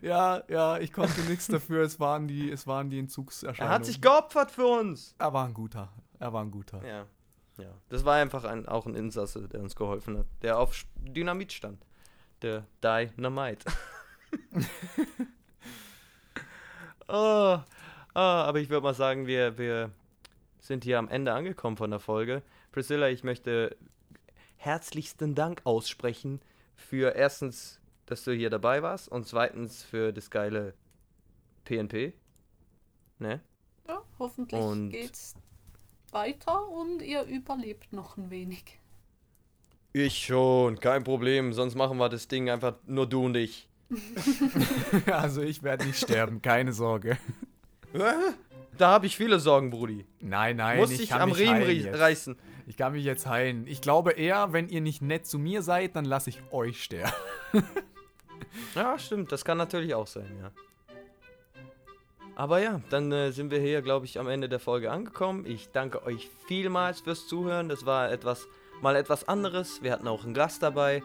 [0.03, 1.83] Ja, ja, ich konnte nichts dafür.
[1.83, 3.71] Es waren die, es waren die Entzugserscheinungen.
[3.71, 5.15] Er hat sich geopfert für uns.
[5.19, 5.93] Er war ein guter.
[6.19, 6.85] Er war ein guter.
[6.87, 7.07] Ja.
[7.59, 7.71] Ja.
[7.89, 10.27] Das war einfach ein, auch ein Insasse, der uns geholfen hat.
[10.43, 11.85] Der auf Dynamit stand.
[12.43, 13.65] Der Dynamite.
[17.09, 17.63] oh, oh,
[18.15, 19.91] aber ich würde mal sagen, wir, wir
[20.61, 22.43] sind hier am Ende angekommen von der Folge.
[22.73, 23.77] Priscilla, ich möchte
[24.57, 26.41] herzlichsten Dank aussprechen
[26.75, 30.75] für erstens, dass du hier dabei warst und zweitens für das geile
[31.65, 32.13] PNP.
[33.19, 33.41] Ne?
[33.89, 35.35] Ja, hoffentlich Und- geht's
[36.13, 38.81] weiter und ihr überlebt noch ein wenig.
[39.93, 41.53] Ich schon, kein Problem.
[41.53, 43.69] Sonst machen wir das Ding einfach nur du und ich.
[45.07, 47.17] Also ich werde nicht sterben, keine Sorge.
[48.77, 50.05] Da habe ich viele Sorgen, Brudi.
[50.21, 52.37] Nein, nein, Muss ich ich kann am mich Riemen reißen.
[52.67, 53.67] Ich kann mich jetzt heilen.
[53.67, 57.13] Ich glaube eher, wenn ihr nicht nett zu mir seid, dann lasse ich euch sterben.
[58.75, 60.51] Ja, stimmt, das kann natürlich auch sein, ja.
[62.37, 65.47] Aber ja, dann äh, sind wir hier, glaube ich, am Ende der Folge angekommen.
[65.47, 67.71] Ich danke euch vielmals fürs Zuhören.
[67.71, 68.47] Das war etwas,
[68.83, 69.83] mal etwas anderes.
[69.83, 71.03] Wir hatten auch einen Gast dabei.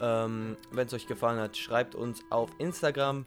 [0.00, 3.26] Ähm, Wenn es euch gefallen hat, schreibt uns auf Instagram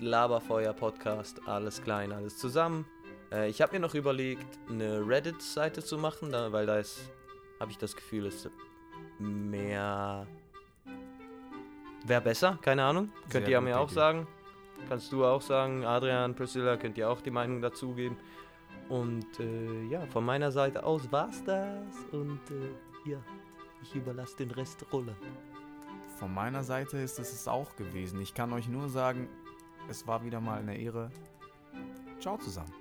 [0.00, 1.46] Laberfeuerpodcast.
[1.46, 2.86] Alles klein, alles zusammen.
[3.32, 6.98] Äh, ich habe mir noch überlegt, eine Reddit-Seite zu machen, da, weil da ist,
[7.60, 8.50] habe ich das Gefühl, ist
[9.18, 10.26] mehr.
[12.04, 13.10] Wäre besser, keine Ahnung.
[13.28, 14.26] Könnt Sehr ihr mir auch sagen.
[14.88, 18.16] Kannst du auch sagen, Adrian, Priscilla, könnt ihr auch die Meinung dazugeben.
[18.88, 21.94] Und äh, ja, von meiner Seite aus war's das.
[22.12, 23.18] Und äh, ja,
[23.82, 25.14] ich überlasse den Rest Rolle.
[26.18, 28.20] Von meiner Seite ist es es auch gewesen.
[28.20, 29.28] Ich kann euch nur sagen,
[29.88, 31.10] es war wieder mal eine Ehre.
[32.20, 32.79] Ciao zusammen.